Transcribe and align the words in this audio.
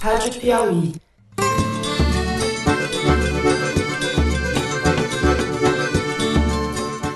Rádio 0.00 0.40
Piauí. 0.40 0.92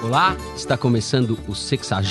Olá, 0.03 0.37
está 0.57 0.77
começando 0.77 1.39
o 1.47 1.55
60 1.55 2.03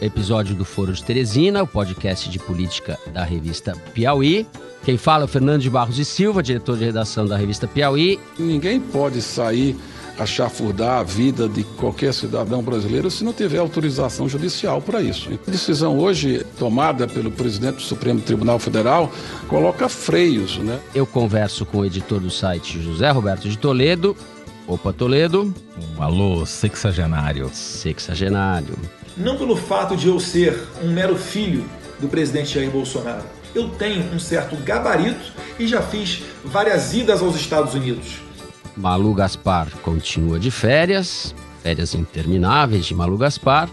episódio 0.00 0.54
do 0.54 0.64
Foro 0.64 0.92
de 0.92 1.02
Teresina, 1.02 1.62
o 1.62 1.66
podcast 1.66 2.30
de 2.30 2.38
política 2.38 2.98
da 3.12 3.24
revista 3.24 3.74
Piauí. 3.92 4.46
Quem 4.84 4.96
fala 4.96 5.24
é 5.24 5.26
o 5.26 5.28
Fernando 5.28 5.62
de 5.62 5.70
Barros 5.70 5.98
e 5.98 6.04
Silva, 6.04 6.42
diretor 6.42 6.76
de 6.76 6.84
redação 6.84 7.26
da 7.26 7.36
revista 7.36 7.66
Piauí. 7.66 8.20
Ninguém 8.38 8.80
pode 8.80 9.20
sair 9.22 9.76
a 10.18 10.26
chafurdar 10.26 10.98
a 10.98 11.02
vida 11.02 11.48
de 11.48 11.64
qualquer 11.64 12.12
cidadão 12.12 12.62
brasileiro 12.62 13.10
se 13.10 13.24
não 13.24 13.32
tiver 13.32 13.58
autorização 13.58 14.28
judicial 14.28 14.80
para 14.80 15.00
isso. 15.02 15.30
A 15.46 15.50
decisão 15.50 15.98
hoje 15.98 16.44
tomada 16.58 17.06
pelo 17.06 17.30
presidente 17.30 17.76
do 17.76 17.82
Supremo 17.82 18.20
Tribunal 18.20 18.58
Federal 18.58 19.10
coloca 19.48 19.88
freios, 19.88 20.58
né? 20.58 20.78
Eu 20.94 21.06
converso 21.06 21.64
com 21.64 21.78
o 21.78 21.84
editor 21.84 22.20
do 22.20 22.30
site 22.30 22.80
José 22.80 23.10
Roberto 23.10 23.48
de 23.48 23.56
Toledo. 23.56 24.16
Opa, 24.66 24.92
Toledo. 24.92 25.52
Um 25.96 26.02
alô, 26.02 26.46
sexagenário. 26.46 27.50
Sexagenário. 27.52 28.78
Não 29.16 29.36
pelo 29.36 29.56
fato 29.56 29.96
de 29.96 30.08
eu 30.08 30.18
ser 30.20 30.58
um 30.82 30.92
mero 30.92 31.16
filho 31.16 31.64
do 32.00 32.08
presidente 32.08 32.54
Jair 32.54 32.70
Bolsonaro. 32.70 33.24
Eu 33.54 33.68
tenho 33.68 34.04
um 34.14 34.18
certo 34.18 34.56
gabarito 34.56 35.32
e 35.58 35.66
já 35.66 35.82
fiz 35.82 36.22
várias 36.44 36.94
idas 36.94 37.20
aos 37.20 37.36
Estados 37.36 37.74
Unidos. 37.74 38.21
Malu 38.76 39.14
Gaspar 39.14 39.68
continua 39.82 40.38
de 40.38 40.50
férias, 40.50 41.34
férias 41.62 41.94
intermináveis 41.94 42.86
de 42.86 42.94
Malu 42.94 43.16
Gaspar. 43.16 43.68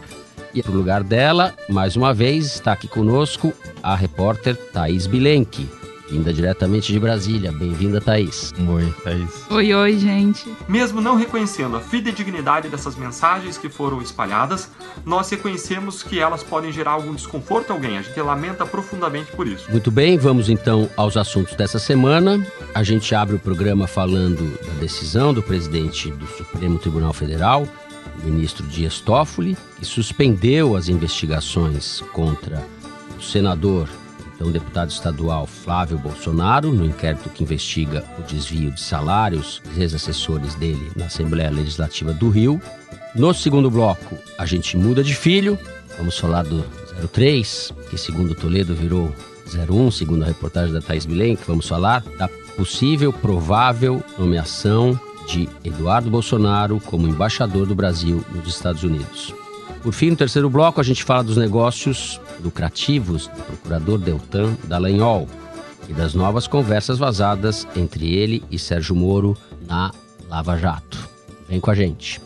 E 0.54 0.64
para 0.64 0.72
o 0.72 0.76
lugar 0.76 1.04
dela, 1.04 1.56
mais 1.70 1.96
uma 1.96 2.14
vez, 2.14 2.46
está 2.46 2.72
aqui 2.72 2.88
conosco 2.88 3.54
a 3.84 3.96
repórter 3.96 4.56
Thaís 4.56 5.06
Bilenque, 5.06 5.70
vinda 6.10 6.34
diretamente 6.34 6.92
de 6.92 7.00
Brasília. 7.00 7.52
Bem-vinda, 7.52 8.02
Thaís. 8.02 8.52
Oi, 8.68 8.94
Thaís. 9.04 9.46
Oi, 9.50 9.74
oi, 9.74 9.98
gente. 9.98 10.52
Mesmo 10.68 11.00
não 11.00 11.16
reconhecendo 11.16 11.78
a 11.78 11.80
fidedignidade 11.80 12.68
dessas 12.68 12.96
mensagens 12.96 13.58
que 13.58 13.70
foram 13.70 14.02
espalhadas, 14.02 14.70
nós 15.06 15.30
reconhecemos 15.30 16.02
que 16.02 16.20
elas 16.20 16.44
podem 16.44 16.72
gerar 16.72 16.92
algum 16.92 17.14
desconforto 17.14 17.70
a 17.70 17.74
alguém. 17.74 17.98
A 17.98 18.02
gente 18.02 18.20
lamenta 18.20 18.66
profundamente 18.66 19.32
por 19.32 19.48
isso. 19.48 19.70
Muito 19.70 19.92
bem, 19.92 20.18
vamos 20.18 20.50
então 20.50 20.90
aos 20.98 21.16
assuntos 21.16 21.56
dessa 21.56 21.78
semana. 21.78 22.44
A 22.74 22.84
gente 22.84 23.14
abre 23.14 23.36
o 23.36 23.40
programa 23.40 23.86
falando 23.86 24.58
da 24.66 24.74
decisão 24.80 25.34
do 25.34 25.44
presidente 25.44 26.10
do 26.10 26.26
Supremo 26.26 26.80
Tribunal 26.80 27.14
Federal, 27.14 27.68
o 28.22 28.26
ministro 28.26 28.66
Dias 28.66 29.00
Toffoli, 29.00 29.56
que 29.78 29.86
suspendeu 29.86 30.76
as 30.76 30.90
investigações 30.90 32.02
contra 32.12 32.66
o 33.18 33.22
senador 33.22 33.88
então 34.40 34.50
deputado 34.50 34.90
estadual 34.90 35.46
Flávio 35.46 35.98
Bolsonaro, 35.98 36.72
no 36.72 36.86
inquérito 36.86 37.30
que 37.30 37.44
investiga 37.44 38.06
o 38.18 38.22
desvio 38.22 38.72
de 38.72 38.80
salários 38.80 39.62
dos 39.66 39.78
ex-assessores 39.78 40.56
dele 40.56 40.90
na 40.96 41.08
Assembleia 41.08 41.52
Legislativa 41.52 42.14
do 42.14 42.30
Rio. 42.30 42.62
No 43.14 43.34
segundo 43.34 43.70
bloco, 43.70 44.18
a 44.38 44.46
gente 44.46 44.78
muda 44.78 45.04
de 45.04 45.14
filho. 45.14 45.60
Vamos 45.98 46.18
falar 46.18 46.44
do 46.44 46.64
03, 47.12 47.74
que 47.90 47.98
segundo 47.98 48.34
Toledo 48.34 48.74
virou 48.74 49.14
01, 49.54 49.92
segundo 49.92 50.24
a 50.24 50.28
reportagem 50.28 50.74
da 50.74 50.80
Thais 50.80 51.06
Bilenque. 51.06 51.44
Vamos 51.46 51.68
falar 51.68 52.02
da 52.18 52.30
possível, 52.56 53.12
provável 53.12 54.02
nomeação 54.18 54.98
de 55.28 55.50
Eduardo 55.66 56.10
Bolsonaro 56.10 56.80
como 56.86 57.10
embaixador 57.10 57.66
do 57.66 57.76
Brasil 57.76 58.24
nos 58.34 58.48
Estados 58.48 58.84
Unidos. 58.84 59.34
Por 59.84 59.94
fim, 59.94 60.12
no 60.12 60.16
terceiro 60.16 60.50
bloco, 60.50 60.80
a 60.80 60.84
gente 60.84 61.04
fala 61.04 61.24
dos 61.24 61.36
negócios 61.36 62.22
lucrativos 62.44 63.28
do 63.28 63.44
procurador 63.44 63.98
Deltan 63.98 64.56
Dallagnol 64.64 65.28
e 65.88 65.94
das 65.94 66.14
novas 66.14 66.48
conversas 66.48 66.98
vazadas 66.98 67.68
entre 67.76 68.14
ele 68.14 68.44
e 68.52 68.60
Sérgio 68.60 68.96
Moro 68.96 69.38
na 69.68 69.92
Lava 70.28 70.58
Jato. 70.58 71.10
Vem 71.48 71.60
com 71.60 71.72
a 71.72 71.76
gente. 71.76 72.22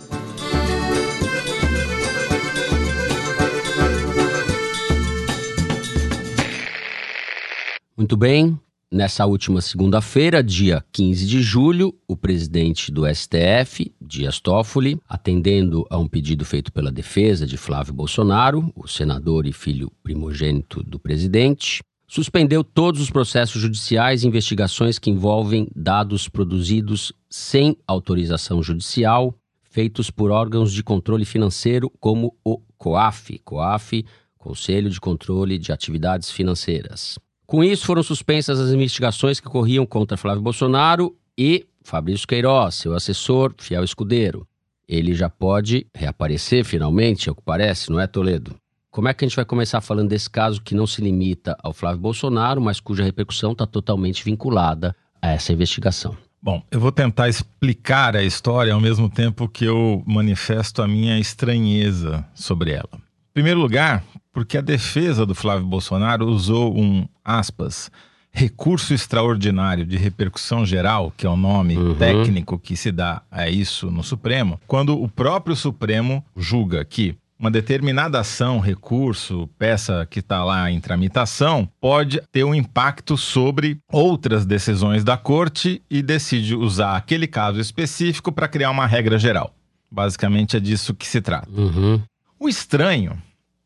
Muito 7.96 8.18
bem, 8.18 8.60
Nessa 8.94 9.26
última 9.26 9.60
segunda-feira, 9.60 10.44
dia 10.44 10.86
15 10.92 11.26
de 11.26 11.42
julho, 11.42 11.96
o 12.08 12.16
presidente 12.16 12.92
do 12.92 13.12
STF, 13.12 13.92
Dias 14.00 14.40
Toffoli, 14.40 15.00
atendendo 15.10 15.84
a 15.90 15.98
um 15.98 16.08
pedido 16.08 16.46
feito 16.46 16.72
pela 16.72 16.92
defesa 16.92 17.48
de 17.48 17.58
Flávio 17.58 17.92
Bolsonaro, 17.92 18.72
o 18.76 18.88
senador 18.88 19.48
e 19.48 19.52
filho 19.52 19.92
primogênito 20.04 20.84
do 20.84 21.00
presidente, 21.00 21.82
suspendeu 22.08 22.64
todos 22.64 23.02
os 23.02 23.10
processos 23.10 23.60
judiciais 23.60 24.22
e 24.22 24.28
investigações 24.28 25.00
que 25.00 25.10
envolvem 25.10 25.68
dados 25.76 26.30
produzidos 26.30 27.12
sem 27.28 27.76
autorização 27.88 28.62
judicial, 28.62 29.34
feitos 29.64 30.12
por 30.12 30.30
órgãos 30.30 30.72
de 30.72 30.84
controle 30.84 31.26
financeiro 31.26 31.92
como 32.00 32.38
o 32.46 32.62
COAF, 32.78 33.40
COAF, 33.40 34.06
Conselho 34.38 34.92
de 34.92 35.02
Controle 35.02 35.58
de 35.58 35.72
Atividades 35.72 36.30
Financeiras. 36.30 37.18
Com 37.46 37.64
isso, 37.64 37.86
foram 37.86 38.02
suspensas 38.02 38.60
as 38.60 38.72
investigações 38.72 39.40
que 39.40 39.48
corriam 39.48 39.86
contra 39.86 40.18
Flávio 40.18 40.42
Bolsonaro 40.42 41.16
e 41.38 41.66
Fabrício 41.84 42.28
Queiroz, 42.28 42.76
seu 42.76 42.94
assessor, 42.94 43.54
fiel 43.58 43.84
escudeiro. 43.84 44.48
Ele 44.88 45.14
já 45.14 45.30
pode 45.30 45.86
reaparecer 45.94 46.64
finalmente, 46.64 47.30
é 47.30 47.32
o 47.32 47.36
que 47.36 47.42
parece, 47.42 47.90
não 47.90 48.00
é, 48.00 48.08
Toledo? 48.08 48.56
Como 48.90 49.08
é 49.08 49.14
que 49.14 49.26
a 49.26 49.28
gente 49.28 49.36
vai 49.36 49.46
começar 49.46 49.82
falando 49.82 50.10
desse 50.10 50.30
caso 50.30 50.62
que 50.62 50.76
não 50.76 50.86
se 50.86 51.02
limita 51.02 51.58
ao 51.64 51.74
Flávio 51.74 52.00
Bolsonaro, 52.00 52.62
mas 52.62 52.80
cuja 52.80 53.04
repercussão 53.04 53.54
está 53.54 53.66
totalmente 53.66 54.24
vinculada 54.24 54.96
a 55.22 55.32
essa 55.32 55.52
investigação? 55.52 56.16
Bom, 56.40 56.62
eu 56.70 56.80
vou 56.80 56.92
tentar 56.92 57.30
explicar 57.30 58.16
a 58.16 58.24
história 58.24 58.74
ao 58.74 58.80
mesmo 58.80 59.10
tempo 59.10 59.48
que 59.48 59.66
eu 59.66 60.04
manifesto 60.06 60.82
a 60.82 60.88
minha 60.88 61.18
estranheza 61.18 62.24
sobre 62.36 62.72
ela. 62.72 62.90
Em 62.94 63.34
primeiro 63.34 63.60
lugar, 63.60 64.04
porque 64.34 64.58
a 64.58 64.62
defesa 64.62 65.26
do 65.26 65.36
Flávio 65.36 65.68
Bolsonaro 65.68 66.26
usou 66.28 66.76
um, 66.76 67.08
aspas, 67.24 67.92
recurso 68.32 68.94
extraordinário 68.94 69.86
de 69.86 69.96
repercussão 69.96 70.66
geral, 70.66 71.14
que 71.16 71.26
é 71.26 71.30
o 71.30 71.38
nome 71.38 71.78
uhum. 71.78 71.94
técnico 71.94 72.58
que 72.58 72.76
se 72.76 72.92
dá 72.92 73.22
a 73.30 73.48
isso 73.48 73.92
no 73.92 74.04
Supremo, 74.04 74.60
quando 74.66 75.00
o 75.00 75.08
próprio 75.08 75.56
Supremo 75.56 76.26
julga 76.36 76.84
que 76.84 77.16
uma 77.38 77.52
determinada 77.52 78.20
ação, 78.20 78.60
recurso, 78.60 79.50
peça 79.60 80.08
que 80.10 80.20
está 80.20 80.44
lá 80.44 80.72
em 80.72 80.80
tramitação, 80.80 81.68
pode 81.80 82.22
ter 82.32 82.44
um 82.44 82.56
impacto 82.56 83.18
sobre 83.18 83.78
outras 83.92 84.46
decisões 84.46 85.04
da 85.04 85.18
corte 85.18 85.82
e 85.90 86.02
decide 86.02 86.56
usar 86.56 86.96
aquele 86.96 87.28
caso 87.28 87.60
específico 87.60 88.32
para 88.32 88.48
criar 88.48 88.72
uma 88.72 88.88
regra 88.88 89.20
geral. 89.20 89.54
Basicamente 89.92 90.56
é 90.56 90.60
disso 90.60 90.94
que 90.94 91.06
se 91.06 91.22
trata. 91.22 91.50
Uhum. 91.52 92.02
O 92.40 92.48
estranho 92.48 93.22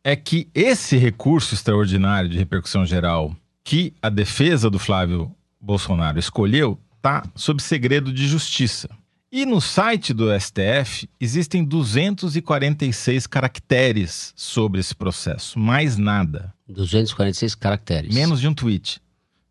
é 0.08 0.16
que 0.16 0.48
esse 0.56 0.96
recurso 0.96 1.54
extraordinário 1.54 2.30
de 2.30 2.38
repercussão 2.38 2.86
geral 2.86 3.36
que 3.62 3.94
a 4.02 4.08
defesa 4.08 4.70
do 4.70 4.80
Flávio 4.80 5.36
Bolsonaro 5.60 6.18
escolheu 6.18 6.80
está 6.96 7.26
sob 7.36 7.62
segredo 7.62 8.14
de 8.14 8.26
justiça. 8.26 8.88
E 9.30 9.46
no 9.46 9.60
site 9.60 10.14
do 10.14 10.28
STF 10.40 11.10
existem 11.20 11.62
246 11.62 13.28
caracteres 13.28 14.32
sobre 14.34 14.80
esse 14.80 14.96
processo, 14.96 15.60
mais 15.60 15.98
nada. 15.98 16.54
246 16.70 17.54
caracteres. 17.56 18.16
Menos 18.16 18.40
de 18.40 18.48
um 18.48 18.54
tweet. 18.54 19.02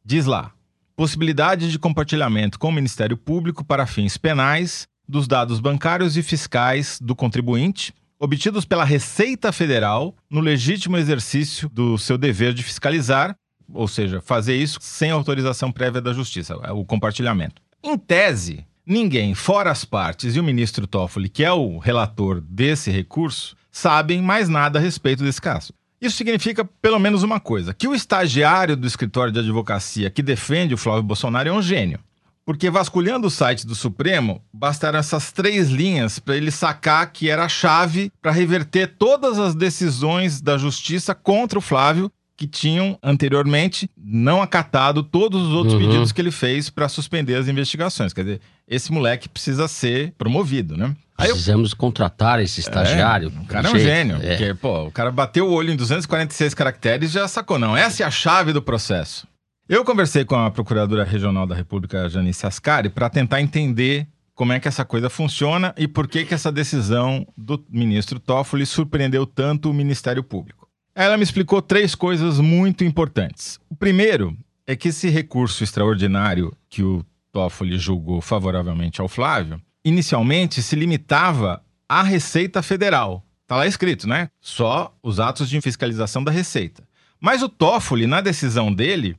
Diz 0.02 0.24
lá: 0.24 0.52
possibilidade 0.96 1.70
de 1.70 1.78
compartilhamento 1.78 2.58
com 2.58 2.70
o 2.70 2.72
Ministério 2.72 3.18
Público 3.18 3.62
para 3.62 3.86
fins 3.86 4.16
penais 4.16 4.88
dos 5.06 5.28
dados 5.28 5.60
bancários 5.60 6.16
e 6.16 6.22
fiscais 6.22 6.98
do 6.98 7.14
contribuinte 7.14 7.92
obtidos 8.19 8.65
pela 8.65 8.84
Receita 8.84 9.53
Federal 9.53 10.15
no 10.31 10.41
legítimo 10.41 10.97
exercício 10.97 11.69
do 11.69 11.99
seu 11.99 12.16
dever 12.16 12.53
de 12.53 12.62
fiscalizar, 12.62 13.37
ou 13.72 13.88
seja, 13.88 14.21
fazer 14.21 14.56
isso 14.56 14.78
sem 14.81 15.10
autorização 15.10 15.72
prévia 15.72 16.00
da 16.00 16.12
Justiça, 16.12 16.57
o 16.72 16.84
compartilhamento. 16.84 17.60
Em 17.83 17.97
tese, 17.98 18.65
ninguém, 18.86 19.34
fora 19.34 19.71
as 19.71 19.84
partes 19.84 20.34
e 20.36 20.41
o 20.41 20.45
ministro 20.45 20.86
Toffoli, 20.86 21.28
que 21.28 21.45
é 21.45 21.53
o 21.53 21.78
relator 21.78 22.41
desse 22.41 22.91
recurso, 22.91 23.57
sabem 23.71 24.22
mais 24.22 24.48
nada 24.48 24.78
a 24.78 24.83
respeito 24.83 25.22
desse 25.22 25.41
caso. 25.41 25.72
Isso 26.01 26.16
significa 26.16 26.65
pelo 26.65 26.98
menos 26.98 27.22
uma 27.22 27.41
coisa: 27.41 27.72
que 27.72 27.89
o 27.89 27.95
estagiário 27.95 28.77
do 28.77 28.86
escritório 28.86 29.33
de 29.33 29.41
advocacia 29.41 30.10
que 30.10 30.22
defende 30.22 30.74
o 30.74 30.78
Flávio 30.78 31.03
Bolsonaro 31.03 31.48
é 31.48 31.53
um 31.53 31.62
gênio. 31.62 31.98
Porque 32.47 32.71
vasculhando 32.71 33.27
o 33.27 33.31
site 33.31 33.66
do 33.66 33.75
Supremo, 33.75 34.41
bastaram 34.54 35.01
essas 35.01 35.33
três 35.33 35.69
linhas 35.69 36.21
para 36.21 36.37
ele 36.37 36.53
sacar 36.53 37.10
que 37.13 37.28
era 37.28 37.45
a 37.45 37.48
chave 37.48 38.13
para 38.22 38.31
reverter 38.31 38.95
todas 38.97 39.37
as 39.37 39.53
decisões 39.53 40.41
da 40.41 40.57
justiça 40.57 41.13
contra 41.13 41.59
o 41.59 41.63
Flávio, 41.63 42.09
que 42.37 42.47
tinham 42.47 42.97
anteriormente 43.03 43.91
não 43.97 44.41
acatado 44.41 45.03
todos 45.03 45.43
os 45.43 45.53
outros 45.53 45.75
uhum. 45.75 45.81
pedidos 45.81 46.13
que 46.13 46.21
ele 46.21 46.31
fez 46.31 46.71
para 46.71 46.89
suspender 46.89 47.34
as 47.34 47.48
investigações. 47.48 48.13
Quer 48.13 48.22
dizer, 48.22 48.41
esse 48.69 48.93
moleque 48.93 49.28
precisa 49.28 49.66
ser 49.66 50.15
promovido, 50.16 50.77
né? 50.77 50.95
Aí 51.19 51.28
Precisamos 51.28 51.72
eu... 51.72 51.77
contratar 51.77 52.41
esse 52.41 52.60
estagiário. 52.60 53.33
É, 53.34 53.41
o 53.41 53.47
cara 53.47 53.69
é 53.69 53.72
um 53.72 53.78
gênio. 53.78 54.16
É. 54.22 54.37
Porque, 54.37 54.54
pô, 54.54 54.84
o 54.84 54.91
cara 54.93 55.10
bateu 55.10 55.48
o 55.48 55.53
olho 55.53 55.72
em 55.72 55.77
246 55.77 56.54
caracteres 56.54 57.10
e 57.10 57.15
já 57.15 57.27
sacou. 57.27 57.59
Não, 57.59 57.77
essa 57.77 58.03
é 58.03 58.07
a 58.07 58.10
chave 58.10 58.53
do 58.53 58.63
processo. 58.63 59.27
Eu 59.68 59.84
conversei 59.84 60.24
com 60.24 60.36
a 60.36 60.48
Procuradora 60.48 61.03
Regional 61.03 61.45
da 61.45 61.53
República, 61.53 62.09
Janice 62.09 62.47
Ascari, 62.47 62.89
para 62.89 63.10
tentar 63.10 63.41
entender 63.41 64.07
como 64.33 64.53
é 64.53 64.60
que 64.60 64.68
essa 64.68 64.84
coisa 64.84 65.10
funciona 65.10 65.74
e 65.77 65.89
por 65.89 66.07
que, 66.07 66.24
que 66.24 66.33
essa 66.33 66.53
decisão 66.53 67.27
do 67.36 67.65
ministro 67.68 68.21
Toffoli 68.21 68.65
surpreendeu 68.65 69.27
tanto 69.27 69.68
o 69.68 69.74
Ministério 69.74 70.22
Público. 70.22 70.68
Ela 70.95 71.16
me 71.16 71.24
explicou 71.24 71.60
três 71.60 71.97
coisas 71.97 72.39
muito 72.39 72.84
importantes. 72.84 73.59
O 73.68 73.74
primeiro 73.74 74.39
é 74.68 74.77
que 74.77 74.91
esse 74.91 75.09
recurso 75.09 75.65
extraordinário 75.65 76.57
que 76.69 76.84
o 76.84 77.04
Toffoli 77.33 77.77
julgou 77.77 78.21
favoravelmente 78.21 79.01
ao 79.01 79.09
Flávio, 79.09 79.60
inicialmente 79.84 80.62
se 80.62 80.77
limitava 80.77 81.60
à 81.89 82.04
Receita 82.04 82.62
Federal. 82.62 83.27
Está 83.42 83.57
lá 83.57 83.66
escrito, 83.66 84.09
né? 84.09 84.30
Só 84.41 84.97
os 85.03 85.19
atos 85.19 85.48
de 85.48 85.60
fiscalização 85.60 86.22
da 86.22 86.30
Receita. 86.30 86.86
Mas 87.21 87.42
o 87.42 87.48
Toffoli, 87.48 88.07
na 88.07 88.21
decisão 88.21 88.72
dele, 88.72 89.16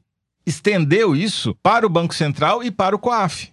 estendeu 0.48 1.16
isso 1.16 1.54
para 1.62 1.86
o 1.86 1.90
Banco 1.90 2.16
Central 2.16 2.64
e 2.64 2.72
para 2.72 2.96
o 2.96 3.00
COAF. 3.00 3.52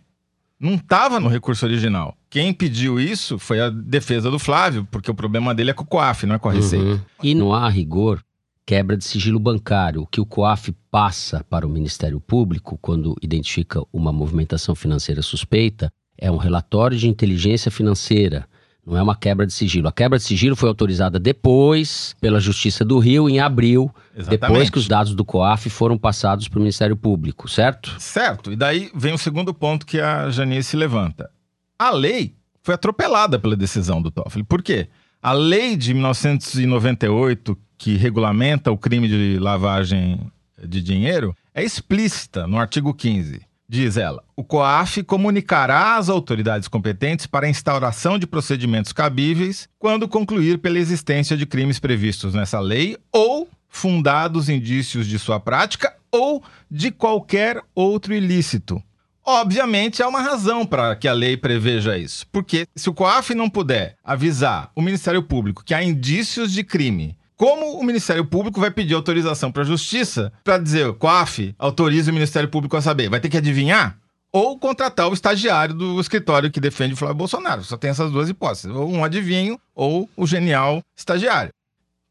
Não 0.58 0.76
estava 0.76 1.19
no 1.19 1.29
recurso 1.29 1.67
original. 1.67 2.17
Quem 2.31 2.55
pediu 2.55 2.99
isso 2.99 3.38
foi 3.38 3.61
a 3.61 3.69
defesa 3.69 4.31
do 4.31 4.38
Flávio, 4.38 4.87
porque 4.91 5.11
o 5.11 5.14
problema 5.14 5.55
dele 5.55 5.73
é 5.73 5.75
com 5.75 5.82
o 5.82 5.87
COAF, 5.87 6.25
não 6.25 6.37
é 6.37 6.38
com 6.38 6.49
a 6.49 6.52
Receita. 6.52 6.85
Uhum. 6.85 7.00
E 7.23 7.35
não 7.35 7.52
há 7.52 7.69
rigor 7.69 8.25
quebra 8.67 8.96
de 8.96 9.05
sigilo 9.05 9.38
bancário. 9.38 10.02
O 10.02 10.06
que 10.06 10.20
o 10.20 10.26
COAF 10.26 10.75
passa 10.91 11.44
para 11.50 11.67
o 11.67 11.70
Ministério 11.70 12.20
Público 12.20 12.79
quando 12.81 13.14
identifica 13.20 13.82
uma 13.93 14.12
movimentação 14.12 14.75
financeira 14.75 15.20
suspeita 15.20 15.93
é 16.17 16.31
um 16.31 16.37
relatório 16.37 16.97
de 16.97 17.08
inteligência 17.08 17.70
financeira. 17.70 18.49
Não 18.86 18.98
é 18.98 19.02
uma 19.02 19.16
quebra 19.16 19.46
de 19.46 19.52
sigilo. 19.52 19.88
A 19.88 19.92
quebra 19.92 20.19
de 20.19 20.25
sigilo 20.25 20.54
foi 20.54 20.69
autorizada 20.69 21.19
depois 21.19 22.14
pela 22.20 22.38
Justiça 22.38 22.84
do 22.84 22.98
Rio, 22.98 23.28
em 23.31 23.40
abril, 23.40 23.90
Exatamente. 24.14 24.40
depois 24.40 24.70
que 24.70 24.78
os 24.78 24.86
dados 24.86 25.14
do 25.14 25.25
COAF 25.25 25.70
foram 25.70 25.96
passados 25.96 26.48
para 26.48 26.58
o 26.58 26.60
Ministério 26.60 26.96
Público, 26.96 27.48
certo? 27.48 27.94
Certo. 27.98 28.52
E 28.52 28.56
daí 28.56 28.90
vem 28.94 29.14
o 29.14 29.19
segundo 29.19 29.54
ponto 29.54 29.86
que 29.86 30.00
a 30.00 30.28
Janice 30.31 30.76
levanta. 30.76 31.31
A 31.78 31.90
lei 31.90 32.34
foi 32.62 32.75
atropelada 32.75 33.38
pela 33.38 33.56
decisão 33.56 34.02
do 34.02 34.10
Toffoli. 34.10 34.44
Por 34.44 34.62
quê? 34.62 34.88
A 35.22 35.32
lei 35.32 35.76
de 35.76 35.94
1998, 35.94 37.56
que 37.78 37.96
regulamenta 37.96 38.70
o 38.70 38.76
crime 38.76 39.08
de 39.08 39.38
lavagem 39.38 40.20
de 40.62 40.82
dinheiro, 40.82 41.34
é 41.54 41.64
explícita 41.64 42.46
no 42.46 42.58
artigo 42.58 42.92
15. 42.92 43.40
Diz 43.69 43.96
ela: 43.96 44.22
o 44.37 44.44
COAF 44.44 45.02
comunicará 45.02 45.96
às 45.96 46.08
autoridades 46.08 46.69
competentes 46.69 47.26
para 47.26 47.46
a 47.46 47.50
instauração 47.50 48.19
de 48.19 48.26
procedimentos 48.26 48.93
cabíveis 48.93 49.69
quando 49.78 50.08
concluir 50.08 50.58
pela 50.58 50.78
existência 50.78 51.37
de 51.37 51.46
crimes 51.46 51.78
previstos 51.78 52.34
nessa 52.34 52.61
lei 52.61 52.96
ou 53.11 53.49
fundados 53.69 54.49
indícios 54.49 55.06
de 55.06 55.19
sua 55.19 55.40
prática 55.40 55.94
ou 56.12 56.43
de 56.70 56.90
qualquer 56.90 57.61
outro 57.75 58.14
ilícito. 58.14 58.82
Obviamente 59.26 60.02
há 60.02 60.08
uma 60.08 60.20
razão 60.20 60.66
para 60.66 60.94
que 60.94 61.08
a 61.08 61.12
lei 61.14 61.34
preveja 61.34 61.96
isso. 61.96 62.26
Porque 62.31 62.66
se 62.76 62.90
o 62.90 62.94
COAF 62.94 63.34
não 63.34 63.49
puder 63.49 63.96
avisar 64.05 64.70
o 64.76 64.82
Ministério 64.82 65.22
Público 65.22 65.64
que 65.64 65.72
há 65.72 65.82
indícios 65.82 66.52
de 66.52 66.62
crime 66.62 67.16
como 67.36 67.78
o 67.78 67.84
Ministério 67.84 68.25
Público 68.25 68.60
vai 68.60 68.70
pedir 68.70 68.94
autorização 68.94 69.50
para 69.50 69.62
a 69.62 69.66
Justiça 69.66 70.32
para 70.42 70.58
dizer, 70.58 70.92
COAF, 70.94 71.54
autoriza 71.58 72.10
o 72.10 72.14
Ministério 72.14 72.48
Público 72.48 72.76
a 72.76 72.82
saber? 72.82 73.08
Vai 73.08 73.20
ter 73.20 73.28
que 73.28 73.36
adivinhar? 73.36 73.98
Ou 74.32 74.58
contratar 74.58 75.08
o 75.08 75.14
estagiário 75.14 75.75
do 75.75 76.00
escritório 76.00 76.50
que 76.50 76.60
defende 76.60 76.94
o 76.94 76.96
Flávio 76.96 77.16
Bolsonaro. 77.16 77.62
Só 77.62 77.76
tem 77.76 77.90
essas 77.90 78.10
duas 78.10 78.28
hipóteses. 78.28 78.70
Ou 78.70 78.90
um 78.90 79.04
adivinho, 79.04 79.60
ou 79.75 80.08
o 80.16 80.26
genial 80.26 80.82
estagiário. 80.96 81.52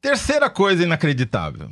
Terceira 0.02 0.50
coisa 0.50 0.84
inacreditável. 0.84 1.70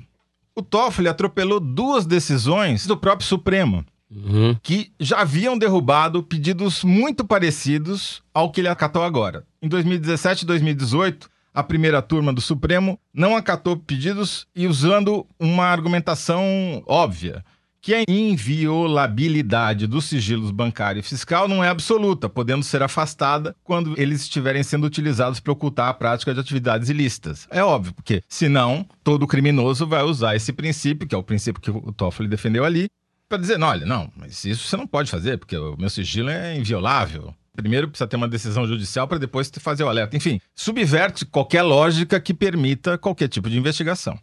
O 0.55 0.61
Toffoli 0.61 1.07
atropelou 1.07 1.59
duas 1.59 2.05
decisões 2.05 2.85
do 2.85 2.97
próprio 2.97 3.27
Supremo. 3.27 3.85
Uhum. 4.09 4.57
Que 4.61 4.91
já 4.99 5.21
haviam 5.21 5.57
derrubado 5.57 6.21
pedidos 6.21 6.83
muito 6.83 7.25
parecidos 7.25 8.21
ao 8.33 8.51
que 8.51 8.59
ele 8.59 8.67
acatou 8.67 9.03
agora. 9.03 9.45
Em 9.61 9.69
2017 9.69 10.43
e 10.43 10.47
2018, 10.47 11.29
a 11.53 11.63
primeira 11.63 12.01
turma 12.01 12.31
do 12.31 12.41
Supremo 12.41 12.99
não 13.13 13.35
acatou 13.35 13.77
pedidos 13.77 14.47
e 14.55 14.67
usando 14.67 15.25
uma 15.39 15.65
argumentação 15.65 16.83
óbvia, 16.85 17.43
que 17.81 17.95
a 17.95 18.03
inviolabilidade 18.07 19.87
dos 19.87 20.05
sigilos 20.05 20.51
bancário 20.51 20.99
e 20.99 21.03
fiscal 21.03 21.47
não 21.47 21.63
é 21.63 21.67
absoluta, 21.67 22.29
podendo 22.29 22.63
ser 22.63 22.83
afastada 22.83 23.55
quando 23.63 23.99
eles 23.99 24.21
estiverem 24.21 24.61
sendo 24.61 24.85
utilizados 24.85 25.39
para 25.39 25.51
ocultar 25.51 25.89
a 25.89 25.93
prática 25.93 26.31
de 26.31 26.39
atividades 26.39 26.89
ilícitas. 26.89 27.47
É 27.49 27.63
óbvio, 27.63 27.93
porque 27.93 28.21
senão 28.29 28.85
todo 29.03 29.25
criminoso 29.25 29.87
vai 29.87 30.03
usar 30.03 30.35
esse 30.35 30.53
princípio, 30.53 31.07
que 31.07 31.15
é 31.15 31.17
o 31.17 31.23
princípio 31.23 31.59
que 31.59 31.71
o 31.71 31.91
Toffoli 31.91 32.29
defendeu 32.29 32.63
ali, 32.63 32.87
para 33.27 33.39
dizer, 33.39 33.57
não, 33.57 33.67
olha, 33.67 33.85
não, 33.85 34.11
mas 34.15 34.45
isso 34.45 34.67
você 34.67 34.77
não 34.77 34.85
pode 34.85 35.09
fazer, 35.09 35.39
porque 35.39 35.57
o 35.57 35.75
meu 35.77 35.89
sigilo 35.89 36.29
é 36.29 36.55
inviolável. 36.55 37.33
Primeiro 37.55 37.89
precisa 37.89 38.07
ter 38.07 38.15
uma 38.15 38.27
decisão 38.27 38.65
judicial 38.65 39.07
para 39.07 39.17
depois 39.17 39.51
fazer 39.59 39.83
o 39.83 39.89
alerta. 39.89 40.15
Enfim, 40.15 40.39
subverte 40.55 41.25
qualquer 41.25 41.61
lógica 41.61 42.19
que 42.19 42.33
permita 42.33 42.97
qualquer 42.97 43.27
tipo 43.27 43.49
de 43.49 43.57
investigação. 43.57 44.17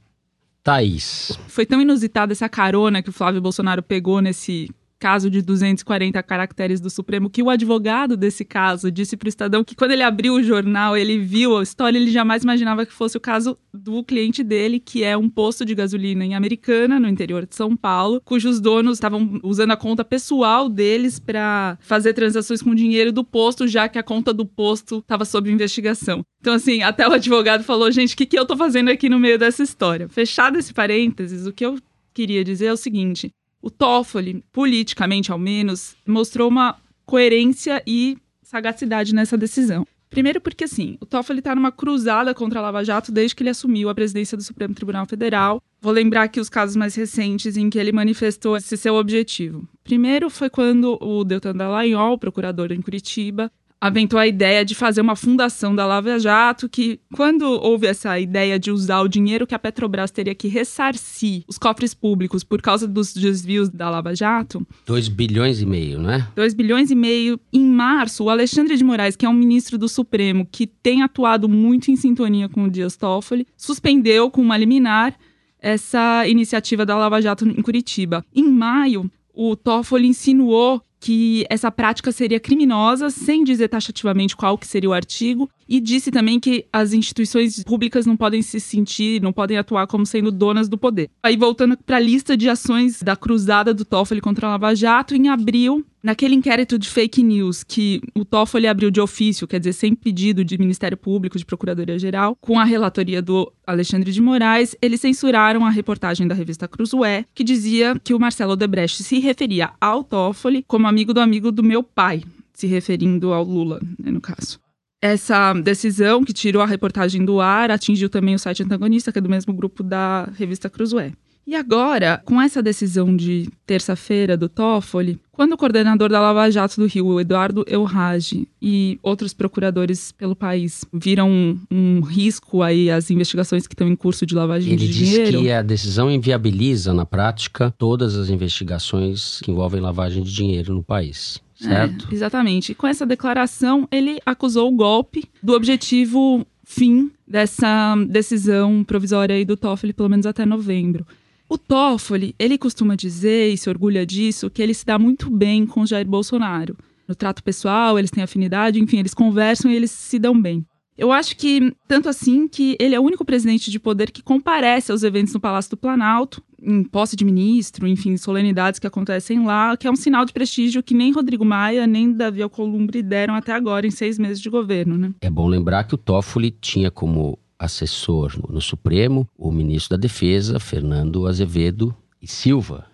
Thaís. 0.62 1.38
Foi 1.48 1.64
tão 1.64 1.80
inusitada 1.80 2.32
essa 2.32 2.48
carona 2.48 3.02
que 3.02 3.10
o 3.10 3.12
Flávio 3.12 3.40
Bolsonaro 3.40 3.82
pegou 3.82 4.20
nesse 4.20 4.69
caso 4.98 5.30
de 5.30 5.40
240 5.40 6.22
caracteres 6.22 6.80
do 6.80 6.90
Supremo, 6.90 7.30
que 7.30 7.42
o 7.42 7.50
advogado 7.50 8.16
desse 8.16 8.44
caso 8.44 8.90
disse 8.90 9.16
para 9.16 9.26
o 9.26 9.28
Estadão 9.28 9.64
que 9.64 9.74
quando 9.74 9.92
ele 9.92 10.02
abriu 10.02 10.34
o 10.34 10.42
jornal, 10.42 10.96
ele 10.96 11.18
viu 11.18 11.56
a 11.56 11.62
história, 11.62 11.98
ele 11.98 12.10
jamais 12.10 12.42
imaginava 12.42 12.84
que 12.84 12.92
fosse 12.92 13.16
o 13.16 13.20
caso 13.20 13.56
do 13.72 14.02
cliente 14.02 14.42
dele, 14.42 14.80
que 14.80 15.04
é 15.04 15.16
um 15.16 15.28
posto 15.28 15.64
de 15.64 15.74
gasolina 15.74 16.24
em 16.24 16.34
Americana, 16.34 16.98
no 16.98 17.08
interior 17.08 17.46
de 17.46 17.54
São 17.54 17.76
Paulo, 17.76 18.20
cujos 18.24 18.60
donos 18.60 18.94
estavam 18.94 19.40
usando 19.42 19.70
a 19.70 19.76
conta 19.76 20.04
pessoal 20.04 20.68
deles 20.68 21.18
para 21.18 21.78
fazer 21.80 22.12
transações 22.14 22.62
com 22.62 22.74
dinheiro 22.74 23.12
do 23.12 23.22
posto, 23.24 23.68
já 23.68 23.88
que 23.88 23.98
a 23.98 24.02
conta 24.02 24.32
do 24.32 24.44
posto 24.44 24.98
estava 24.98 25.24
sob 25.24 25.50
investigação. 25.50 26.22
Então, 26.40 26.54
assim, 26.54 26.82
até 26.82 27.06
o 27.08 27.12
advogado 27.12 27.64
falou: 27.64 27.90
gente, 27.90 28.14
o 28.14 28.16
que, 28.16 28.26
que 28.26 28.38
eu 28.38 28.46
tô 28.46 28.56
fazendo 28.56 28.90
aqui 28.90 29.08
no 29.08 29.18
meio 29.18 29.38
dessa 29.38 29.62
história? 29.62 30.08
Fechado 30.08 30.58
esse 30.58 30.72
parênteses, 30.72 31.46
o 31.46 31.52
que 31.52 31.64
eu 31.64 31.78
queria 32.14 32.44
dizer 32.44 32.66
é 32.66 32.72
o 32.72 32.76
seguinte: 32.76 33.30
o 33.69 33.70
Toffoli, 33.70 34.43
politicamente 34.50 35.31
ao 35.31 35.38
menos, 35.38 35.94
mostrou 36.06 36.49
uma 36.49 36.76
coerência 37.05 37.82
e 37.87 38.17
sagacidade 38.43 39.15
nessa 39.15 39.37
decisão. 39.37 39.87
Primeiro 40.09 40.41
porque, 40.41 40.65
assim, 40.65 40.97
o 41.03 41.06
Toffoli 41.06 41.41
está 41.41 41.55
numa 41.55 41.70
cruzada 41.70 42.35
contra 42.35 42.61
a 42.61 42.62
Lava 42.62 42.82
Jato 42.82 43.12
desde 43.12 43.37
que 43.37 43.43
ele 43.43 43.50
assumiu 43.50 43.91
a 43.91 43.94
presidência 43.94 44.38
do 44.38 44.43
Supremo 44.43 44.75
Tribunal 44.75 45.05
Federal. 45.05 45.62
Vou 45.82 45.93
lembrar 45.93 46.23
aqui 46.23 46.41
os 46.41 46.49
casos 46.49 46.76
mais 46.76 46.94
recentes 46.94 47.59
em 47.59 47.69
que 47.69 47.79
ele 47.79 47.93
manifestou 47.93 48.56
esse 48.56 48.75
seu 48.75 48.94
objetivo. 48.94 49.69
Primeiro 49.85 50.31
foi 50.31 50.49
quando 50.49 50.99
o 51.03 51.23
Deltan 51.25 51.55
Dallagnol, 51.55 52.17
procurador 52.17 52.72
em 52.72 52.81
Curitiba, 52.81 53.53
aventou 53.81 54.19
a 54.19 54.27
ideia 54.27 54.65
de 54.65 54.75
fazer 54.75 55.01
uma 55.01 55.15
fundação 55.15 55.75
da 55.75 55.87
Lava 55.87 56.19
Jato, 56.19 56.69
que 56.69 57.01
quando 57.15 57.44
houve 57.44 57.87
essa 57.87 58.19
ideia 58.19 58.58
de 58.58 58.70
usar 58.70 59.01
o 59.01 59.08
dinheiro 59.08 59.47
que 59.47 59.55
a 59.55 59.58
Petrobras 59.58 60.11
teria 60.11 60.35
que 60.35 60.49
ressarcir 60.49 61.44
os 61.47 61.58
cofres 61.58 61.94
públicos 61.94 62.43
por 62.43 62.61
causa 62.61 62.89
dos 62.89 63.15
desvios 63.15 63.69
da 63.69 63.89
Lava 63.89 64.15
Jato... 64.15 64.67
2 64.87 65.08
bilhões 65.08 65.61
e 65.61 65.67
meio, 65.67 66.01
não 66.01 66.11
é? 66.11 66.29
2 66.35 66.55
bilhões 66.55 66.91
e 66.91 66.94
meio. 66.94 67.39
Em 67.53 67.65
março, 67.65 68.25
o 68.25 68.31
Alexandre 68.31 68.77
de 68.77 68.82
Moraes, 68.82 69.17
que 69.17 69.25
é 69.25 69.29
um 69.29 69.35
ministro 69.35 69.79
do 69.79 69.89
Supremo 69.89 70.47
que 70.51 70.67
tem 70.67 71.03
atuado 71.03 71.49
muito 71.49 71.91
em 71.91 71.97
sintonia 71.97 72.49
com 72.49 72.65
o 72.65 72.70
Dias 72.70 72.97
Toffoli, 72.97 73.47
suspendeu 73.56 74.31
com 74.31 74.43
uma 74.43 74.56
liminar 74.56 75.15
essa 75.61 76.27
iniciativa 76.27 76.85
da 76.85 76.97
Lava 76.97 77.20
Jato 77.20 77.47
em 77.47 77.63
Curitiba. 77.63 78.25
Em 78.35 78.49
maio, 78.49 79.11
o 79.32 79.55
Toffoli 79.55 80.08
insinuou 80.08 80.82
que 81.00 81.46
essa 81.48 81.70
prática 81.70 82.10
seria 82.10 82.40
criminosa, 82.40 83.10
sem 83.10 83.44
dizer 83.44 83.69
taxativamente 83.69 84.36
qual 84.36 84.58
que 84.58 84.67
seria 84.67 84.90
o 84.90 84.93
artigo, 84.93 85.48
e 85.69 85.81
disse 85.81 86.10
também 86.10 86.40
que 86.40 86.64
as 86.72 86.93
instituições 86.93 87.62
públicas 87.62 88.06
não 88.06 88.17
podem 88.17 88.40
se 88.40 88.58
sentir, 88.58 89.20
não 89.20 89.32
podem 89.32 89.58
atuar 89.58 89.86
como 89.86 90.06
sendo 90.06 90.32
donas 90.32 90.69
do 90.69 90.78
poder. 90.78 91.10
Aí 91.22 91.36
voltando 91.36 91.76
para 91.76 91.96
a 91.96 92.00
lista 92.00 92.36
de 92.36 92.48
ações 92.48 93.02
da 93.02 93.14
cruzada 93.14 93.74
do 93.74 93.84
Toffoli 93.84 94.20
contra 94.20 94.46
a 94.46 94.50
Lava 94.50 94.74
Jato, 94.74 95.14
em 95.14 95.28
abril, 95.28 95.84
naquele 96.02 96.34
inquérito 96.34 96.78
de 96.78 96.88
fake 96.88 97.22
news 97.22 97.62
que 97.62 98.00
o 98.14 98.24
Toffoli 98.24 98.67
abriu 98.67 98.90
de 98.90 99.00
ofício, 99.00 99.46
quer 99.46 99.58
dizer, 99.58 99.74
sem 99.74 99.94
pedido 99.94 100.44
de 100.44 100.56
Ministério 100.56 100.96
Público, 100.96 101.36
de 101.36 101.44
Procuradoria 101.44 101.98
Geral, 101.98 102.36
com 102.40 102.58
a 102.58 102.64
relatoria 102.64 103.20
do 103.20 103.52
Alexandre 103.67 104.10
de 104.10 104.20
Moraes, 104.22 104.74
eles 104.81 105.00
censuraram 105.00 105.67
a 105.67 105.70
reportagem 105.70 106.26
da 106.26 106.34
revista 106.34 106.67
Cruzoé, 106.67 107.26
que 107.34 107.44
dizia 107.44 107.94
que 108.02 108.14
o 108.14 108.19
Marcelo 108.19 108.52
Odebrecht 108.52 109.02
se 109.02 109.19
referia 109.19 109.70
ao 109.78 110.02
Toffoli 110.02 110.64
como 110.67 110.86
amigo 110.88 111.14
do 111.14 111.20
amigo 111.20 111.52
do 111.52 111.62
meu 111.62 111.82
pai, 111.82 112.22
se 112.52 112.66
referindo 112.66 113.32
ao 113.32 113.44
Lula, 113.44 113.80
né, 113.98 114.10
no 114.10 114.20
caso. 114.20 114.58
Essa 115.00 115.52
decisão 115.52 116.24
que 116.24 116.32
tirou 116.32 116.60
a 116.60 116.66
reportagem 116.66 117.24
do 117.24 117.40
ar 117.40 117.70
atingiu 117.70 118.08
também 118.08 118.34
o 118.34 118.38
site 118.38 118.64
antagonista, 118.64 119.12
que 119.12 119.18
é 119.18 119.22
do 119.22 119.28
mesmo 119.28 119.54
grupo 119.54 119.82
da 119.82 120.28
revista 120.34 120.68
Cruzoé. 120.68 121.12
E 121.48 121.55
agora, 121.55 122.20
com 122.26 122.38
essa 122.38 122.62
decisão 122.62 123.17
de 123.17 123.48
terça-feira 123.64 124.36
do 124.36 124.50
Toffoli, 124.50 125.19
quando 125.32 125.55
o 125.55 125.56
coordenador 125.56 126.10
da 126.10 126.20
Lava 126.20 126.50
Jato 126.50 126.78
do 126.78 126.86
Rio, 126.86 127.19
Eduardo 127.19 127.64
Elrage, 127.67 128.46
e 128.60 128.98
outros 129.02 129.32
procuradores 129.32 130.12
pelo 130.12 130.36
país 130.36 130.84
viram 130.93 131.31
um, 131.31 131.58
um 131.70 132.00
risco 132.00 132.62
aí 132.62 132.90
às 132.90 133.10
investigações 133.10 133.67
que 133.67 133.72
estão 133.72 133.88
em 133.88 133.96
curso 133.96 134.26
de 134.26 134.34
lavagem 134.34 134.74
Ele 134.74 134.86
de 134.86 134.93
diz 134.93 135.08
dinheiro... 135.08 135.40
que 135.40 135.50
a 135.50 135.62
decisão 135.62 136.10
inviabiliza, 136.10 136.93
na 136.93 137.06
prática, 137.06 137.74
todas 137.78 138.14
as 138.14 138.28
investigações 138.28 139.40
que 139.40 139.50
envolvem 139.50 139.81
lavagem 139.81 140.22
de 140.22 140.31
dinheiro 140.31 140.74
no 140.74 140.82
país. 140.82 141.40
Certo? 141.55 142.08
É, 142.10 142.14
exatamente. 142.14 142.72
E 142.72 142.74
com 142.74 142.86
essa 142.86 143.06
declaração, 143.06 143.88
ele 143.90 144.20
acusou 144.26 144.69
o 144.69 144.76
golpe 144.76 145.24
do 145.43 145.55
objetivo 145.55 146.46
fim 146.62 147.10
dessa 147.26 147.96
decisão 148.06 148.84
provisória 148.84 149.34
aí 149.34 149.46
do 149.46 149.56
Toffoli, 149.56 149.94
pelo 149.94 150.10
menos 150.10 150.26
até 150.26 150.44
novembro. 150.44 151.06
O 151.48 151.56
Toffoli, 151.56 152.34
ele 152.38 152.58
costuma 152.58 152.94
dizer, 152.94 153.50
e 153.50 153.56
se 153.56 153.70
orgulha 153.70 154.05
disso, 154.05 154.50
que 154.50 154.60
ele 154.60 154.74
se 154.74 154.84
dá 154.84 154.98
muito 154.98 155.31
bem 155.31 155.64
com 155.64 155.86
Jair 155.86 156.06
Bolsonaro. 156.06 156.76
No 157.08 157.14
trato 157.14 157.43
pessoal, 157.43 157.98
eles 157.98 158.10
têm 158.10 158.22
afinidade, 158.22 158.78
enfim, 158.78 158.98
eles 158.98 159.14
conversam 159.14 159.70
e 159.70 159.74
eles 159.74 159.90
se 159.90 160.19
dão 160.19 160.38
bem. 160.38 160.67
Eu 160.96 161.10
acho 161.10 161.36
que, 161.36 161.72
tanto 161.86 162.08
assim, 162.08 162.46
que 162.48 162.76
ele 162.78 162.94
é 162.94 163.00
o 163.00 163.02
único 163.02 163.24
presidente 163.24 163.70
de 163.70 163.78
poder 163.78 164.10
que 164.10 164.20
comparece 164.20 164.93
aos 164.93 165.05
eventos 165.05 165.32
no 165.32 165.40
Palácio 165.40 165.70
do 165.70 165.76
Planalto, 165.76 166.43
em 166.60 166.82
posse 166.82 167.17
de 167.17 167.24
ministro, 167.24 167.86
enfim, 167.86 168.17
solenidades 168.17 168.78
que 168.78 168.86
acontecem 168.86 169.43
lá, 169.44 169.76
que 169.76 169.86
é 169.86 169.90
um 169.90 169.96
sinal 169.96 170.26
de 170.26 170.32
prestígio 170.32 170.82
que 170.82 170.93
nem 170.93 171.12
Rodrigo 171.12 171.44
Maia 171.44 171.86
nem 171.86 172.12
Davi 172.12 172.43
Alcolumbre 172.43 173.00
deram 173.00 173.34
até 173.34 173.52
agora, 173.52 173.86
em 173.86 173.93
seis 173.93 174.19
meses 174.19 174.40
de 174.40 174.50
governo, 174.50 174.98
né? 174.98 175.14
É 175.20 175.31
bom 175.31 175.46
lembrar 175.46 175.84
que 175.84 175.94
o 175.94 175.98
Toffoli 175.98 176.50
tinha 176.50 176.90
como 176.90 177.38
assessor 177.58 178.38
no, 178.48 178.60
Supremo 178.60 179.29
o 179.36 179.50
ministro 179.50 179.96
da 179.96 180.00
Defesa, 180.00 180.60
Fernando 180.60 181.27
Azevedo 181.27 181.94
e 182.22 182.27
Silva. 182.27 182.86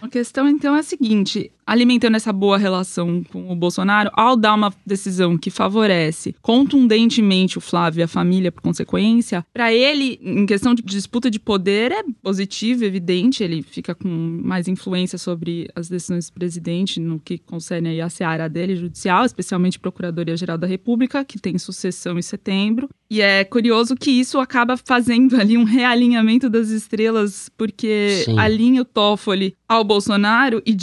A 0.00 0.08
questão 0.08 0.48
então 0.48 0.74
é 0.74 0.80
a 0.80 0.82
seguinte: 0.82 1.50
alimentando 1.66 2.16
essa 2.16 2.32
boa 2.32 2.58
relação 2.58 3.22
com 3.24 3.50
o 3.50 3.56
Bolsonaro, 3.56 4.10
ao 4.14 4.36
dar 4.36 4.54
uma 4.54 4.72
decisão 4.84 5.38
que 5.38 5.50
favorece 5.50 6.34
contundentemente 6.40 7.58
o 7.58 7.60
Flávio 7.60 8.00
e 8.00 8.02
a 8.02 8.08
família 8.08 8.52
por 8.52 8.62
consequência, 8.62 9.44
para 9.52 9.72
ele, 9.72 10.18
em 10.22 10.46
questão 10.46 10.74
de 10.74 10.82
disputa 10.82 11.30
de 11.30 11.38
poder, 11.38 11.92
é 11.92 12.02
positivo, 12.22 12.84
evidente, 12.84 13.42
ele 13.42 13.62
fica 13.62 13.94
com 13.94 14.08
mais 14.08 14.68
influência 14.68 15.18
sobre 15.18 15.68
as 15.74 15.88
decisões 15.88 16.28
do 16.28 16.34
presidente 16.34 17.00
no 17.00 17.18
que 17.18 17.38
concerne 17.38 17.90
aí 17.90 18.00
a 18.00 18.08
seara 18.08 18.48
dele, 18.48 18.76
judicial, 18.76 19.24
especialmente 19.24 19.78
Procuradoria-Geral 19.78 20.58
da 20.58 20.66
República, 20.66 21.24
que 21.24 21.38
tem 21.38 21.58
sucessão 21.58 22.18
em 22.18 22.22
setembro. 22.22 22.88
E 23.10 23.20
é 23.20 23.44
curioso 23.44 23.94
que 23.94 24.10
isso 24.10 24.38
acaba 24.38 24.76
fazendo 24.76 25.36
ali 25.36 25.58
um 25.58 25.64
realinhamento 25.64 26.48
das 26.48 26.70
estrelas, 26.70 27.50
porque 27.56 28.22
Sim. 28.24 28.38
alinha 28.38 28.82
o 28.82 28.86
Toffoli 28.86 29.54
ao 29.68 29.84
Bolsonaro 29.84 30.62
e 30.64 30.74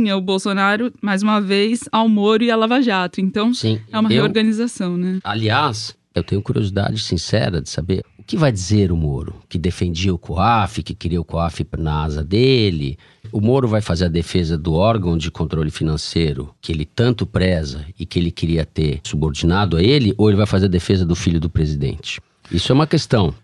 desalinha 0.00 0.16
o 0.16 0.20
Bolsonaro, 0.20 0.92
mais 1.00 1.22
uma 1.22 1.40
vez, 1.40 1.84
ao 1.92 2.08
Moro 2.08 2.42
e 2.42 2.50
à 2.50 2.56
Lava 2.56 2.80
Jato. 2.80 3.20
Então, 3.20 3.52
Sim, 3.52 3.78
é 3.92 3.98
uma 3.98 4.08
eu, 4.08 4.22
reorganização, 4.22 4.96
né? 4.96 5.20
aliás, 5.22 5.94
eu 6.14 6.24
tenho 6.24 6.42
curiosidade 6.42 6.98
sincera 7.00 7.60
de 7.60 7.68
saber 7.68 8.02
o 8.18 8.22
que 8.22 8.36
vai 8.36 8.50
dizer 8.50 8.90
o 8.90 8.96
Moro, 8.96 9.34
que 9.48 9.58
defendia 9.58 10.12
o 10.12 10.18
COAF, 10.18 10.82
que 10.82 10.94
queria 10.94 11.20
o 11.20 11.24
COAF 11.24 11.66
na 11.78 12.04
asa 12.04 12.24
dele. 12.24 12.98
O 13.30 13.40
Moro 13.40 13.68
vai 13.68 13.80
fazer 13.80 14.06
a 14.06 14.08
defesa 14.08 14.56
do 14.56 14.72
órgão 14.72 15.16
de 15.16 15.30
controle 15.30 15.70
financeiro 15.70 16.54
que 16.60 16.72
ele 16.72 16.84
tanto 16.84 17.26
preza 17.26 17.84
e 17.98 18.06
que 18.06 18.18
ele 18.18 18.30
queria 18.30 18.64
ter 18.64 19.00
subordinado 19.04 19.76
a 19.76 19.82
ele, 19.82 20.14
ou 20.16 20.28
ele 20.28 20.36
vai 20.36 20.46
fazer 20.46 20.66
a 20.66 20.70
defesa 20.70 21.04
do 21.04 21.14
filho 21.14 21.38
do 21.38 21.50
presidente? 21.50 22.20
Isso 22.50 22.72
é 22.72 22.74
uma 22.74 22.86
questão. 22.86 23.34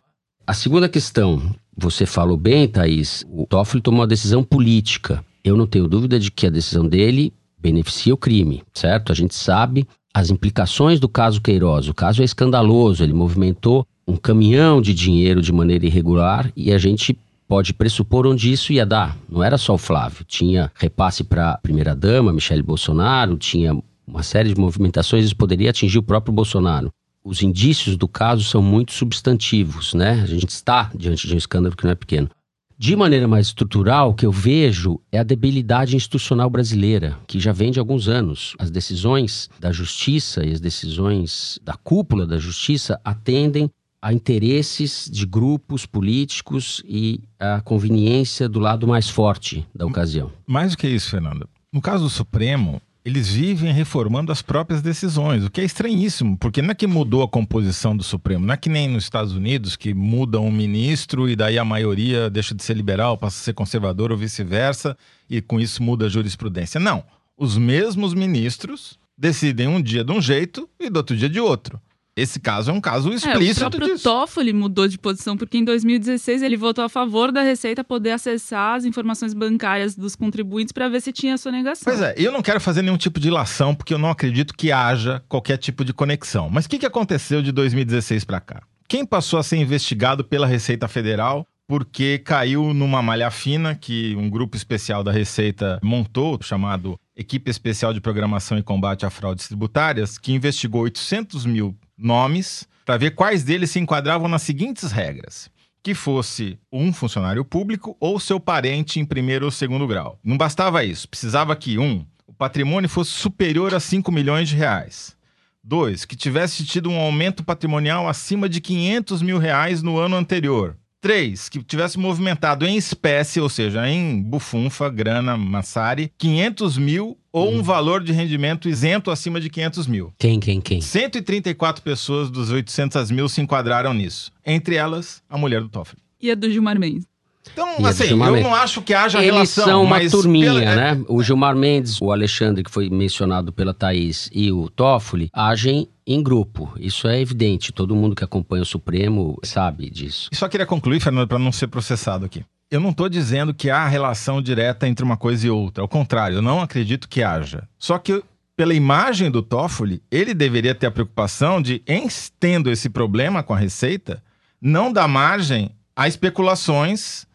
A 0.46 0.54
segunda 0.54 0.88
questão, 0.88 1.54
você 1.76 2.06
falou 2.06 2.36
bem, 2.36 2.68
Thaís, 2.68 3.24
o 3.28 3.46
Toffoli 3.46 3.82
tomou 3.82 4.00
uma 4.00 4.06
decisão 4.06 4.42
política. 4.44 5.24
Eu 5.46 5.56
não 5.56 5.64
tenho 5.64 5.86
dúvida 5.86 6.18
de 6.18 6.28
que 6.28 6.44
a 6.44 6.50
decisão 6.50 6.84
dele 6.88 7.32
beneficia 7.56 8.12
o 8.12 8.16
crime, 8.16 8.64
certo? 8.74 9.12
A 9.12 9.14
gente 9.14 9.32
sabe 9.32 9.86
as 10.12 10.28
implicações 10.28 10.98
do 10.98 11.08
caso 11.08 11.40
Queiroz. 11.40 11.88
O 11.88 11.94
caso 11.94 12.20
é 12.20 12.24
escandaloso, 12.24 13.04
ele 13.04 13.12
movimentou 13.12 13.86
um 14.08 14.16
caminhão 14.16 14.82
de 14.82 14.92
dinheiro 14.92 15.40
de 15.40 15.52
maneira 15.52 15.86
irregular 15.86 16.50
e 16.56 16.72
a 16.72 16.78
gente 16.78 17.16
pode 17.46 17.72
pressupor 17.72 18.26
onde 18.26 18.50
isso 18.50 18.72
ia 18.72 18.84
dar. 18.84 19.16
Não 19.28 19.40
era 19.40 19.56
só 19.56 19.74
o 19.74 19.78
Flávio, 19.78 20.24
tinha 20.24 20.72
repasse 20.74 21.22
para 21.22 21.52
a 21.52 21.58
primeira-dama, 21.58 22.32
Michele 22.32 22.62
Bolsonaro, 22.62 23.36
tinha 23.36 23.80
uma 24.04 24.24
série 24.24 24.52
de 24.52 24.60
movimentações, 24.60 25.26
isso 25.26 25.36
poderia 25.36 25.70
atingir 25.70 25.98
o 25.98 26.02
próprio 26.02 26.34
Bolsonaro. 26.34 26.90
Os 27.24 27.40
indícios 27.40 27.96
do 27.96 28.08
caso 28.08 28.42
são 28.42 28.60
muito 28.60 28.92
substantivos, 28.92 29.94
né? 29.94 30.22
A 30.22 30.26
gente 30.26 30.48
está 30.48 30.90
diante 30.92 31.28
de 31.28 31.34
um 31.34 31.38
escândalo 31.38 31.76
que 31.76 31.84
não 31.84 31.92
é 31.92 31.94
pequeno. 31.94 32.28
De 32.78 32.94
maneira 32.94 33.26
mais 33.26 33.46
estrutural, 33.46 34.10
o 34.10 34.14
que 34.14 34.26
eu 34.26 34.30
vejo 34.30 35.00
é 35.10 35.18
a 35.18 35.22
debilidade 35.22 35.96
institucional 35.96 36.50
brasileira, 36.50 37.18
que 37.26 37.40
já 37.40 37.50
vem 37.50 37.70
de 37.70 37.78
alguns 37.78 38.06
anos. 38.06 38.54
As 38.58 38.70
decisões 38.70 39.48
da 39.58 39.72
justiça 39.72 40.44
e 40.44 40.52
as 40.52 40.60
decisões 40.60 41.58
da 41.64 41.72
cúpula 41.72 42.26
da 42.26 42.38
justiça 42.38 43.00
atendem 43.02 43.70
a 44.02 44.12
interesses 44.12 45.08
de 45.10 45.24
grupos 45.24 45.86
políticos 45.86 46.82
e 46.86 47.20
a 47.40 47.62
conveniência 47.62 48.46
do 48.46 48.60
lado 48.60 48.86
mais 48.86 49.08
forte 49.08 49.66
da 49.74 49.86
ocasião. 49.86 50.30
Mais 50.46 50.72
do 50.72 50.76
que 50.76 50.86
isso, 50.86 51.08
Fernando. 51.08 51.48
No 51.72 51.80
caso 51.80 52.04
do 52.04 52.10
Supremo, 52.10 52.80
eles 53.06 53.28
vivem 53.28 53.72
reformando 53.72 54.32
as 54.32 54.42
próprias 54.42 54.82
decisões, 54.82 55.44
o 55.44 55.50
que 55.50 55.60
é 55.60 55.64
estranhíssimo, 55.64 56.36
porque 56.36 56.60
não 56.60 56.72
é 56.72 56.74
que 56.74 56.88
mudou 56.88 57.22
a 57.22 57.28
composição 57.28 57.96
do 57.96 58.02
Supremo, 58.02 58.44
não 58.44 58.52
é 58.52 58.56
que 58.56 58.68
nem 58.68 58.88
nos 58.88 59.04
Estados 59.04 59.32
Unidos 59.32 59.76
que 59.76 59.94
muda 59.94 60.40
um 60.40 60.50
ministro 60.50 61.28
e 61.28 61.36
daí 61.36 61.56
a 61.56 61.64
maioria 61.64 62.28
deixa 62.28 62.52
de 62.52 62.64
ser 62.64 62.74
liberal, 62.74 63.16
passa 63.16 63.40
a 63.40 63.44
ser 63.44 63.52
conservador 63.52 64.10
ou 64.10 64.18
vice-versa, 64.18 64.98
e 65.30 65.40
com 65.40 65.60
isso 65.60 65.84
muda 65.84 66.06
a 66.06 66.08
jurisprudência. 66.08 66.80
Não. 66.80 67.04
Os 67.38 67.56
mesmos 67.56 68.12
ministros 68.12 68.98
decidem 69.16 69.68
um 69.68 69.80
dia 69.80 70.02
de 70.02 70.10
um 70.10 70.20
jeito 70.20 70.68
e 70.80 70.90
do 70.90 70.96
outro 70.96 71.16
dia 71.16 71.28
de 71.28 71.38
outro. 71.38 71.80
Esse 72.16 72.40
caso 72.40 72.70
é 72.70 72.74
um 72.74 72.80
caso 72.80 73.12
explícito 73.12 73.64
é, 73.64 73.66
o 73.66 73.70
próprio 73.70 73.94
disso. 73.94 74.04
Toffoli 74.04 74.52
mudou 74.52 74.88
de 74.88 74.96
posição, 74.96 75.36
porque 75.36 75.58
em 75.58 75.64
2016 75.64 76.42
ele 76.42 76.56
votou 76.56 76.82
a 76.82 76.88
favor 76.88 77.30
da 77.30 77.42
Receita 77.42 77.84
poder 77.84 78.12
acessar 78.12 78.76
as 78.76 78.86
informações 78.86 79.34
bancárias 79.34 79.94
dos 79.94 80.16
contribuintes 80.16 80.72
para 80.72 80.88
ver 80.88 81.02
se 81.02 81.12
tinha 81.12 81.36
sonegação. 81.36 81.92
Pois 81.92 82.00
é, 82.00 82.14
eu 82.16 82.32
não 82.32 82.40
quero 82.40 82.58
fazer 82.58 82.80
nenhum 82.80 82.96
tipo 82.96 83.20
de 83.20 83.28
ilação, 83.28 83.74
porque 83.74 83.92
eu 83.92 83.98
não 83.98 84.08
acredito 84.08 84.54
que 84.54 84.72
haja 84.72 85.22
qualquer 85.28 85.58
tipo 85.58 85.84
de 85.84 85.92
conexão. 85.92 86.48
Mas 86.50 86.64
o 86.64 86.70
que, 86.70 86.78
que 86.78 86.86
aconteceu 86.86 87.42
de 87.42 87.52
2016 87.52 88.24
para 88.24 88.40
cá? 88.40 88.62
Quem 88.88 89.04
passou 89.04 89.38
a 89.38 89.42
ser 89.42 89.56
investigado 89.56 90.24
pela 90.24 90.46
Receita 90.46 90.88
Federal 90.88 91.46
porque 91.68 92.18
caiu 92.18 92.72
numa 92.72 93.02
malha 93.02 93.30
fina 93.30 93.74
que 93.74 94.14
um 94.16 94.30
grupo 94.30 94.56
especial 94.56 95.02
da 95.02 95.10
Receita 95.10 95.80
montou, 95.82 96.38
chamado 96.40 96.98
Equipe 97.16 97.50
Especial 97.50 97.92
de 97.92 98.00
Programação 98.00 98.56
e 98.56 98.62
Combate 98.62 99.04
a 99.04 99.10
Fraudes 99.10 99.48
Tributárias, 99.48 100.16
que 100.16 100.32
investigou 100.32 100.82
800 100.82 101.44
mil 101.44 101.76
nomes 101.96 102.68
para 102.84 102.96
ver 102.96 103.12
quais 103.12 103.42
deles 103.42 103.70
se 103.70 103.80
enquadravam 103.80 104.28
nas 104.28 104.42
seguintes 104.42 104.92
regras. 104.92 105.50
Que 105.82 105.94
fosse 105.94 106.58
um 106.72 106.92
funcionário 106.92 107.44
público 107.44 107.96
ou 108.00 108.18
seu 108.18 108.40
parente 108.40 108.98
em 108.98 109.04
primeiro 109.04 109.44
ou 109.44 109.50
segundo 109.50 109.86
grau. 109.86 110.18
Não 110.22 110.36
bastava 110.36 110.84
isso, 110.84 111.08
precisava 111.08 111.54
que, 111.54 111.78
um, 111.78 112.04
o 112.26 112.32
patrimônio 112.32 112.88
fosse 112.88 113.10
superior 113.10 113.74
a 113.74 113.80
5 113.80 114.10
milhões 114.10 114.48
de 114.48 114.56
reais. 114.56 115.16
Dois, 115.62 116.04
que 116.04 116.14
tivesse 116.14 116.64
tido 116.64 116.88
um 116.88 116.98
aumento 116.98 117.42
patrimonial 117.42 118.08
acima 118.08 118.48
de 118.48 118.60
500 118.60 119.22
mil 119.22 119.38
reais 119.38 119.82
no 119.82 119.98
ano 119.98 120.16
anterior. 120.16 120.76
Três, 121.00 121.48
que 121.48 121.62
tivesse 121.62 121.98
movimentado 121.98 122.66
em 122.66 122.76
espécie, 122.76 123.40
ou 123.40 123.48
seja, 123.48 123.88
em 123.88 124.20
bufunfa, 124.20 124.88
grana, 124.88 125.36
massari, 125.36 126.10
500 126.18 126.78
mil 126.78 127.18
ou 127.30 127.52
um 127.52 127.62
valor 127.62 128.02
de 128.02 128.12
rendimento 128.12 128.68
isento 128.68 129.10
acima 129.10 129.40
de 129.40 129.50
500 129.50 129.86
mil. 129.86 130.12
Quem, 130.18 130.40
quem, 130.40 130.60
quem? 130.60 130.80
134 130.80 131.82
pessoas 131.82 132.30
dos 132.30 132.50
800 132.50 133.10
mil 133.10 133.28
se 133.28 133.40
enquadraram 133.40 133.92
nisso. 133.92 134.32
Entre 134.44 134.76
elas, 134.76 135.22
a 135.28 135.36
mulher 135.36 135.60
do 135.60 135.68
Toffoli. 135.68 136.00
E 136.20 136.30
a 136.30 136.34
do 136.34 136.50
Gilmar 136.50 136.78
Mendes. 136.78 137.06
E 137.46 137.50
Então, 137.52 137.68
a 137.74 137.80
do 137.80 137.86
assim, 137.86 138.08
eu 138.08 138.16
Mendes. 138.16 138.42
não 138.42 138.54
acho 138.54 138.82
que 138.82 138.92
haja 138.94 139.18
Eles 139.18 139.30
relação, 139.32 139.64
são 139.64 139.82
uma 139.84 140.00
turminha, 140.08 140.52
pela- 140.52 140.76
né? 140.76 141.04
O 141.08 141.22
Gilmar 141.22 141.54
Mendes, 141.56 142.00
o 142.00 142.10
Alexandre, 142.12 142.62
que 142.62 142.70
foi 142.70 142.88
mencionado 142.90 143.52
pela 143.52 143.72
Thaís, 143.72 144.28
e 144.32 144.50
o 144.52 144.68
Toffoli 144.68 145.30
agem 145.32 145.88
em 146.06 146.22
grupo. 146.22 146.72
Isso 146.78 147.08
é 147.08 147.20
evidente. 147.20 147.72
Todo 147.72 147.94
mundo 147.96 148.14
que 148.14 148.22
acompanha 148.24 148.62
o 148.62 148.66
Supremo 148.66 149.38
sabe 149.42 149.90
disso. 149.90 150.28
E 150.32 150.36
só 150.36 150.48
queria 150.48 150.66
concluir, 150.66 151.00
Fernando, 151.00 151.26
para 151.28 151.38
não 151.38 151.50
ser 151.52 151.66
processado 151.68 152.24
aqui. 152.24 152.44
Eu 152.70 152.80
não 152.80 152.90
estou 152.90 153.08
dizendo 153.08 153.54
que 153.54 153.70
há 153.70 153.86
relação 153.86 154.42
direta 154.42 154.86
entre 154.88 155.04
uma 155.04 155.16
coisa 155.16 155.46
e 155.46 155.50
outra. 155.50 155.82
Ao 155.82 155.88
contrário, 155.88 156.38
eu 156.38 156.42
não 156.42 156.60
acredito 156.60 157.08
que 157.08 157.22
haja. 157.22 157.62
Só 157.78 157.96
que, 157.98 158.22
pela 158.56 158.74
imagem 158.74 159.30
do 159.30 159.40
Toffoli, 159.42 160.02
ele 160.10 160.34
deveria 160.34 160.74
ter 160.74 160.86
a 160.86 160.90
preocupação 160.90 161.60
de, 161.62 161.82
em 161.86 162.08
tendo 162.40 162.70
esse 162.70 162.88
problema 162.90 163.42
com 163.42 163.54
a 163.54 163.58
Receita, 163.58 164.22
não 164.60 164.92
dar 164.92 165.06
margem 165.08 165.70
a 165.94 166.06
especulações 166.08 167.25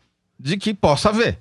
de 0.42 0.58
que 0.58 0.74
possa 0.74 1.10
haver. 1.10 1.40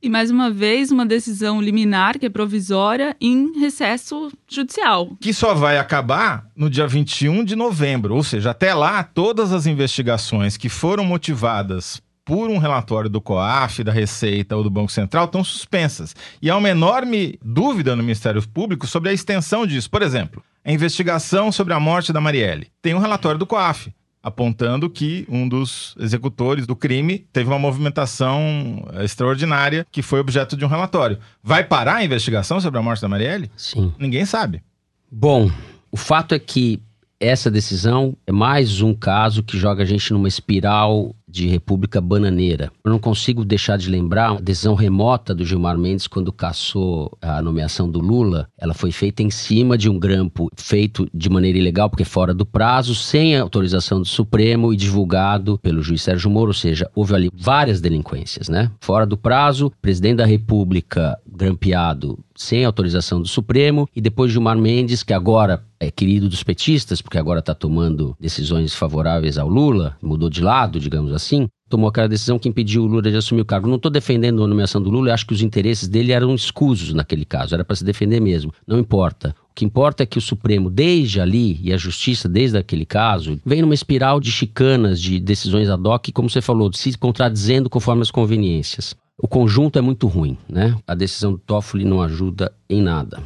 E 0.00 0.08
mais 0.08 0.30
uma 0.30 0.48
vez, 0.48 0.92
uma 0.92 1.04
decisão 1.04 1.60
liminar, 1.60 2.18
que 2.20 2.26
é 2.26 2.28
provisória, 2.28 3.16
em 3.20 3.58
recesso 3.58 4.30
judicial. 4.48 5.10
que 5.20 5.34
só 5.34 5.54
vai 5.54 5.76
acabar 5.76 6.46
no 6.54 6.70
dia 6.70 6.86
21 6.86 7.44
de 7.44 7.56
novembro. 7.56 8.14
Ou 8.14 8.22
seja, 8.22 8.50
até 8.50 8.72
lá, 8.72 9.02
todas 9.02 9.52
as 9.52 9.66
investigações 9.66 10.56
que 10.56 10.68
foram 10.68 11.04
motivadas 11.04 12.00
por 12.24 12.48
um 12.48 12.58
relatório 12.58 13.10
do 13.10 13.20
COAF, 13.20 13.82
da 13.82 13.90
Receita 13.90 14.54
ou 14.54 14.62
do 14.62 14.70
Banco 14.70 14.92
Central 14.92 15.24
estão 15.24 15.42
suspensas. 15.42 16.14
E 16.40 16.48
há 16.48 16.56
uma 16.56 16.68
enorme 16.68 17.38
dúvida 17.42 17.96
no 17.96 18.02
Ministério 18.02 18.46
Público 18.46 18.86
sobre 18.86 19.08
a 19.08 19.12
extensão 19.12 19.66
disso. 19.66 19.90
Por 19.90 20.02
exemplo, 20.02 20.44
a 20.64 20.70
investigação 20.70 21.50
sobre 21.50 21.72
a 21.72 21.80
morte 21.80 22.12
da 22.12 22.20
Marielle. 22.20 22.68
Tem 22.82 22.94
um 22.94 22.98
relatório 22.98 23.38
do 23.38 23.46
COAF 23.46 23.90
apontando 24.28 24.88
que 24.88 25.26
um 25.28 25.48
dos 25.48 25.94
executores 25.98 26.66
do 26.66 26.76
crime 26.76 27.26
teve 27.32 27.48
uma 27.48 27.58
movimentação 27.58 28.86
extraordinária 29.02 29.86
que 29.90 30.02
foi 30.02 30.20
objeto 30.20 30.56
de 30.56 30.64
um 30.64 30.68
relatório. 30.68 31.18
Vai 31.42 31.64
parar 31.64 31.96
a 31.96 32.04
investigação 32.04 32.60
sobre 32.60 32.78
a 32.78 32.82
morte 32.82 33.02
da 33.02 33.08
Marielle? 33.08 33.50
Sim. 33.56 33.92
Ninguém 33.98 34.24
sabe. 34.24 34.62
Bom, 35.10 35.50
o 35.90 35.96
fato 35.96 36.34
é 36.34 36.38
que 36.38 36.80
essa 37.20 37.50
decisão 37.50 38.16
é 38.26 38.32
mais 38.32 38.80
um 38.80 38.94
caso 38.94 39.42
que 39.42 39.58
joga 39.58 39.82
a 39.82 39.86
gente 39.86 40.12
numa 40.12 40.28
espiral 40.28 41.14
de 41.28 41.46
República 41.46 42.00
Bananeira. 42.00 42.72
Eu 42.84 42.90
não 42.90 42.98
consigo 42.98 43.44
deixar 43.44 43.76
de 43.76 43.90
lembrar 43.90 44.30
a 44.32 44.40
decisão 44.40 44.74
remota 44.74 45.34
do 45.34 45.44
Gilmar 45.44 45.76
Mendes 45.76 46.06
quando 46.06 46.32
caçou 46.32 47.16
a 47.20 47.42
nomeação 47.42 47.88
do 47.88 48.00
Lula. 48.00 48.48
Ela 48.56 48.74
foi 48.74 48.90
feita 48.90 49.22
em 49.22 49.30
cima 49.30 49.76
de 49.76 49.90
um 49.90 49.98
grampo 49.98 50.48
feito 50.56 51.08
de 51.12 51.28
maneira 51.28 51.58
ilegal, 51.58 51.90
porque 51.90 52.04
fora 52.04 52.32
do 52.32 52.46
prazo, 52.46 52.94
sem 52.94 53.36
autorização 53.36 54.00
do 54.00 54.06
Supremo 54.06 54.72
e 54.72 54.76
divulgado 54.76 55.58
pelo 55.58 55.82
juiz 55.82 56.02
Sérgio 56.02 56.30
Moro. 56.30 56.48
Ou 56.48 56.54
seja, 56.54 56.90
houve 56.94 57.14
ali 57.14 57.30
várias 57.34 57.80
delinquências, 57.80 58.48
né? 58.48 58.70
Fora 58.80 59.04
do 59.04 59.16
prazo, 59.16 59.70
presidente 59.82 60.16
da 60.16 60.26
República 60.26 61.18
grampeado 61.26 62.18
sem 62.38 62.64
autorização 62.64 63.20
do 63.20 63.26
Supremo 63.26 63.88
e 63.94 64.00
depois 64.00 64.30
Gilmar 64.30 64.56
Mendes, 64.56 65.02
que 65.02 65.12
agora 65.12 65.64
é 65.80 65.90
querido 65.90 66.28
dos 66.28 66.44
petistas, 66.44 67.02
porque 67.02 67.18
agora 67.18 67.40
está 67.40 67.52
tomando 67.52 68.16
decisões 68.18 68.74
favoráveis 68.74 69.36
ao 69.36 69.48
Lula, 69.48 69.96
mudou 70.00 70.30
de 70.30 70.40
lado, 70.40 70.78
digamos 70.78 71.12
assim, 71.12 71.48
tomou 71.68 71.88
aquela 71.88 72.08
decisão 72.08 72.38
que 72.38 72.48
impediu 72.48 72.84
o 72.84 72.86
Lula 72.86 73.02
de 73.02 73.16
assumir 73.16 73.42
o 73.42 73.44
cargo. 73.44 73.68
Não 73.68 73.76
estou 73.76 73.90
defendendo 73.90 74.42
a 74.42 74.46
nomeação 74.46 74.80
do 74.80 74.88
Lula, 74.88 75.12
acho 75.12 75.26
que 75.26 75.34
os 75.34 75.42
interesses 75.42 75.88
dele 75.88 76.12
eram 76.12 76.32
escusos 76.34 76.94
naquele 76.94 77.24
caso, 77.24 77.54
era 77.54 77.64
para 77.64 77.76
se 77.76 77.84
defender 77.84 78.20
mesmo. 78.20 78.52
Não 78.66 78.78
importa. 78.78 79.34
O 79.50 79.54
que 79.54 79.64
importa 79.64 80.04
é 80.04 80.06
que 80.06 80.18
o 80.18 80.22
Supremo, 80.22 80.70
desde 80.70 81.20
ali, 81.20 81.58
e 81.60 81.72
a 81.72 81.76
Justiça, 81.76 82.28
desde 82.28 82.56
aquele 82.56 82.86
caso, 82.86 83.40
vem 83.44 83.60
numa 83.60 83.74
espiral 83.74 84.20
de 84.20 84.30
chicanas, 84.30 85.00
de 85.00 85.18
decisões 85.18 85.68
ad 85.68 85.86
hoc, 85.86 86.12
como 86.12 86.30
você 86.30 86.40
falou, 86.40 86.72
se 86.72 86.96
contradizendo 86.96 87.68
conforme 87.68 88.02
as 88.02 88.12
conveniências. 88.12 88.94
O 89.20 89.26
conjunto 89.26 89.76
é 89.76 89.82
muito 89.82 90.06
ruim, 90.06 90.38
né? 90.48 90.76
A 90.86 90.94
decisão 90.94 91.32
do 91.32 91.38
Toffoli 91.38 91.84
não 91.84 92.00
ajuda 92.00 92.52
em 92.70 92.80
nada. 92.80 93.20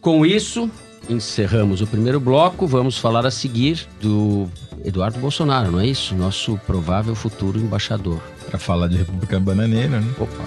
Com 0.00 0.24
isso, 0.24 0.70
encerramos 1.10 1.82
o 1.82 1.86
primeiro 1.86 2.18
bloco. 2.18 2.66
Vamos 2.66 2.96
falar 2.96 3.26
a 3.26 3.30
seguir 3.30 3.86
do 4.00 4.48
Eduardo 4.82 5.18
Bolsonaro, 5.18 5.72
não 5.72 5.80
é 5.80 5.86
isso? 5.86 6.14
Nosso 6.14 6.58
provável 6.66 7.14
futuro 7.14 7.60
embaixador. 7.60 8.18
Para 8.48 8.58
falar 8.58 8.88
de 8.88 8.96
República 8.96 9.38
Bananeira, 9.38 10.00
né? 10.00 10.14
Opa. 10.18 10.42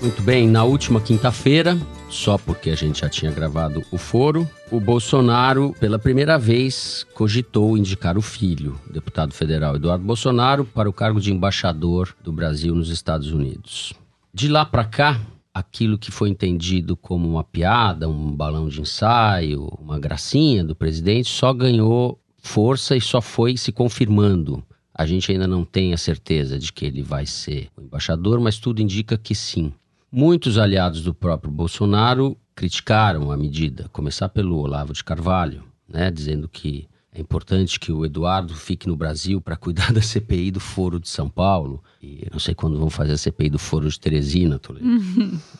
Muito 0.00 0.22
bem, 0.22 0.48
na 0.48 0.64
última 0.64 0.98
quinta-feira, 0.98 1.76
só 2.10 2.36
porque 2.36 2.70
a 2.70 2.74
gente 2.74 3.00
já 3.00 3.08
tinha 3.08 3.30
gravado 3.30 3.82
o 3.90 3.96
foro, 3.96 4.48
o 4.70 4.80
Bolsonaro, 4.80 5.74
pela 5.78 5.98
primeira 5.98 6.36
vez, 6.36 7.06
cogitou 7.14 7.78
indicar 7.78 8.18
o 8.18 8.22
filho, 8.22 8.78
o 8.88 8.92
deputado 8.92 9.32
federal 9.32 9.76
Eduardo 9.76 10.04
Bolsonaro, 10.04 10.64
para 10.64 10.90
o 10.90 10.92
cargo 10.92 11.20
de 11.20 11.32
embaixador 11.32 12.14
do 12.22 12.32
Brasil 12.32 12.74
nos 12.74 12.90
Estados 12.90 13.32
Unidos. 13.32 13.94
De 14.34 14.48
lá 14.48 14.64
para 14.64 14.84
cá, 14.84 15.20
aquilo 15.54 15.98
que 15.98 16.10
foi 16.10 16.28
entendido 16.28 16.96
como 16.96 17.28
uma 17.28 17.44
piada, 17.44 18.08
um 18.08 18.34
balão 18.34 18.68
de 18.68 18.80
ensaio, 18.80 19.66
uma 19.80 19.98
gracinha 19.98 20.64
do 20.64 20.74
presidente, 20.74 21.28
só 21.28 21.52
ganhou 21.52 22.18
força 22.42 22.96
e 22.96 23.00
só 23.00 23.20
foi 23.20 23.56
se 23.56 23.70
confirmando. 23.70 24.64
A 24.94 25.06
gente 25.06 25.30
ainda 25.30 25.46
não 25.46 25.64
tem 25.64 25.92
a 25.92 25.96
certeza 25.96 26.58
de 26.58 26.72
que 26.72 26.84
ele 26.84 27.02
vai 27.02 27.24
ser 27.24 27.68
o 27.76 27.82
embaixador, 27.82 28.40
mas 28.40 28.58
tudo 28.58 28.82
indica 28.82 29.16
que 29.16 29.34
sim. 29.34 29.72
Muitos 30.12 30.58
aliados 30.58 31.02
do 31.02 31.14
próprio 31.14 31.52
Bolsonaro 31.52 32.36
criticaram 32.54 33.30
a 33.30 33.36
medida, 33.36 33.88
começar 33.92 34.28
pelo 34.28 34.58
Olavo 34.58 34.92
de 34.92 35.04
Carvalho, 35.04 35.62
né, 35.88 36.10
dizendo 36.10 36.48
que 36.48 36.88
é 37.12 37.20
importante 37.20 37.78
que 37.78 37.92
o 37.92 38.04
Eduardo 38.04 38.54
fique 38.54 38.88
no 38.88 38.96
Brasil 38.96 39.40
para 39.40 39.56
cuidar 39.56 39.92
da 39.94 40.02
CPI 40.02 40.50
do 40.50 40.58
Foro 40.58 40.98
de 40.98 41.08
São 41.08 41.28
Paulo. 41.28 41.82
E 42.02 42.26
não 42.30 42.40
sei 42.40 42.54
quando 42.54 42.78
vão 42.78 42.90
fazer 42.90 43.12
a 43.12 43.16
CPI 43.16 43.50
do 43.50 43.58
Foro 43.58 43.88
de 43.88 43.98
Teresina, 43.98 44.58
Toledo. 44.58 44.86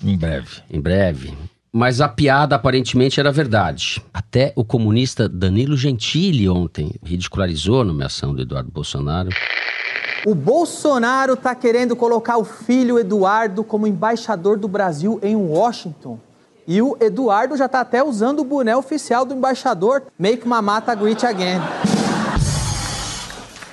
Em 0.03 0.17
breve. 0.17 0.63
Em 0.69 0.81
breve. 0.81 1.33
Mas 1.73 2.01
a 2.01 2.09
piada 2.09 2.57
aparentemente 2.57 3.21
era 3.21 3.31
verdade. 3.31 4.03
Até 4.13 4.53
o 4.57 4.65
comunista 4.65 5.29
Danilo 5.29 5.77
Gentili 5.77 6.49
ontem 6.49 6.93
ridicularizou 7.05 7.83
a 7.83 7.85
nomeação 7.85 8.35
do 8.35 8.43
Eduardo 8.43 8.73
Bolsonaro. 8.73 9.31
O 10.27 10.35
Bolsonaro 10.35 11.33
está 11.33 11.55
querendo 11.55 11.97
colocar 11.97 12.37
o 12.37 12.45
filho 12.45 12.99
Eduardo 12.99 13.65
como 13.65 13.87
embaixador 13.87 14.59
do 14.59 14.69
Brasil 14.69 15.19
em 15.23 15.35
Washington. 15.35 16.19
E 16.67 16.83
o 16.83 16.95
Eduardo 17.01 17.57
já 17.57 17.65
está 17.65 17.81
até 17.81 18.05
usando 18.05 18.41
o 18.41 18.45
boné 18.45 18.77
oficial 18.77 19.25
do 19.25 19.35
embaixador 19.35 20.03
Make 20.19 20.47
Mamata 20.47 20.95
Great 20.95 21.25
Again. 21.25 21.59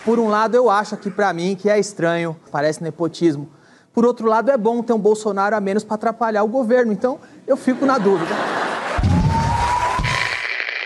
Por 0.06 0.20
um 0.20 0.30
lado, 0.30 0.56
eu 0.56 0.70
acho 0.70 0.96
aqui 0.96 1.12
para 1.12 1.34
mim 1.34 1.54
que 1.54 1.70
é 1.70 1.78
estranho, 1.78 2.38
parece 2.50 2.82
nepotismo. 2.82 3.50
Por 3.92 4.06
outro 4.06 4.26
lado, 4.26 4.50
é 4.50 4.58
bom 4.58 4.82
ter 4.82 4.94
um 4.94 5.00
Bolsonaro 5.00 5.54
a 5.54 5.60
menos 5.60 5.84
para 5.84 5.96
atrapalhar 5.96 6.44
o 6.44 6.48
governo. 6.48 6.94
Então, 6.94 7.20
eu 7.46 7.58
fico 7.58 7.86
na 7.86 7.98
dúvida. 7.98 8.34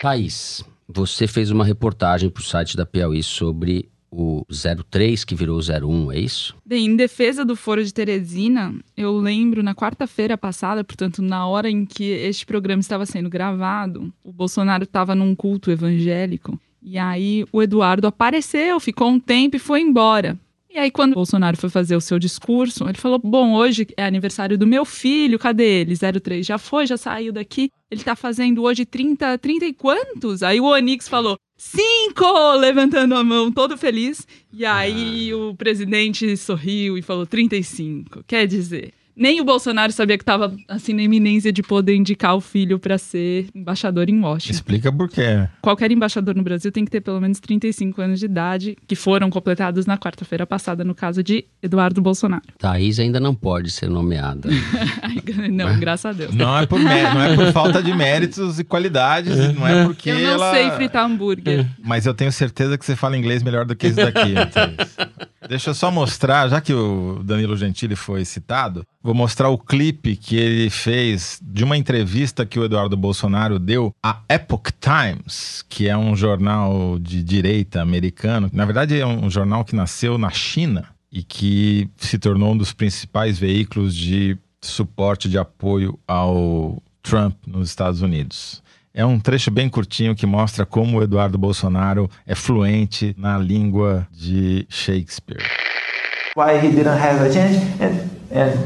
Thaís, 0.02 0.64
você 0.90 1.28
fez 1.28 1.52
uma 1.52 1.64
reportagem 1.64 2.32
para 2.32 2.42
o 2.42 2.44
site 2.44 2.76
da 2.76 2.86
Piauí 2.86 3.22
sobre 3.22 3.91
o 4.12 4.46
03 4.90 5.24
que 5.24 5.34
virou 5.34 5.60
01, 5.60 6.12
é 6.12 6.20
isso? 6.20 6.56
Bem, 6.66 6.86
em 6.86 6.96
defesa 6.96 7.46
do 7.46 7.56
Foro 7.56 7.84
de 7.84 7.94
Teresina, 7.94 8.76
eu 8.98 9.18
lembro 9.18 9.64
na 9.64 9.74
quarta-feira 9.74 10.38
passada, 10.38 10.84
portanto, 10.84 11.22
na 11.22 11.48
hora 11.48 11.70
em 11.70 11.86
que 11.86 12.04
este 12.04 12.46
programa 12.46 12.82
estava 12.82 13.06
sendo 13.06 13.30
gravado, 13.30 14.14
o 14.24 14.34
Bolsonaro 14.34 14.84
estava 14.84 15.16
num 15.16 15.34
culto 15.34 15.72
evangélico. 15.72 16.60
E 16.84 16.98
aí 16.98 17.46
o 17.52 17.62
Eduardo 17.62 18.08
apareceu, 18.08 18.80
ficou 18.80 19.08
um 19.08 19.20
tempo 19.20 19.56
e 19.56 19.60
foi 19.60 19.82
embora. 19.82 20.38
E 20.74 20.80
aí, 20.80 20.90
quando 20.90 21.12
o 21.12 21.16
Bolsonaro 21.16 21.58
foi 21.58 21.70
fazer 21.70 21.98
o 21.98 22.02
seu 22.02 22.18
discurso, 22.18 22.88
ele 22.88 22.98
falou: 22.98 23.20
Bom, 23.20 23.56
hoje 23.56 23.86
é 23.98 24.06
aniversário 24.06 24.58
do 24.58 24.66
meu 24.66 24.86
filho, 24.86 25.38
cadê 25.38 25.82
ele? 25.82 25.96
03 25.98 26.46
já 26.46 26.58
foi, 26.58 26.88
já 26.88 26.96
saiu 26.96 27.34
daqui. 27.34 27.70
Ele 27.90 28.02
tá 28.02 28.16
fazendo 28.16 28.64
hoje 28.64 28.86
30, 28.86 29.38
30 29.38 29.66
e 29.66 29.74
quantos? 29.74 30.42
Aí 30.42 30.62
o 30.62 30.66
Onix 30.66 31.10
falou: 31.10 31.38
Cinco! 31.58 32.54
Levantando 32.56 33.16
a 33.16 33.24
mão, 33.24 33.52
todo 33.52 33.78
feliz. 33.78 34.26
E 34.54 34.66
aí 34.66 35.34
o 35.34 35.54
presidente 35.56 36.38
sorriu 36.38 36.98
e 36.98 37.02
falou: 37.02 37.26
35. 37.26 38.24
Quer 38.26 38.48
dizer, 38.48 38.94
nem 39.16 39.40
o 39.42 39.44
Bolsonaro 39.44 39.92
sabia 39.92 40.18
que 40.18 40.24
estava 40.24 40.56
assim 40.68 40.94
na 40.94 41.02
iminência 41.04 41.52
de 41.52 41.62
poder 41.62 41.96
indicar 41.96 42.36
o 42.36 42.42
filho 42.42 42.80
para 42.80 42.98
ser 42.98 43.48
embaixador 43.54 44.10
em 44.10 44.20
Washington. 44.20 44.54
Explica 44.54 44.92
por 44.92 45.10
quê. 45.10 45.48
Qualquer 45.62 45.92
embaixador 45.92 46.36
no 46.36 46.44
Brasil 46.44 46.72
tem 46.72 46.86
que 46.86 46.92
ter 46.92 47.02
pelo 47.02 47.20
menos 47.22 47.40
35 47.40 48.02
anos 48.02 48.20
de 48.20 48.26
idade, 48.26 48.78
que 48.88 48.96
foram 48.96 49.30
completados 49.30 49.86
na 49.86 49.98
quarta-feira 49.98 50.46
passada, 50.46 50.84
no 50.84 50.96
caso 50.96 51.24
de 51.24 51.46
Eduardo 51.62 52.02
Bolsonaro. 52.02 52.44
Thaís 52.58 53.00
ainda 53.00 53.20
não 53.20 53.34
pode 53.36 53.72
ser 53.72 53.90
nomeada. 53.90 54.50
não, 55.52 55.80
graças 55.80 56.06
a 56.06 56.14
Deus. 56.14 56.34
Não 56.36 56.58
é, 56.58 56.66
por 56.66 56.80
mé- 56.80 57.14
não 57.14 57.22
é 57.22 57.36
por 57.36 57.52
falta 57.54 57.82
de 57.82 57.94
méritos 57.94 58.60
e 58.60 58.64
qualidades, 58.64 59.36
não 59.54 59.68
é 59.68 59.86
porque 59.86 60.10
Eu 60.10 60.16
não 60.20 60.30
ela... 60.32 60.52
sei 60.52 60.72
fritar 60.72 61.06
hambúrguer. 61.06 61.66
Mas 61.84 62.06
eu 62.06 62.14
tenho 62.14 62.32
certeza 62.32 62.78
que 62.78 62.86
você 62.86 62.96
fala 62.96 63.18
inglês 63.18 63.44
melhor 63.44 63.66
do 63.66 63.76
que 63.76 63.88
esse 63.88 63.96
daqui. 63.98 64.34
Thaís. 64.52 65.31
Deixa 65.50 65.72
eu 65.72 65.74
só 65.74 65.90
mostrar, 65.90 66.48
já 66.50 66.62
que 66.62 66.72
o 66.72 67.24
Danilo 67.24 67.58
Gentili 67.58 67.96
foi 67.96 68.24
citado, 68.24 68.86
vou 69.02 69.16
mostrar 69.16 69.50
o 69.50 69.58
clipe 69.58 70.16
que 70.16 70.36
ele 70.36 70.70
fez 70.70 71.40
de 71.42 71.64
uma 71.64 71.76
entrevista 71.76 72.46
que 72.46 72.60
o 72.60 72.64
Eduardo 72.64 72.96
Bolsonaro 72.96 73.58
deu 73.58 73.92
à 74.04 74.22
Epoch 74.30 74.72
Times, 74.80 75.66
que 75.68 75.88
é 75.88 75.98
um 75.98 76.16
jornal 76.16 77.00
de 77.00 77.24
direita 77.24 77.82
americano. 77.82 78.52
Na 78.54 78.66
verdade, 78.66 79.00
é 79.00 79.06
um 79.06 79.32
jornal 79.32 79.66
que 79.66 79.76
nasceu 79.76 80.16
na 80.16 80.30
China 80.30 80.88
e 81.12 81.24
que 81.24 81.90
se 81.98 82.20
tornou 82.20 82.54
um 82.54 82.58
dos 82.58 82.72
principais 82.72 83.40
veículos 83.40 83.96
de 83.96 84.38
suporte, 84.62 85.28
de 85.28 85.40
apoio 85.40 85.98
ao 86.08 86.82
Trump 87.02 87.36
nos 87.48 87.68
Estados 87.68 88.02
Unidos. 88.04 88.61
É 88.94 89.06
um 89.06 89.20
trecho 89.20 89.50
bem 89.50 89.70
curtinho 89.70 90.14
que 90.14 90.26
mostra 90.26 90.66
como 90.66 91.00
o 91.00 91.04
Eduardo 91.04 91.38
Bolsonaro 91.38 92.10
é 92.28 92.36
fluente 92.36 93.16
na 93.18 93.38
língua 93.38 94.06
de 94.12 94.66
Shakespeare. 94.70 95.42
why 96.36 96.58
he 96.58 96.72
didn't 96.72 96.98
have 96.98 97.22
a 97.22 97.32
chance 97.32 97.58
and 97.82 98.10
and 98.32 98.58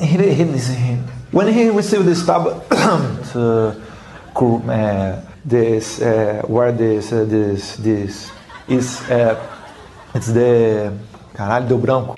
he, 0.00 0.16
he, 0.16 0.44
he 0.44 0.96
when 1.32 1.46
he 1.52 1.68
received 1.68 2.06
this 2.06 2.24
tab 2.24 2.44
to 3.32 3.76
uh, 4.68 5.20
this 5.44 6.00
uh, 6.00 6.42
where 6.46 6.72
this 6.72 7.12
uh, 7.12 7.24
this 7.24 7.76
this 7.76 8.30
is 8.68 9.02
uh, 9.10 9.36
it's 10.14 10.32
the 10.32 10.90
caralho 11.34 11.66
deu 11.66 11.78
branco 11.78 12.14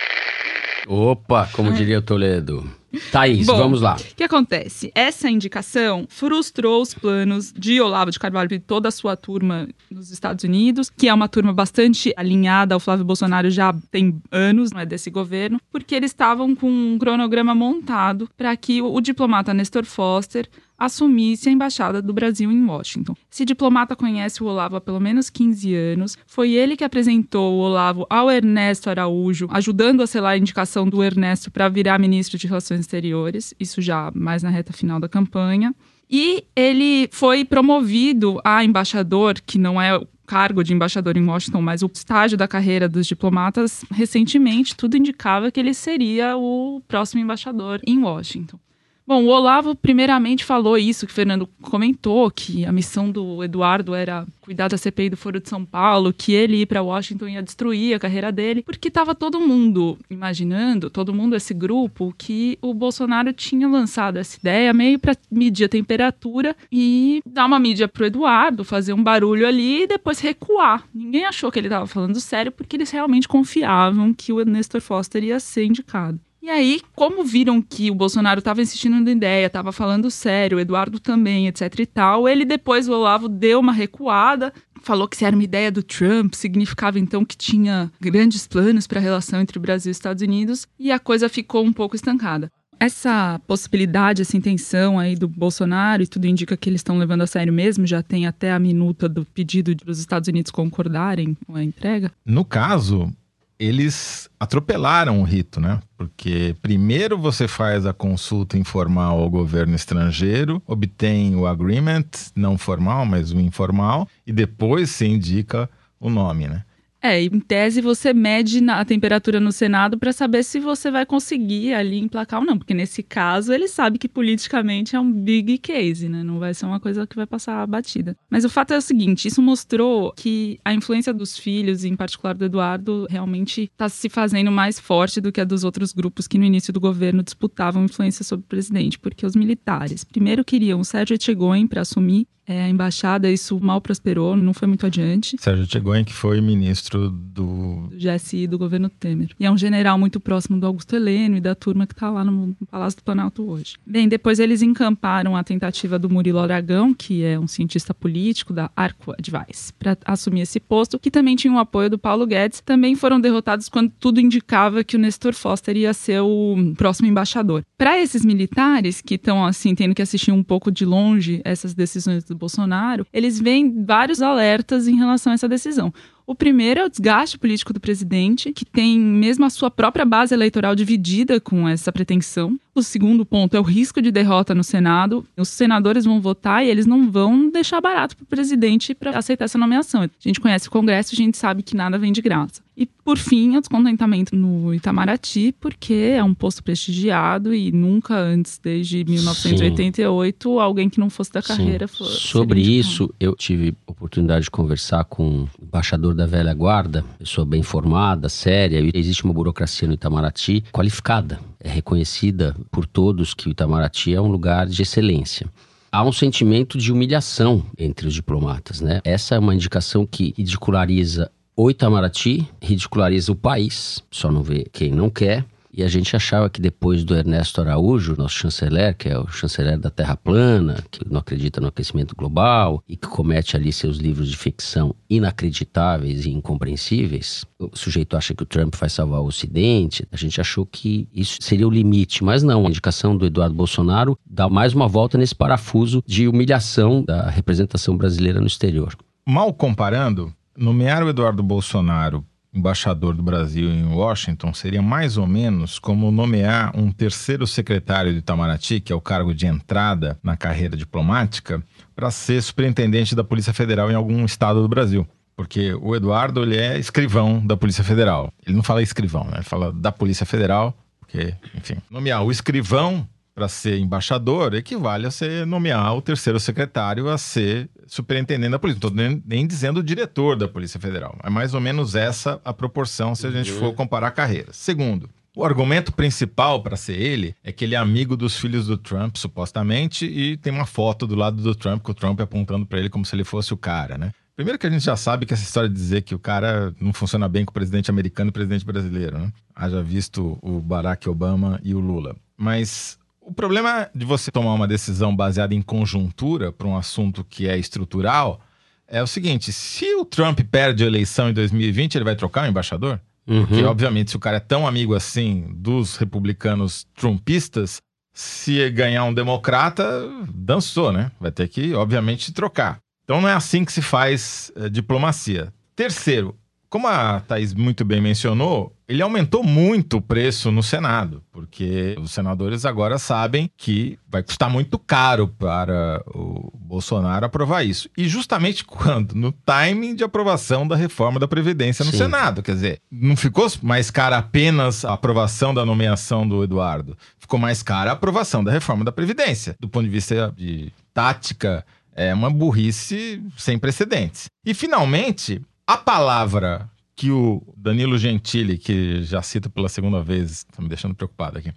Opa, 0.87 1.49
como 1.53 1.73
diria 1.73 1.99
o 1.99 2.03
Toledo. 2.03 2.69
Thaís, 3.11 3.47
Bom, 3.47 3.57
vamos 3.57 3.81
lá. 3.81 3.97
O 3.97 4.15
que 4.15 4.25
acontece? 4.25 4.93
Essa 4.95 5.31
indicação 5.31 6.07
frustrou 6.09 6.83
os 6.83 6.95
planos 6.95 7.53
de 7.53 7.81
Olavo 7.81 8.11
de 8.11 8.19
Carvalho 8.19 8.53
e 8.53 8.61
toda 8.61 8.89
a 8.89 8.93
sua 8.93 9.17
turma 9.17 9.69
nos 9.91 10.11
Estados 10.11 10.45
Unidos, 10.45 10.91
que 10.91 11.09
é 11.09 11.15
uma 11.15 11.29
turma 11.29 11.53
bastante 11.53 12.13
alinhada 12.17 12.75
ao 12.75 12.81
Flávio 12.81 13.05
Bolsonaro 13.05 13.51
já 13.51 13.75
tem 13.91 14.21
anos, 14.31 14.73
não 14.73 14.81
é 14.81 14.87
desse 14.87 15.11
governo, 15.11 15.61
porque 15.71 15.95
eles 15.95 16.11
estavam 16.11 16.55
com 16.55 16.71
um 16.71 16.99
cronograma 16.99 17.55
montado 17.55 18.29
para 18.37 18.57
que 18.57 18.83
o, 18.83 18.93
o 18.93 19.01
diplomata 19.01 19.55
Nestor 19.55 19.85
Foster 19.85 20.49
assumisse 20.85 21.49
a 21.49 21.53
embaixada 21.53 22.03
do 22.03 22.13
Brasil 22.13 22.51
em 22.51 22.65
Washington. 22.65 23.15
Esse 23.31 23.45
diplomata 23.45 23.95
conhece 23.95 24.43
o 24.43 24.47
Olavo 24.47 24.77
há 24.77 24.81
pelo 24.81 24.99
menos 24.99 25.31
15 25.31 25.75
anos. 25.75 26.19
Foi 26.27 26.53
ele 26.53 26.77
que 26.77 26.83
apresentou 26.83 27.55
o 27.55 27.59
Olavo 27.59 28.05
ao 28.11 28.29
Ernesto 28.29 28.91
Araújo, 28.91 29.47
ajudando 29.51 30.03
a 30.03 30.07
selar 30.07 30.33
a 30.33 30.39
indicação 30.39 30.89
do 30.89 31.03
Ernesto 31.03 31.51
para 31.53 31.69
virar 31.69 32.01
ministro 32.01 32.37
de 32.37 32.49
Relações 32.49 32.81
Exteriores, 32.81 33.55
isso 33.61 33.81
já 33.81 34.11
mais 34.13 34.43
na 34.43 34.51
reta 34.51 34.73
final 34.73 34.99
da 34.99 35.09
campanha. 35.09 35.73
E 36.11 36.45
ele 36.57 37.09
foi 37.13 37.45
promovido 37.45 38.41
a 38.45 38.65
embaixador, 38.65 39.41
que 39.47 39.59
não 39.59 39.81
é 39.81 39.97
o 39.97 40.07
cargo 40.27 40.65
de 40.65 40.75
embaixador 40.75 41.17
em 41.17 41.25
Washington, 41.25 41.63
mas 41.63 41.83
o 41.83 41.91
estágio 41.93 42.37
da 42.37 42.49
carreira 42.49 42.89
dos 42.89 43.07
diplomatas 43.07 43.85
recentemente, 43.91 44.77
tudo 44.77 44.97
indicava 44.97 45.51
que 45.51 45.61
ele 45.61 45.75
seria 45.75 46.37
o 46.37 46.83
próximo 46.89 47.21
embaixador 47.21 47.81
em 47.87 47.99
Washington. 47.99 48.59
Bom, 49.05 49.25
o 49.25 49.29
Olavo 49.29 49.75
primeiramente 49.75 50.45
falou 50.45 50.79
isso 50.79 51.07
que 51.07 51.13
o 51.13 51.15
Fernando 51.15 51.49
comentou, 51.61 52.31
que 52.31 52.65
a 52.65 52.71
missão 52.71 53.11
do 53.11 53.43
Eduardo 53.43 53.95
era 53.95 54.25
cuidar 54.41 54.69
da 54.69 54.79
CPI 54.79 55.11
do 55.11 55.17
Foro 55.17 55.41
de 55.41 55.49
São 55.49 55.65
Paulo, 55.65 56.13
que 56.13 56.33
ele 56.33 56.59
ir 56.59 56.67
para 56.67 56.83
Washington 56.83 57.29
ia 57.29 57.43
destruir 57.43 57.95
a 57.95 57.99
carreira 57.99 58.31
dele, 58.31 58.63
porque 58.63 58.89
estava 58.89 59.13
todo 59.13 59.41
mundo 59.41 59.99
imaginando, 60.09 60.89
todo 60.89 61.13
mundo 61.13 61.35
esse 61.35 61.53
grupo, 61.53 62.15
que 62.17 62.57
o 62.63 62.73
Bolsonaro 62.73 63.33
tinha 63.33 63.69
lançado 63.69 64.19
essa 64.19 64.39
ideia 64.39 64.73
meio 64.73 65.01
para 65.01 65.17
medir 65.31 65.65
a 65.65 65.69
temperatura 65.69 66.57
e 66.71 67.21
dar 67.27 67.47
uma 67.47 67.59
mídia 67.59 67.89
pro 67.89 68.07
Eduardo, 68.07 68.65
fazer 68.65 68.93
um 68.93 69.03
barulho 69.03 69.47
ali 69.47 69.83
e 69.83 69.87
depois 69.89 70.21
recuar. 70.21 70.85
Ninguém 70.95 71.25
achou 71.25 71.51
que 71.51 71.59
ele 71.59 71.67
estava 71.67 71.89
falando 71.89 72.21
sério 72.21 72.53
porque 72.53 72.77
eles 72.77 72.91
realmente 72.91 73.27
confiavam 73.27 74.15
que 74.15 74.33
o 74.33 74.45
Nestor 74.45 74.81
Foster 74.81 75.25
ia 75.25 75.41
ser 75.41 75.65
indicado. 75.65 76.21
E 76.43 76.51
aí, 76.51 76.81
como 76.97 77.23
viram 77.23 77.63
que 77.63 77.89
o 77.89 77.95
Bolsonaro 77.95 78.41
estava 78.41 78.61
insistindo 78.61 78.99
na 78.99 79.13
ideia, 79.13 79.47
estava 79.47 79.71
falando 79.71 80.11
sério, 80.11 80.59
o 80.59 80.61
Eduardo 80.61 80.99
também, 80.99 81.47
etc 81.47 81.79
e 81.79 81.87
tal, 81.87 82.29
ele 82.29 82.45
depois, 82.45 82.89
o 82.89 82.93
Olavo, 82.93 83.29
deu 83.29 83.61
uma 83.61 83.73
recuada, 83.73 84.53
falou 84.83 85.07
que 85.07 85.17
se 85.17 85.25
era 85.25 85.37
uma 85.37 85.45
ideia 85.45 85.71
do 85.71 85.85
Trump, 85.85 86.35
significava 86.35 86.99
então 86.99 87.25
que 87.25 87.37
tinha 87.37 87.93
grandes 88.01 88.45
planos 88.49 88.89
para 88.89 88.99
a 88.99 89.03
relação 89.03 89.41
entre 89.41 89.57
Brasil 89.61 89.91
e 89.91 89.93
os 89.93 89.97
Estados 89.97 90.21
Unidos, 90.21 90.67
e 90.81 90.91
a 90.91 90.99
coisa 90.99 91.29
ficou 91.29 91.65
um 91.65 91.73
pouco 91.73 91.95
estancada. 91.95 92.51
Essa 92.81 93.41
possibilidade, 93.47 94.23
essa 94.23 94.37
intenção 94.37 94.99
aí 94.99 95.15
do 95.15 95.29
Bolsonaro, 95.29 96.03
e 96.03 96.09
tudo 96.09 96.27
indica 96.27 96.57
que 96.57 96.69
eles 96.69 96.81
estão 96.81 96.99
levando 96.99 97.23
a 97.23 97.27
sério 97.29 97.53
mesmo, 97.53 97.87
já 97.87 98.03
tem 98.03 98.27
até 98.27 98.51
a 98.51 98.59
minuta 98.59 99.09
do 99.09 99.25
pedido 99.25 99.73
dos 99.77 100.01
Estados 100.01 100.27
Unidos 100.27 100.51
concordarem 100.51 101.37
com 101.47 101.55
a 101.55 101.63
entrega. 101.63 102.11
No 102.27 102.45
caso, 102.45 103.13
eles 103.63 104.29
atropelaram 104.41 105.21
o 105.21 105.23
rito, 105.23 105.61
né? 105.61 105.81
Porque 105.97 106.57
primeiro 106.61 107.17
você 107.17 107.47
faz 107.47 107.87
a 107.87 107.93
consulta 107.93 108.59
informal 108.59 109.21
ao 109.21 109.31
governo 109.31 109.77
estrangeiro, 109.77 110.61
obtém 110.67 111.37
o 111.37 111.47
agreement, 111.47 112.05
não 112.35 112.59
formal, 112.59 113.07
mas 113.07 113.31
o 113.31 113.41
informal, 113.41 114.09
e 114.27 114.33
depois 114.33 114.91
se 114.91 115.07
indica 115.07 115.71
o 116.01 116.11
nome, 116.11 116.49
né? 116.49 116.65
É, 117.03 117.21
em 117.21 117.41
tese 117.41 117.81
você 117.81 118.15
mede 118.15 118.63
a 118.71 118.85
temperatura 118.85 119.41
no 119.41 119.51
Senado 119.51 119.99
para 119.99 120.13
saber 120.13 120.45
se 120.45 120.61
você 120.61 120.89
vai 120.89 121.05
conseguir 121.05 121.75
ali 121.75 121.99
emplacar 121.99 122.39
ou 122.39 122.47
não, 122.47 122.57
porque 122.57 122.73
nesse 122.73 123.03
caso 123.03 123.53
ele 123.53 123.67
sabe 123.67 123.99
que 123.99 124.09
politicamente 124.09 124.95
é 124.95 125.01
um 125.01 125.11
big 125.11 125.59
case, 125.59 126.09
né? 126.09 126.23
Não 126.23 126.39
vai 126.39 126.55
ser 126.55 126.65
uma 126.65 126.79
coisa 126.79 127.05
que 127.05 127.17
vai 127.17 127.27
passar 127.27 127.67
batida. 127.67 128.17
Mas 128.31 128.45
o 128.45 128.49
fato 128.49 128.73
é 128.73 128.79
o 128.79 128.81
seguinte, 128.81 129.27
isso 129.27 129.43
mostrou 129.43 130.13
que 130.17 130.61
a 130.65 130.73
influência 130.73 131.13
dos 131.13 131.37
filhos, 131.37 131.85
em 131.85 131.97
particular 131.97 132.35
do 132.35 132.45
Eduardo, 132.45 133.07
realmente 133.11 133.63
está 133.63 133.89
se 133.89 134.09
fazendo 134.09 134.53
mais 134.53 134.79
forte 134.79 135.21
do 135.21 135.33
que 135.33 135.41
a 135.41 135.45
dos 135.45 135.65
outros 135.65 135.93
grupos 135.93 136.29
que 136.29 136.39
no 136.39 136.45
início 136.45 136.73
do 136.73 136.79
governo 136.79 137.23
disputavam 137.23 137.85
influência 137.85 138.25
sobre 138.25 138.45
o 138.45 138.49
presidente, 138.49 138.99
porque 138.99 139.27
os 139.27 139.35
militares 139.35 140.05
primeiro 140.05 140.45
queriam 140.45 140.79
o 140.79 140.85
Sérgio 140.85 141.15
Etchegoyen 141.15 141.67
para 141.67 141.81
assumir 141.81 142.29
é, 142.47 142.63
a 142.63 142.69
embaixada, 142.69 143.31
isso 143.31 143.59
mal 143.61 143.81
prosperou, 143.81 144.37
não 144.37 144.53
foi 144.53 144.67
muito 144.67 144.85
adiante 144.85 145.37
Sérgio 145.39 145.67
Tchegoyen, 145.67 146.05
que 146.05 146.13
foi 146.13 146.41
ministro 146.41 147.11
do. 147.11 147.89
do 147.89 147.97
GSI 147.97 148.47
do 148.47 148.59
governo 148.59 148.89
Temer. 148.89 149.31
E 149.39 149.47
é 149.47 149.51
um 149.51 149.57
general 149.57 149.99
muito 149.99 150.19
próximo 150.19 150.59
do 150.59 150.67
Augusto 150.67 150.97
Heleno 150.97 151.37
e 151.37 151.41
da 151.41 151.55
turma 151.55 151.87
que 151.87 151.93
está 151.95 152.11
lá 152.11 152.25
no, 152.25 152.49
no 152.49 152.67
Palácio 152.71 152.99
do 152.99 153.05
Planalto 153.05 153.49
hoje. 153.49 153.77
Bem, 153.87 154.09
depois 154.09 154.39
eles 154.39 154.63
encamparam 154.63 155.37
a 155.37 155.45
tentativa 155.45 155.99
do 155.99 156.11
Murilo 156.11 156.39
Aragão, 156.39 156.93
que 156.93 157.25
é 157.25 157.39
um 157.39 157.47
cientista 157.47 157.95
político 157.95 158.53
da 158.53 158.71
Arco 158.75 159.13
Advice, 159.13 159.73
para 159.75 159.97
assumir 160.05 160.43
esse 160.43 160.59
posto, 160.59 160.99
que 160.99 161.11
também 161.11 161.37
tinha 161.37 161.53
o 161.53 161.59
apoio 161.59 161.91
do 161.91 161.99
Paulo 161.99 162.27
Guedes. 162.27 162.61
Também 162.61 162.95
foram 162.95 163.21
derrotados 163.21 163.69
quando 163.69 163.93
tudo 164.01 164.21
indicava 164.21 164.85
que 164.85 164.97
o 164.97 164.99
Nestor 164.99 165.35
Foster 165.35 165.77
ia 165.77 165.95
ser 165.95 166.21
o 166.21 166.57
próximo 166.77 167.09
embaixador. 167.09 167.65
Para 167.77 167.99
esses 167.99 168.25
militares 168.25 169.01
que 169.01 169.15
estão 169.15 169.45
assim 169.45 169.75
tendo 169.75 169.95
que 169.95 170.03
assistir 170.03 170.33
um 170.33 170.43
pouco 170.43 170.71
de 170.71 170.85
longe 170.85 171.41
essas 171.45 171.75
decisões 171.75 172.25
do 172.33 172.39
Bolsonaro, 172.39 173.07
eles 173.13 173.41
veem 173.41 173.85
vários 173.85 174.21
alertas 174.23 174.89
em 174.89 174.97
relação 174.97 175.33
a 175.33 175.35
essa 175.35 175.49
decisão. 175.49 175.93
O 176.27 176.35
primeiro 176.35 176.81
é 176.81 176.85
o 176.85 176.89
desgaste 176.89 177.39
político 177.39 177.73
do 177.73 177.81
presidente, 177.81 178.53
que 178.53 178.65
tem 178.65 178.99
mesmo 178.99 179.45
a 179.45 179.51
sua 179.51 179.71
própria 179.71 180.05
base 180.05 180.35
eleitoral 180.35 180.75
dividida 180.75 181.41
com 181.41 181.69
essa 181.69 181.93
pretensão. 181.93 182.59
O 182.75 182.83
segundo 182.83 183.27
ponto 183.27 183.55
é 183.55 183.61
o 183.61 183.63
risco 183.63 184.01
de 184.01 184.11
derrota 184.11 184.55
no 184.55 184.65
Senado. 184.65 185.27
Os 185.37 185.49
senadores 185.49 186.07
vão 186.07 186.21
votar 186.21 186.65
e 186.65 186.71
eles 186.71 186.87
não 186.87 187.11
vão 187.11 187.51
deixar 187.51 187.81
barato 187.81 188.17
para 188.17 188.25
o 188.25 188.27
presidente 188.27 188.95
para 188.95 189.19
aceitar 189.19 189.45
essa 189.45 189.59
nomeação. 189.59 190.03
A 190.03 190.09
gente 190.19 190.41
conhece 190.41 190.69
o 190.69 190.71
Congresso, 190.71 191.15
a 191.15 191.17
gente 191.17 191.37
sabe 191.37 191.63
que 191.63 191.77
nada 191.77 191.99
vem 191.99 192.13
de 192.13 192.23
graça. 192.23 192.63
E, 192.75 192.87
por 192.87 193.19
fim, 193.19 193.57
o 193.57 193.61
descontentamento 193.61 194.35
no 194.35 194.73
Itamaraty, 194.73 195.55
porque 195.61 195.93
é 195.93 196.25
um 196.25 196.33
posto 196.33 196.65
prestigiado 196.65 197.55
e 197.55 197.71
nunca 197.71 198.17
antes, 198.17 198.59
desde 198.59 199.05
1988, 199.05 200.59
alguém 200.59 200.89
que 200.89 200.99
não 200.99 201.11
fosse 201.11 201.31
da 201.31 201.43
carreira 201.43 201.87
Sim. 201.87 201.97
fosse. 201.99 202.21
Sobre 202.29 202.63
isso, 202.63 203.13
eu 203.21 203.37
tive 203.37 203.75
oportunidade 203.87 204.45
de 204.45 204.51
conversar 204.51 205.05
com 205.05 205.43
o 205.43 205.49
embaixador 205.63 206.12
da 206.15 206.27
velha 206.27 206.55
guarda, 206.55 207.05
pessoa 207.19 207.45
bem 207.45 207.63
formada, 207.63 208.29
séria. 208.29 208.81
E 208.81 208.91
existe 208.95 209.25
uma 209.25 209.33
burocracia 209.33 209.87
no 209.89 209.95
Itamaraty 209.95 210.65
qualificada, 210.73 211.41
é 211.61 211.69
reconhecida 211.69 212.55
por 212.71 212.87
todos 212.87 213.35
que 213.35 213.49
o 213.49 213.51
Itamaraty 213.51 214.15
é 214.15 214.21
um 214.21 214.29
lugar 214.29 214.67
de 214.67 214.83
excelência. 214.83 215.47
Há 215.91 216.03
um 216.05 216.13
sentimento 216.13 216.79
de 216.79 216.91
humilhação 216.91 217.63
entre 217.79 218.07
os 218.07 218.15
diplomatas, 218.15 218.81
né? 218.81 219.01
Essa 219.05 219.35
é 219.35 219.39
uma 219.39 219.55
indicação 219.55 220.07
que 220.07 220.33
ridiculariza 220.37 221.31
o 221.55 221.71
Itamaraty, 221.71 222.49
ridiculariza 222.63 223.31
o 223.31 223.37
país, 223.37 224.03
só 224.11 224.33
não 224.33 224.43
vê 224.43 224.67
quem 224.73 224.91
não 224.91 225.11
quer. 225.11 225.45
E 225.73 225.83
a 225.83 225.89
gente 225.89 226.15
achava 226.15 226.51
que 226.51 226.61
depois 226.61 227.03
do 227.03 227.17
Ernesto 227.17 227.61
Araújo, 227.63 228.15
nosso 228.17 228.35
chanceler, 228.35 228.95
que 228.95 229.09
é 229.09 229.19
o 229.19 229.27
chanceler 229.27 229.79
da 229.79 229.89
Terra 229.89 230.15
plana, 230.15 230.85
que 230.91 231.01
não 231.11 231.21
acredita 231.21 231.63
no 231.63 231.69
aquecimento 231.69 232.15
global 232.15 232.85
e 232.87 232.95
que 232.95 233.09
comete 233.09 233.57
ali 233.57 233.73
seus 233.73 233.97
livros 233.97 234.29
de 234.29 234.37
ficção 234.37 234.95
inacreditáveis 235.09 236.27
e 236.27 236.31
incompreensíveis, 236.31 237.47
o 237.59 237.75
sujeito 237.75 238.19
acha 238.19 238.35
que 238.35 238.43
o 238.43 238.47
Trump 238.47 238.75
vai 238.77 238.91
salvar 238.91 239.21
o 239.21 239.27
Ocidente. 239.27 240.07
A 240.13 240.17
gente 240.17 240.41
achou 240.43 240.67
que 240.67 241.09
isso 241.11 241.39
seria 241.41 241.67
o 241.67 241.71
limite, 241.71 242.23
mas 242.23 242.43
não. 242.43 242.67
A 242.67 242.69
indicação 242.69 243.17
do 243.17 243.25
Eduardo 243.25 243.55
Bolsonaro 243.55 244.19
dá 244.29 244.51
mais 244.51 244.75
uma 244.75 244.87
volta 244.87 245.17
nesse 245.17 245.35
parafuso 245.35 246.03
de 246.07 246.29
humilhação 246.29 247.03
da 247.03 247.31
representação 247.31 247.97
brasileira 247.97 248.41
no 248.41 248.47
exterior. 248.47 248.95
Mal 249.27 249.55
comparando, 249.55 250.35
nomear 250.55 251.03
o 251.03 251.09
Eduardo 251.09 251.43
Bolsonaro 251.43 252.27
embaixador 252.53 253.15
do 253.15 253.23
Brasil 253.23 253.71
em 253.71 253.87
Washington 253.87 254.53
seria 254.53 254.83
mais 254.83 255.17
ou 255.17 255.27
menos 255.27 255.79
como 255.79 256.11
nomear 256.11 256.77
um 256.77 256.93
terceiro 256.93 257.47
secretário 257.47 258.13
do 258.13 258.19
Itamaraty, 258.19 258.81
que 258.81 258.93
é 258.93 258.97
o 258.97 259.01
cargo 259.01 259.35
de 259.35 259.47
entrada 259.47 260.19
na 260.23 260.37
carreira 260.37 260.77
diplomática, 260.77 261.63
para 261.95 262.11
ser 262.11 262.43
superintendente 262.43 263.15
da 263.15 263.25
Polícia 263.25 263.53
Federal 263.55 263.91
em 263.91 263.95
algum 263.95 264.25
estado 264.25 264.61
do 264.61 264.69
Brasil. 264.69 265.07
Porque 265.35 265.73
o 265.75 265.97
Eduardo 265.97 266.43
ele 266.43 266.59
é 266.59 266.79
escrivão 266.79 267.45
da 267.45 267.57
Polícia 267.57 267.83
Federal. 267.83 268.31
Ele 268.47 268.55
não 268.55 268.63
fala 268.63 268.83
escrivão, 268.83 269.25
né? 269.25 269.37
ele 269.37 269.45
fala 269.45 269.73
da 269.73 269.91
Polícia 269.91 270.27
Federal, 270.27 270.77
porque, 271.01 271.35
enfim, 271.55 271.77
nomear 271.91 272.23
o 272.23 272.31
escrivão 272.31 273.09
para 273.35 273.49
ser 273.49 273.79
embaixador 273.79 274.55
equivale 274.55 275.07
a 275.07 275.11
ser 275.11 275.47
nomear 275.47 275.95
o 275.97 276.03
terceiro 276.03 276.39
secretário 276.39 277.09
a 277.09 277.17
ser 277.17 277.69
superintendente 277.87 278.51
da 278.51 278.59
polícia. 278.59 278.81
Não 278.83 278.89
estou 278.89 279.09
nem, 279.09 279.23
nem 279.25 279.47
dizendo 279.47 279.83
diretor 279.83 280.37
da 280.37 280.49
Polícia 280.49 280.79
Federal. 280.79 281.17
É 281.23 281.31
mais 281.31 281.55
ou 281.55 281.61
menos 281.61 281.95
essa 281.95 282.41
a 282.45 282.53
proporção 282.53 283.15
se 283.15 283.27
a 283.27 283.31
gente 283.31 283.51
for 283.53 283.75
comparar 283.75 284.11
carreiras. 284.11 284.57
Segundo, 284.57 285.09
o 285.35 285.45
argumento 285.45 285.93
principal 285.93 286.63
para 286.63 286.77
ser 286.77 287.01
ele 287.01 287.35
é 287.43 287.51
que 287.51 287.65
ele 287.65 287.75
é 287.75 287.79
amigo 287.79 288.17
dos 288.17 288.39
filhos 288.39 288.67
do 288.67 288.77
Trump, 288.77 289.17
supostamente, 289.17 290.05
e 290.05 290.37
tem 290.37 290.53
uma 290.53 290.67
foto 290.67 291.07
do 291.07 291.15
lado 291.15 291.43
do 291.43 291.55
Trump, 291.55 291.83
com 291.83 291.93
o 291.93 291.95
Trump 291.95 292.21
apontando 292.21 292.67
para 292.67 292.79
ele 292.79 292.91
como 292.91 293.05
se 293.07 293.17
ele 293.17 293.25
fosse 293.25 293.55
o 293.55 293.57
cara, 293.57 293.97
né? 293.97 294.13
Primeiro 294.37 294.59
que 294.59 294.67
a 294.67 294.71
gente 294.71 294.85
já 294.85 294.97
sabe 294.97 295.25
que 295.25 295.33
essa 295.33 295.43
história 295.43 295.69
de 295.69 295.75
dizer 295.75 296.03
que 296.03 296.15
o 296.15 296.19
cara 296.19 296.75
não 296.81 296.93
funciona 296.93 297.29
bem 297.29 297.45
com 297.45 297.51
o 297.51 297.55
presidente 297.55 297.91
americano 297.91 298.29
e 298.29 298.31
o 298.31 298.33
presidente 298.33 298.65
brasileiro, 298.65 299.19
né? 299.19 299.33
Haja 299.55 299.83
visto 299.83 300.39
o 300.43 300.61
Barack 300.61 301.09
Obama 301.09 301.61
e 301.63 301.75
o 301.75 301.81
Lula. 301.81 302.17
Mas 302.37 302.99
o 303.25 303.33
problema 303.33 303.89
de 303.95 304.05
você 304.05 304.31
tomar 304.31 304.53
uma 304.55 304.67
decisão 304.69 305.15
baseada 305.15 305.55
em 305.55 305.63
conjuntura 305.63 306.53
para 306.53 306.67
um 306.67 306.77
assunto 306.77 307.25
que 307.25 307.49
é 307.49 307.57
estrutural 307.57 308.41
é 308.87 309.03
o 309.03 309.07
seguinte: 309.07 309.53
se 309.53 309.95
o 309.95 310.05
Trump 310.05 310.41
perde 310.51 310.85
a 310.85 310.87
eleição 310.87 311.31
em 311.31 311.33
2020, 311.33 311.95
ele 311.95 312.05
vai 312.05 312.17
trocar 312.17 312.45
o 312.45 312.49
embaixador? 312.49 313.01
Uhum. 313.27 313.47
Porque, 313.47 313.63
obviamente, 313.65 314.11
se 314.11 314.17
o 314.17 314.21
cara 314.21 314.39
é 314.39 314.41
tão 314.41 314.67
amigo 314.67 314.95
assim 314.95 315.47
dos 315.55 315.97
republicanos 315.97 316.87
trumpistas, 316.97 317.81
se 318.13 318.69
ganhar 318.71 319.05
um 319.05 319.15
democrata, 319.15 319.85
dançou, 320.29 320.93
né? 320.93 321.11
Vai 321.21 321.31
ter 321.31 321.49
que, 321.49 321.73
obviamente, 321.75 322.33
trocar. 322.33 322.79
Então 323.05 323.21
não 323.21 323.29
é 323.29 323.33
assim 323.33 323.65
que 323.65 323.73
se 323.73 323.83
faz 323.83 324.53
eh, 324.57 324.69
diplomacia. 324.69 325.53
Terceiro, 325.75 326.37
como 326.73 326.89
a 326.89 327.21
Thaís 327.21 327.53
muito 327.53 327.85
bem 327.85 328.01
mencionou, 328.01 328.75
ele 328.89 329.03
aumentou 329.03 329.45
muito 329.45 329.99
o 329.99 330.01
preço 330.01 330.51
no 330.51 330.63
Senado, 330.63 331.23
porque 331.31 331.95
os 332.01 332.13
senadores 332.13 332.65
agora 332.65 332.99
sabem 332.99 333.51
que 333.59 333.99
vai 334.09 334.23
custar 334.23 334.49
muito 334.49 334.79
caro 334.79 335.29
para 335.29 336.03
o 336.07 336.51
Bolsonaro 336.59 337.27
aprovar 337.27 337.63
isso. 337.63 337.91
E 337.95 338.09
justamente 338.09 338.65
quando? 338.65 339.15
No 339.15 339.33
timing 339.33 339.95
de 339.95 340.03
aprovação 340.03 340.67
da 340.67 340.75
reforma 340.75 341.21
da 341.21 341.29
Previdência 341.29 341.85
no 341.85 341.91
Sim. 341.91 341.99
Senado. 341.99 342.43
Quer 342.43 342.55
dizer, 342.55 342.81
não 342.91 343.17
ficou 343.17 343.47
mais 343.63 343.91
cara 343.91 344.17
apenas 344.17 344.83
a 344.83 344.95
aprovação 344.95 345.53
da 345.53 345.67
nomeação 345.67 346.27
do 346.27 346.43
Eduardo, 346.43 346.97
ficou 347.19 347.39
mais 347.39 347.63
cara 347.63 347.91
a 347.91 347.93
aprovação 347.93 348.43
da 348.43 348.51
reforma 348.51 348.83
da 348.83 348.91
Previdência. 348.91 349.55
Do 349.61 349.69
ponto 349.69 349.85
de 349.85 349.91
vista 349.91 350.33
de 350.35 350.73
tática, 350.95 351.67
é 351.95 352.15
uma 352.15 352.31
burrice 352.31 353.23
sem 353.37 353.59
precedentes. 353.59 354.31
E 354.43 354.55
finalmente, 354.55 355.43
a 355.73 355.77
palavra 355.77 356.69
que 356.95 357.11
o 357.11 357.43
Danilo 357.57 357.97
Gentili, 357.99 358.59
que 358.59 359.03
já 359.03 359.23
cito 359.23 359.51
pela 359.51 359.69
segunda 359.69 360.03
vez, 360.03 360.45
tá 360.45 360.63
me 360.63 360.69
deixando 360.69 360.95
preocupado 360.95 361.39
aqui, 361.39 361.53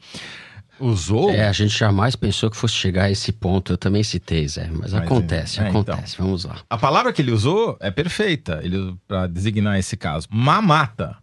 usou. 0.79 1.29
É, 1.29 1.47
a 1.47 1.51
gente 1.51 1.77
jamais 1.77 2.15
pensou 2.15 2.49
que 2.49 2.57
fosse 2.57 2.73
chegar 2.73 3.03
a 3.03 3.11
esse 3.11 3.31
ponto. 3.31 3.73
Eu 3.73 3.77
também 3.77 4.03
citei, 4.03 4.47
Zé. 4.47 4.69
Mas, 4.71 4.93
Mas, 4.93 4.93
acontece, 4.93 5.59
é, 5.59 5.69
então. 5.69 5.81
acontece. 5.81 6.17
Vamos 6.17 6.45
lá. 6.45 6.57
A 6.69 6.77
palavra 6.77 7.11
que 7.13 7.21
ele 7.21 7.31
usou 7.31 7.77
é 7.79 7.91
perfeita 7.91 8.61
para 9.07 9.27
designar 9.27 9.77
esse 9.77 9.97
caso. 9.97 10.27
Mamata. 10.31 11.17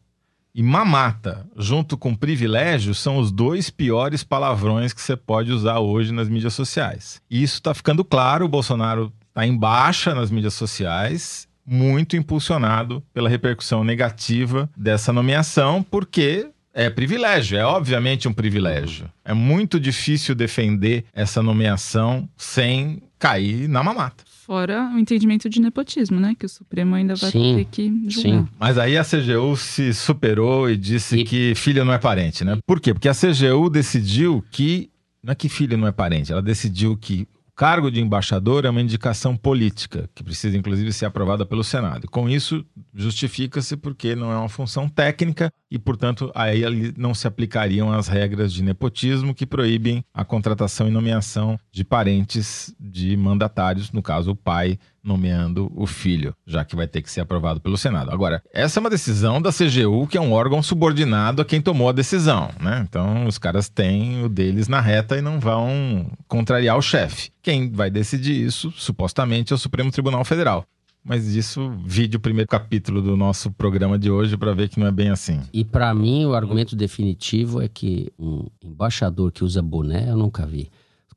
E 0.54 0.62
mamata, 0.62 1.46
junto 1.56 1.96
com 1.96 2.14
privilégio, 2.14 2.94
são 2.94 3.16
os 3.16 3.32
dois 3.32 3.70
piores 3.70 4.22
palavrões 4.22 4.92
que 4.92 5.00
você 5.00 5.16
pode 5.16 5.50
usar 5.50 5.78
hoje 5.78 6.12
nas 6.12 6.28
mídias 6.28 6.52
sociais. 6.52 7.22
E 7.30 7.42
isso 7.42 7.54
está 7.54 7.72
ficando 7.72 8.04
claro, 8.04 8.44
o 8.44 8.48
Bolsonaro 8.48 9.10
está 9.28 9.46
em 9.46 9.56
baixa 9.56 10.14
nas 10.14 10.30
mídias 10.30 10.52
sociais, 10.52 11.48
muito 11.66 12.16
impulsionado 12.16 13.02
pela 13.12 13.28
repercussão 13.28 13.84
negativa 13.84 14.68
dessa 14.76 15.12
nomeação, 15.12 15.82
porque 15.82 16.48
é 16.74 16.88
privilégio, 16.90 17.58
é 17.58 17.64
obviamente 17.64 18.26
um 18.26 18.32
privilégio. 18.32 19.08
É 19.24 19.32
muito 19.34 19.78
difícil 19.78 20.34
defender 20.34 21.04
essa 21.12 21.42
nomeação 21.42 22.28
sem 22.36 23.02
cair 23.18 23.68
na 23.68 23.82
mamata. 23.82 24.24
Fora 24.26 24.90
o 24.92 24.98
entendimento 24.98 25.48
de 25.48 25.60
nepotismo, 25.60 26.18
né? 26.18 26.34
Que 26.36 26.44
o 26.46 26.48
Supremo 26.48 26.94
ainda 26.96 27.14
vai 27.14 27.30
Sim, 27.30 27.54
ter 27.58 27.64
que 27.66 27.88
julgar. 28.10 28.40
sim. 28.42 28.48
Mas 28.58 28.76
aí 28.76 28.98
a 28.98 29.04
CGU 29.04 29.56
se 29.56 29.94
superou 29.94 30.68
e 30.68 30.76
disse 30.76 31.18
E- 31.20 31.24
que 31.24 31.54
filho 31.54 31.84
não 31.84 31.92
é 31.92 31.98
parente, 31.98 32.44
né? 32.44 32.58
Por 32.66 32.80
quê? 32.80 32.92
Porque 32.92 33.08
a 33.08 33.14
CGU 33.14 33.70
decidiu 33.70 34.44
que. 34.50 34.90
Não 35.22 35.30
é 35.30 35.34
que 35.36 35.48
filho 35.48 35.78
não 35.78 35.86
é 35.86 35.92
parente, 35.92 36.32
ela 36.32 36.42
decidiu 36.42 36.96
que 36.96 37.28
cargo 37.56 37.90
de 37.90 38.00
embaixador 38.00 38.64
é 38.64 38.70
uma 38.70 38.80
indicação 38.80 39.36
política, 39.36 40.08
que 40.14 40.24
precisa 40.24 40.56
inclusive 40.56 40.92
ser 40.92 41.06
aprovada 41.06 41.44
pelo 41.44 41.62
Senado. 41.62 42.08
Com 42.08 42.28
isso, 42.28 42.64
justifica-se 42.94 43.76
porque 43.76 44.14
não 44.14 44.32
é 44.32 44.36
uma 44.36 44.48
função 44.48 44.88
técnica 44.88 45.50
e, 45.70 45.78
portanto, 45.78 46.30
aí 46.34 46.62
não 46.96 47.14
se 47.14 47.26
aplicariam 47.26 47.92
as 47.92 48.08
regras 48.08 48.52
de 48.52 48.62
nepotismo 48.62 49.34
que 49.34 49.46
proíbem 49.46 50.04
a 50.12 50.24
contratação 50.24 50.88
e 50.88 50.90
nomeação 50.90 51.58
de 51.70 51.84
parentes 51.84 52.74
de 52.78 53.16
mandatários, 53.16 53.90
no 53.92 54.02
caso, 54.02 54.32
o 54.32 54.36
pai 54.36 54.78
nomeando 55.02 55.70
o 55.74 55.86
filho, 55.86 56.34
já 56.46 56.64
que 56.64 56.76
vai 56.76 56.86
ter 56.86 57.02
que 57.02 57.10
ser 57.10 57.20
aprovado 57.20 57.60
pelo 57.60 57.76
Senado. 57.76 58.10
Agora, 58.10 58.42
essa 58.52 58.78
é 58.78 58.80
uma 58.80 58.90
decisão 58.90 59.40
da 59.40 59.50
CGU, 59.50 60.06
que 60.06 60.16
é 60.16 60.20
um 60.20 60.32
órgão 60.32 60.62
subordinado 60.62 61.42
a 61.42 61.44
quem 61.44 61.60
tomou 61.60 61.88
a 61.88 61.92
decisão, 61.92 62.50
né? 62.60 62.84
Então, 62.88 63.26
os 63.26 63.38
caras 63.38 63.68
têm 63.68 64.24
o 64.24 64.28
deles 64.28 64.68
na 64.68 64.80
reta 64.80 65.16
e 65.16 65.22
não 65.22 65.40
vão 65.40 66.10
contrariar 66.28 66.76
o 66.76 66.82
chefe. 66.82 67.30
Quem 67.42 67.70
vai 67.70 67.90
decidir 67.90 68.44
isso, 68.44 68.72
supostamente, 68.76 69.52
é 69.52 69.56
o 69.56 69.58
Supremo 69.58 69.90
Tribunal 69.90 70.24
Federal. 70.24 70.66
Mas 71.04 71.32
disso, 71.32 71.72
vide 71.84 72.16
o 72.16 72.20
primeiro 72.20 72.48
capítulo 72.48 73.02
do 73.02 73.16
nosso 73.16 73.50
programa 73.50 73.98
de 73.98 74.08
hoje 74.08 74.36
para 74.36 74.54
ver 74.54 74.68
que 74.68 74.78
não 74.78 74.86
é 74.86 74.92
bem 74.92 75.10
assim. 75.10 75.40
E 75.52 75.64
pra 75.64 75.92
mim, 75.92 76.24
o 76.26 76.34
argumento 76.34 76.76
definitivo 76.76 77.60
é 77.60 77.66
que 77.66 78.12
um 78.16 78.46
embaixador 78.62 79.32
que 79.32 79.42
usa 79.42 79.60
boné, 79.60 80.10
eu 80.10 80.16
nunca 80.16 80.46
vi. 80.46 80.70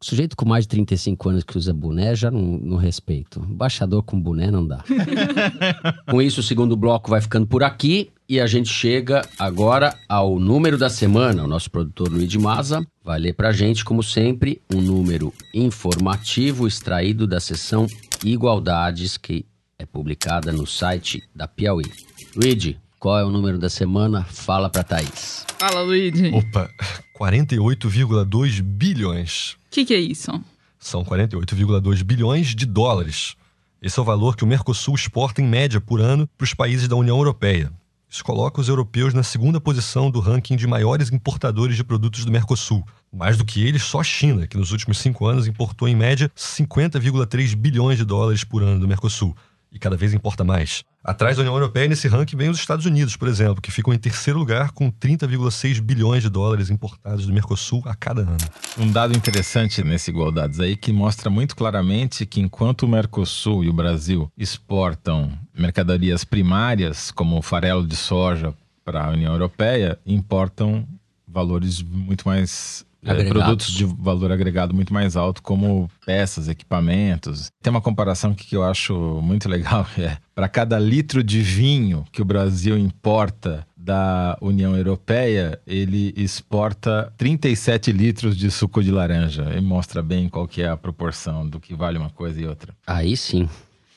Sujeito 0.06 0.38
com 0.38 0.48
mais 0.48 0.66
de 0.66 0.68
35 0.68 1.30
anos 1.30 1.44
que 1.44 1.58
usa 1.58 1.74
boné, 1.74 2.14
já 2.14 2.30
não, 2.30 2.40
não 2.40 2.78
respeito. 2.78 3.40
Embaixador 3.40 4.04
com 4.04 4.22
boné 4.22 4.52
não 4.52 4.64
dá. 4.64 4.84
com 6.08 6.22
isso, 6.22 6.42
o 6.42 6.44
segundo 6.44 6.78
bloco 6.78 7.10
vai 7.10 7.20
ficando 7.20 7.48
por 7.48 7.64
aqui 7.64 8.12
e 8.30 8.40
a 8.40 8.46
gente 8.46 8.70
chega 8.70 9.28
agora 9.40 9.98
ao 10.08 10.38
número 10.38 10.78
da 10.78 10.92
semana. 10.92 11.44
O 11.44 11.48
nosso 11.48 11.72
produtor 11.72 12.08
Luiz 12.08 12.36
Maza 12.36 12.86
vai 13.04 13.20
ler 13.20 13.34
pra 13.34 13.52
gente, 13.52 13.84
como 13.84 14.04
sempre, 14.04 14.62
um 14.72 14.80
número 14.80 15.34
informativo 15.52 16.68
extraído 16.68 17.26
da 17.26 17.40
seção 17.40 17.88
Igualdades, 18.24 19.18
que 19.18 19.44
é 19.80 19.88
publicada 19.88 20.52
no 20.52 20.68
site 20.68 21.24
da 21.34 21.48
Piauí. 21.48 21.92
Luigi, 22.36 22.78
qual 23.06 23.20
é 23.20 23.24
o 23.24 23.30
número 23.30 23.60
da 23.60 23.70
semana? 23.70 24.24
Fala 24.24 24.68
pra 24.68 24.84
Thaís. 24.84 25.46
Fala, 25.60 25.84
Luigi. 25.84 26.30
O 26.30 26.40
Opa, 26.40 26.68
48,2 27.16 28.64
bilhões. 28.64 29.56
que, 29.70 29.86
que 29.86 29.94
é 29.94 30.00
isso? 30.00 30.32
São 30.80 31.06
48,2 31.06 32.02
bilhões 32.02 32.56
de 32.56 32.66
dólares. 32.66 33.36
Esse 33.80 34.00
é 34.00 34.02
o 34.02 34.06
valor 34.06 34.36
que 34.36 34.44
o 34.44 34.48
Mercosul 34.48 34.96
exporta 34.96 35.40
em 35.40 35.46
média 35.46 35.80
por 35.80 36.02
ano 36.02 36.28
para 36.36 36.46
os 36.46 36.56
países 36.56 36.88
da 36.88 36.96
União 36.96 37.16
Europeia. 37.16 37.72
Isso 38.10 38.24
coloca 38.24 38.60
os 38.60 38.70
europeus 38.70 39.14
na 39.14 39.22
segunda 39.22 39.62
posição 39.62 40.10
do 40.10 40.20
ranking 40.20 40.56
de 40.56 40.66
maiores 40.66 41.12
importadores 41.12 41.76
de 41.76 41.84
produtos 41.84 42.26
do 42.26 42.32
Mercosul. 42.32 42.84
Mais 43.14 43.38
do 43.38 43.46
que 43.46 43.64
eles, 43.64 43.84
só 43.84 44.00
a 44.00 44.04
China, 44.04 44.48
que 44.48 44.58
nos 44.58 44.72
últimos 44.72 44.98
cinco 44.98 45.28
anos 45.28 45.46
importou 45.46 45.88
em 45.88 45.96
média 45.96 46.32
50,3 46.36 47.56
bilhões 47.56 48.00
de 48.00 48.04
dólares 48.04 48.44
por 48.44 48.64
ano 48.64 48.80
do 48.80 48.88
Mercosul. 48.88 49.36
E 49.76 49.80
cada 49.80 49.98
vez 49.98 50.14
importa 50.14 50.42
mais. 50.46 50.86
Atrás 51.04 51.36
da 51.36 51.42
União 51.42 51.54
Europeia, 51.54 51.90
nesse 51.90 52.08
ranking, 52.08 52.38
vem 52.38 52.50
os 52.50 52.58
Estados 52.58 52.86
Unidos, 52.86 53.18
por 53.18 53.28
exemplo, 53.28 53.62
que 53.62 53.70
ficam 53.70 53.94
em 53.94 53.98
terceiro 53.98 54.40
lugar 54.40 54.72
com 54.72 54.90
30,6 54.90 55.82
bilhões 55.82 56.24
de 56.24 56.30
dólares 56.30 56.70
importados 56.70 57.28
do 57.28 57.34
Mercosul 57.34 57.84
a 57.86 57.94
cada 57.94 58.22
ano. 58.22 58.38
Um 58.78 58.90
dado 58.90 59.14
interessante 59.14 59.84
nesse 59.84 60.12
Igualdades 60.12 60.62
aí 60.62 60.78
que 60.78 60.94
mostra 60.94 61.30
muito 61.30 61.58
claramente 61.58 62.26
que 62.26 62.40
enquanto 62.40 62.84
o 62.84 62.88
Mercosul 62.88 63.66
e 63.66 63.70
o 63.70 63.74
Brasil 63.74 64.32
exportam 64.38 65.38
mercadorias 65.54 66.24
primárias, 66.24 67.12
como 67.12 67.42
farelo 67.42 67.86
de 67.86 67.98
soja 67.98 68.54
para 68.86 69.06
a 69.06 69.10
União 69.10 69.34
Europeia, 69.34 70.00
importam 70.06 70.88
valores 71.28 71.82
muito 71.82 72.26
mais 72.26 72.85
é, 73.06 73.26
produtos 73.26 73.72
de 73.72 73.86
valor 73.86 74.32
agregado 74.32 74.74
muito 74.74 74.94
mais 74.94 75.16
alto, 75.16 75.42
como 75.44 75.90
peças, 76.06 76.48
equipamentos. 76.48 77.52
Tem 77.62 77.72
uma 77.72 77.82
comparação 77.82 78.34
que 78.34 78.46
que 78.46 78.56
eu 78.56 78.64
acho 78.64 78.94
muito 79.22 79.50
legal, 79.50 79.86
é 79.98 80.18
para 80.34 80.48
cada 80.48 80.78
litro 80.80 81.24
de 81.24 81.42
vinho 81.42 82.06
que 82.12 82.22
o 82.22 82.26
Brasil 82.26 82.78
importa 82.78 83.66
da 83.76 84.38
União 84.42 84.76
Europeia, 84.76 85.60
ele 85.66 86.14
exporta 86.18 87.14
37 87.18 87.92
litros 87.92 88.36
de 88.36 88.50
suco 88.50 88.84
de 88.84 88.92
laranja. 88.92 89.54
E 89.56 89.62
mostra 89.62 90.02
bem 90.02 90.28
qual 90.28 90.48
que 90.48 90.62
é 90.62 90.68
a 90.68 90.76
proporção 90.76 91.48
do 91.48 91.60
que 91.60 91.76
vale 91.76 91.98
uma 91.98 92.10
coisa 92.10 92.42
e 92.42 92.48
outra. 92.48 92.74
Aí 92.88 93.16
sim. 93.16 93.48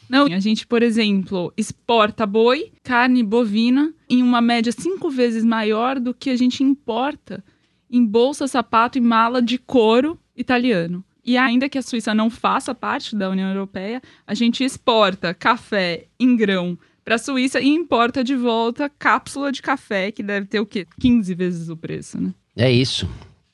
Não, 0.09 0.27
a 0.27 0.41
gente, 0.41 0.67
por 0.67 0.83
exemplo, 0.83 1.53
exporta 1.57 2.27
boi, 2.27 2.73
carne 2.83 3.23
bovina, 3.23 3.93
em 4.09 4.23
uma 4.23 4.41
média 4.41 4.73
cinco 4.73 5.11
vezes 5.11 5.45
maior 5.45 5.99
do 5.99 6.15
que 6.15 6.31
a 6.31 6.37
gente 6.37 6.63
importa 6.63 7.43
em 7.91 8.05
bolsa, 8.05 8.47
sapato 8.47 8.99
e 8.99 9.01
mala 9.01 9.41
de 9.41 9.59
couro 9.59 10.19
italiano. 10.37 11.05
E 11.25 11.37
ainda 11.37 11.69
que 11.69 11.77
a 11.77 11.83
Suíça 11.83 12.15
não 12.15 12.31
faça 12.31 12.75
parte 12.75 13.15
da 13.15 13.29
União 13.29 13.49
Europeia, 13.49 14.01
a 14.27 14.35
gente 14.35 14.65
exporta 14.65 15.35
café 15.35 16.07
em 16.19 16.35
grão 16.35 16.79
para 17.05 17.17
a 17.17 17.19
Suíça 17.19 17.61
e 17.61 17.69
importa 17.69 18.23
de 18.25 18.35
volta 18.35 18.91
cápsula 18.99 19.53
de 19.53 19.61
café, 19.61 20.11
que 20.11 20.23
deve 20.23 20.47
ter 20.47 20.61
o 20.61 20.67
quê? 20.67 20.87
15 21.01 21.35
vezes 21.35 21.69
o 21.69 21.77
preço, 21.77 22.21
né? 22.21 22.33
É 22.57 22.71
isso. 22.71 23.09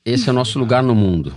Esse 0.05 0.29
é 0.29 0.31
o 0.31 0.35
nosso 0.35 0.59
lugar 0.59 0.83
no 0.83 0.95
mundo. 0.95 1.33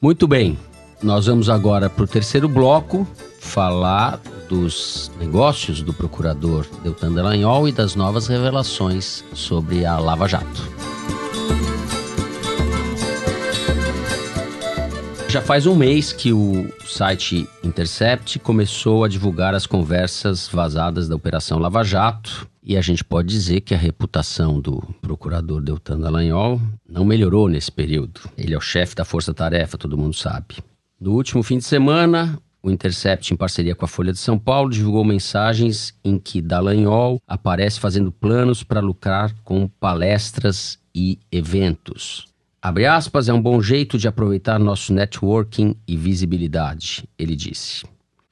Muito 0.00 0.28
bem. 0.28 0.58
Nós 1.02 1.26
vamos 1.26 1.50
agora 1.50 1.90
para 1.90 2.04
o 2.04 2.08
terceiro 2.08 2.48
bloco 2.48 3.06
falar 3.40 4.20
dos 4.48 5.10
negócios 5.18 5.82
do 5.82 5.92
procurador 5.92 6.66
Deltan 6.82 7.12
Dallagnol 7.12 7.68
e 7.68 7.72
das 7.72 7.94
novas 7.94 8.26
revelações 8.26 9.24
sobre 9.34 9.84
a 9.84 9.98
Lava 9.98 10.26
Jato. 10.26 10.93
Já 15.34 15.42
faz 15.42 15.66
um 15.66 15.74
mês 15.74 16.12
que 16.12 16.32
o 16.32 16.72
site 16.86 17.48
Intercept 17.64 18.38
começou 18.38 19.02
a 19.02 19.08
divulgar 19.08 19.52
as 19.52 19.66
conversas 19.66 20.46
vazadas 20.46 21.08
da 21.08 21.16
Operação 21.16 21.58
Lava 21.58 21.82
Jato 21.82 22.48
E 22.62 22.76
a 22.76 22.80
gente 22.80 23.02
pode 23.02 23.30
dizer 23.30 23.62
que 23.62 23.74
a 23.74 23.76
reputação 23.76 24.60
do 24.60 24.80
procurador 25.02 25.60
Deltan 25.60 25.98
Dallagnol 25.98 26.60
não 26.88 27.04
melhorou 27.04 27.48
nesse 27.48 27.72
período. 27.72 28.20
Ele 28.38 28.54
é 28.54 28.56
o 28.56 28.60
chefe 28.60 28.94
da 28.94 29.04
Força 29.04 29.34
Tarefa, 29.34 29.76
todo 29.76 29.98
mundo 29.98 30.14
sabe. 30.14 30.58
No 31.00 31.14
último 31.14 31.42
fim 31.42 31.58
de 31.58 31.64
semana, 31.64 32.38
o 32.62 32.70
Intercept, 32.70 33.34
em 33.34 33.36
parceria 33.36 33.74
com 33.74 33.84
a 33.84 33.88
Folha 33.88 34.12
de 34.12 34.20
São 34.20 34.38
Paulo, 34.38 34.70
divulgou 34.70 35.04
mensagens 35.04 35.98
em 36.04 36.16
que 36.16 36.40
Dallagnol 36.40 37.20
aparece 37.26 37.80
fazendo 37.80 38.12
planos 38.12 38.62
para 38.62 38.78
lucrar 38.78 39.34
com 39.42 39.66
palestras 39.66 40.78
e 40.94 41.18
eventos. 41.32 42.32
Abre 42.64 42.86
aspas, 42.86 43.28
é 43.28 43.32
um 43.34 43.42
bom 43.42 43.60
jeito 43.60 43.98
de 43.98 44.08
aproveitar 44.08 44.58
nosso 44.58 44.90
networking 44.90 45.76
e 45.86 45.98
visibilidade, 45.98 47.06
ele 47.18 47.36
disse. 47.36 47.84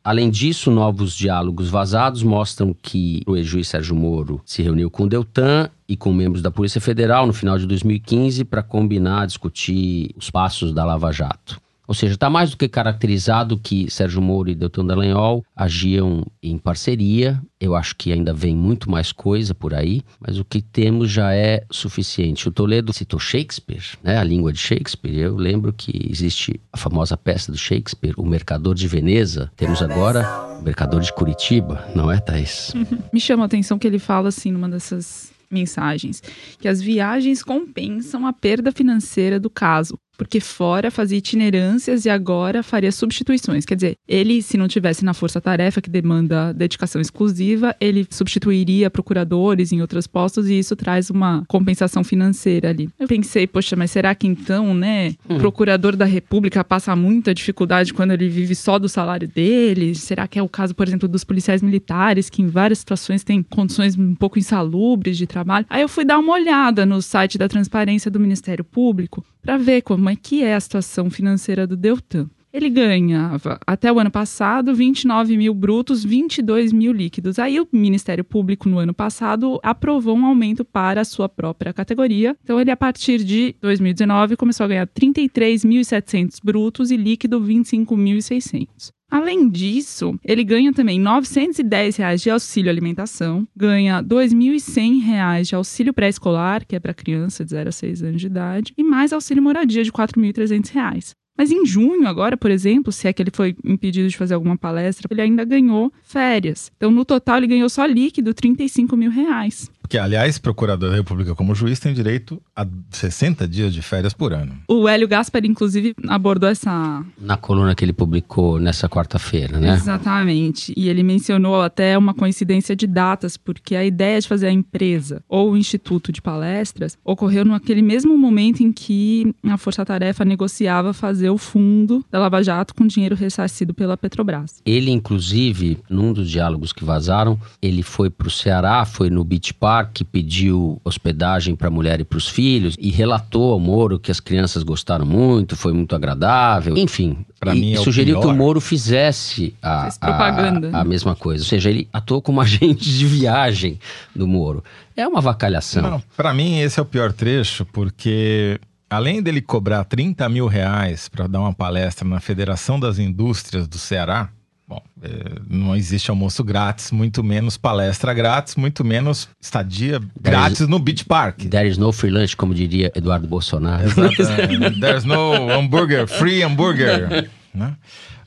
Além 0.03 0.31
disso, 0.31 0.71
novos 0.71 1.14
diálogos 1.14 1.68
vazados 1.68 2.23
mostram 2.23 2.73
que 2.73 3.21
o 3.27 3.37
ex-juiz 3.37 3.68
Sérgio 3.68 3.95
Moro 3.95 4.40
se 4.47 4.62
reuniu 4.62 4.90
com 4.90 5.03
o 5.03 5.07
Deltan 5.07 5.68
e 5.87 5.99
com 5.99 6.14
membros 6.14 6.40
da 6.40 6.51
Polícia 6.51 6.81
Federal 6.81 7.27
no 7.27 7.35
final 7.35 7.59
de 7.59 7.66
2015 7.66 8.42
para 8.47 8.62
combinar, 8.62 9.27
discutir 9.27 10.14
os 10.16 10.31
passos 10.31 10.73
da 10.73 10.83
Lava 10.83 11.12
Jato. 11.12 11.61
Ou 11.87 11.95
seja, 11.95 12.14
está 12.14 12.31
mais 12.31 12.51
do 12.51 12.57
que 12.57 12.68
caracterizado 12.68 13.59
que 13.59 13.90
Sérgio 13.90 14.23
Moro 14.23 14.49
e 14.49 14.55
Deltan 14.55 14.87
Dallagnol 14.87 15.45
agiam 15.55 16.25
em 16.42 16.57
parceria. 16.57 17.42
Eu 17.61 17.75
acho 17.75 17.97
que 17.97 18.12
ainda 18.12 18.33
vem 18.33 18.57
muito 18.57 18.90
mais 18.90 19.12
coisa 19.12 19.55
por 19.55 19.75
aí, 19.75 20.03
mas 20.21 20.38
o 20.38 20.45
que 20.45 20.62
temos 20.62 21.11
já 21.11 21.35
é 21.35 21.64
suficiente. 21.71 22.49
O 22.49 22.53
Toledo 22.53 22.92
citou 22.92 23.18
Shakespeare, 23.18 23.85
né, 24.03 24.18
a 24.18 24.25
língua 24.25 24.53
de 24.53 24.59
Shakespeare. 24.59 25.16
Eu 25.16 25.37
lembro 25.37 25.73
que 25.73 26.09
existe 26.11 26.61
a 26.73 26.77
famosa 26.77 27.16
peça 27.16 27.51
do 27.51 27.59
Shakespeare, 27.59 28.14
O 28.16 28.25
Mercador 28.25 28.75
de 28.75 28.87
Veneza. 28.87 29.51
Temos 29.57 29.83
agora 29.83 30.27
o 30.59 30.62
Mercador 30.62 31.01
de 31.01 31.12
Curitiba, 31.12 31.85
não 31.95 32.11
é, 32.11 32.21
Thaís? 32.21 32.73
Me 33.12 33.21
chama 33.21 33.45
a 33.45 33.47
atenção 33.47 33.79
que 33.79 33.87
ele 33.87 33.99
fala 33.99 34.29
assim 34.29 34.53
numa 34.53 34.68
dessas 34.68 35.33
mensagens 35.53 36.23
que 36.59 36.66
as 36.66 36.81
viagens 36.81 37.42
compensam 37.42 38.27
a 38.27 38.33
perda 38.33 38.73
financeira 38.73 39.38
do 39.38 39.51
caso, 39.51 39.99
porque 40.23 40.39
fora 40.39 40.89
fazia 40.89 41.19
itinerâncias 41.19 42.05
e 42.05 42.11
agora 42.11 42.63
faria 42.63 42.93
substituições. 42.93 43.65
Quer 43.65 43.75
dizer, 43.75 43.97
ele, 44.07 44.41
se 44.41 44.57
não 44.57 44.69
tivesse 44.69 45.05
na 45.05 45.13
força-tarefa 45.13 45.81
que 45.81 45.91
demanda 45.91 46.53
dedicação 46.53 47.01
exclusiva, 47.01 47.75
ele 47.81 48.07
substituiria 48.09 48.89
procuradores 48.89 49.73
em 49.73 49.81
outros 49.81 50.07
postos 50.07 50.49
e 50.49 50.59
isso 50.59 50.77
traz 50.77 51.11
uma 51.11 51.45
compensação 51.49 52.05
financeira 52.05 52.71
ali. 52.71 52.89
Eu 53.01 53.09
pensei, 53.09 53.49
poxa, 53.49 53.75
mas 53.75 53.91
será 53.91 54.15
que 54.15 54.29
então, 54.29 54.73
né, 54.73 55.15
o 55.29 55.39
procurador 55.39 55.97
da 55.97 56.05
República 56.05 56.63
passa 56.63 56.95
muita 56.95 57.35
dificuldade 57.35 57.93
quando 57.93 58.13
ele 58.13 58.29
vive 58.29 58.55
só 58.55 58.79
do 58.79 58.89
salário 58.89 59.27
dele? 59.27 59.95
Será 59.97 60.29
que 60.29 60.39
é 60.39 60.43
o 60.43 60.49
caso, 60.49 60.73
por 60.73 60.87
exemplo, 60.87 61.09
dos 61.09 61.25
policiais 61.25 61.63
militares 61.63 62.31
que 62.31 62.43
em 62.43 62.47
várias 62.47 62.79
situações 62.79 63.25
têm 63.25 63.43
condições 63.43 63.99
um 63.99 64.15
pouco 64.15 64.39
insalubres 64.39 65.19
de 65.19 65.27
trabalho? 65.27 65.67
Aí 65.69 65.83
eu 65.83 65.89
fui 65.89 66.05
dar 66.05 66.19
uma 66.19 66.33
olhada 66.33 66.87
no 66.87 67.03
site 67.03 67.37
da 67.37 67.49
transparência 67.49 68.11
do 68.11 68.21
Ministério 68.21 68.65
Público 68.65 69.25
para 69.42 69.59
ver 69.59 69.83
como 69.83 70.09
é 70.09 70.16
que 70.16 70.42
é 70.42 70.55
a 70.55 70.61
situação 70.61 71.11
financeira 71.11 71.66
do 71.66 71.76
Deltan. 71.76 72.31
Ele 72.53 72.69
ganhava, 72.69 73.59
até 73.67 73.91
o 73.91 73.99
ano 73.99 74.11
passado, 74.11 74.75
29 74.75 75.38
mil 75.38 75.55
brutos, 75.55 76.05
22 76.05 76.71
mil 76.71 76.93
líquidos. 76.93 77.38
Aí 77.38 77.59
o 77.59 77.67
Ministério 77.73 78.23
Público, 78.23 78.69
no 78.69 78.79
ano 78.79 78.93
passado, 78.93 79.59
aprovou 79.62 80.15
um 80.15 80.27
aumento 80.27 80.62
para 80.62 81.01
a 81.01 81.05
sua 81.05 81.31
própria 81.31 81.73
categoria. 81.73 82.37
Então, 82.45 82.61
ele, 82.61 82.71
a 82.71 82.77
partir 82.77 83.25
de 83.25 83.57
2019, 83.62 84.37
começou 84.37 84.65
a 84.65 84.69
ganhar 84.69 84.87
33.700 84.87 86.38
brutos 86.45 86.91
e 86.91 86.97
líquido 86.97 87.41
25.600. 87.41 88.93
Além 89.11 89.49
disso, 89.49 90.19
ele 90.25 90.43
ganha 90.43 90.73
também 90.73 90.99
910 90.99 91.97
reais 91.97 92.23
de 92.23 92.31
auxílio 92.31 92.71
alimentação, 92.71 93.47
ganha 93.55 94.03
2.100 94.03 95.03
reais 95.03 95.49
de 95.49 95.55
auxílio 95.55 95.93
pré-escolar, 95.93 96.67
que 96.67 96.77
é 96.77 96.81
para 96.81 96.95
criança 96.95 97.45
de 97.45 97.51
0 97.51 97.69
a 97.69 97.73
6 97.73 98.03
anos 98.03 98.21
de 98.21 98.27
idade, 98.27 98.73
e 98.77 98.83
mais 98.83 99.12
auxílio 99.12 99.43
moradia 99.43 99.85
de 99.85 99.93
4.300 99.93 100.71
reais. 100.71 101.15
Mas 101.37 101.51
em 101.51 101.64
junho, 101.64 102.07
agora, 102.07 102.37
por 102.37 102.51
exemplo, 102.51 102.92
se 102.92 103.09
é 103.09 103.12
que 103.12 103.23
ele 103.23 103.31
foi 103.33 103.57
impedido 103.64 104.09
de 104.09 104.16
fazer 104.16 104.35
alguma 104.35 104.57
palestra, 104.57 105.09
ele 105.11 105.23
ainda 105.23 105.45
ganhou 105.45 105.92
férias. 106.03 106.71
Então, 106.77 106.90
no 106.90 107.05
total, 107.05 107.38
ele 107.38 107.47
ganhou 107.47 107.68
só 107.68 107.85
líquido 107.87 108.35
35 108.35 108.97
mil 108.97 109.11
reais. 109.11 109.71
Que, 109.92 109.98
aliás, 109.98 110.38
procurador 110.38 110.88
da 110.88 110.96
República 110.96 111.35
como 111.35 111.55
juiz 111.55 111.78
tem 111.78 111.92
direito 111.92 112.40
a 112.57 112.66
60 112.92 113.46
dias 113.46 113.74
de 113.74 113.83
férias 113.83 114.14
por 114.14 114.33
ano. 114.33 114.55
O 114.66 114.88
Hélio 114.88 115.07
Gaspar, 115.07 115.44
inclusive, 115.44 115.94
abordou 116.09 116.48
essa. 116.48 117.05
Na 117.20 117.37
coluna 117.37 117.74
que 117.74 117.85
ele 117.85 117.92
publicou 117.92 118.59
nessa 118.59 118.88
quarta-feira, 118.88 119.61
né? 119.61 119.74
Exatamente. 119.74 120.72
E 120.74 120.88
ele 120.88 121.02
mencionou 121.02 121.61
até 121.61 121.98
uma 121.98 122.14
coincidência 122.14 122.74
de 122.74 122.87
datas, 122.87 123.37
porque 123.37 123.76
a 123.76 123.85
ideia 123.85 124.18
de 124.18 124.26
fazer 124.26 124.46
a 124.46 124.50
empresa 124.50 125.22
ou 125.28 125.52
o 125.52 125.57
instituto 125.59 126.11
de 126.11 126.22
palestras 126.22 126.96
ocorreu 127.05 127.44
naquele 127.44 127.83
mesmo 127.83 128.16
momento 128.16 128.62
em 128.62 128.72
que 128.72 129.35
a 129.44 129.59
Força 129.59 129.85
Tarefa 129.85 130.24
negociava 130.24 130.94
fazer 130.94 131.28
o 131.28 131.37
fundo 131.37 132.02
da 132.11 132.18
Lava 132.18 132.42
Jato 132.42 132.74
com 132.74 132.87
dinheiro 132.87 133.14
ressarcido 133.14 133.74
pela 133.74 133.98
Petrobras. 133.98 134.62
Ele, 134.64 134.90
inclusive, 134.90 135.76
num 135.90 136.14
dos 136.14 136.31
diálogos 136.31 136.72
que 136.72 136.83
vazaram, 136.83 137.38
ele 137.61 137.83
foi 137.83 138.09
para 138.09 138.28
o 138.28 138.31
Ceará, 138.31 138.87
foi 138.87 139.11
no 139.11 139.22
Beach 139.22 139.52
Park 139.52 139.82
que 139.92 140.05
pediu 140.05 140.81
hospedagem 140.85 141.55
para 141.55 141.68
a 141.68 141.71
mulher 141.71 142.01
e 142.01 142.05
para 142.05 142.18
os 142.18 142.29
filhos 142.29 142.77
e 142.79 142.90
relatou 142.90 143.53
ao 143.53 143.61
Moro 143.61 143.99
que 143.99 144.11
as 144.11 144.21
crianças 144.21 144.62
gostaram 144.62 145.07
muito, 145.07 145.57
foi 145.57 145.73
muito 145.73 145.95
agradável, 145.95 146.77
enfim. 146.77 147.18
Pra 147.38 147.55
e, 147.55 147.61
mim 147.61 147.71
é 147.73 147.75
e 147.75 147.79
sugeriu 147.79 148.21
que 148.21 148.27
o. 148.27 148.35
Moro 148.35 148.61
fizesse 148.61 149.55
a, 149.62 149.88
a, 150.01 150.81
a 150.81 150.85
mesma 150.85 151.14
coisa. 151.14 151.42
Ou 151.42 151.49
seja, 151.49 151.71
ele 151.71 151.88
atuou 151.92 152.23
como 152.23 152.40
agente 152.42 152.88
de 152.88 153.07
viagem 153.07 153.79
do 154.14 154.27
Moro. 154.27 154.62
É 154.97 155.07
uma 155.07 155.21
vacalhação. 155.21 156.03
Para 156.16 156.35
mim 156.35 156.59
esse 156.61 156.79
é 156.79 156.83
o 156.83 156.87
pior 156.87 157.12
trecho, 157.12 157.64
porque 157.66 158.61
além 158.88 159.23
dele 159.23 159.40
cobrar 159.40 159.85
30 159.85 160.29
mil 160.29 160.47
reais 160.47 161.09
para 161.09 161.27
dar 161.27 161.40
uma 161.40 161.55
palestra 161.55 162.07
na 162.07 162.21
Federação 162.21 162.79
das 162.79 162.99
Indústrias 162.99 163.66
do 163.66 163.79
Ceará, 163.79 164.29
bom, 164.73 164.83
é, 165.03 165.41
não 165.49 165.77
existe 165.77 166.11
almoço 166.11 166.43
grátis, 166.43 166.91
muito 166.91 167.23
menos 167.23 167.59
palestra 167.59 168.15
grátis, 168.15 168.57
muito 168.57 168.83
menos 168.85 169.29
estadia 169.41 170.01
grátis 170.19 170.67
no 170.67 170.79
Beach 170.79 171.05
Park. 171.05 171.43
There 171.43 171.69
is 171.69 171.77
no 171.77 171.93
free 171.93 172.11
lunch, 172.11 172.37
como 172.37 172.55
diria 172.55 172.91
Eduardo 172.95 173.27
Bolsonaro. 173.27 173.85
Exatamente. 173.85 174.81
There's 174.81 175.05
no 175.05 175.51
hambúrguer, 175.51 176.07
free 176.07 176.43
hambúrguer. 176.43 177.29
né? 177.55 177.77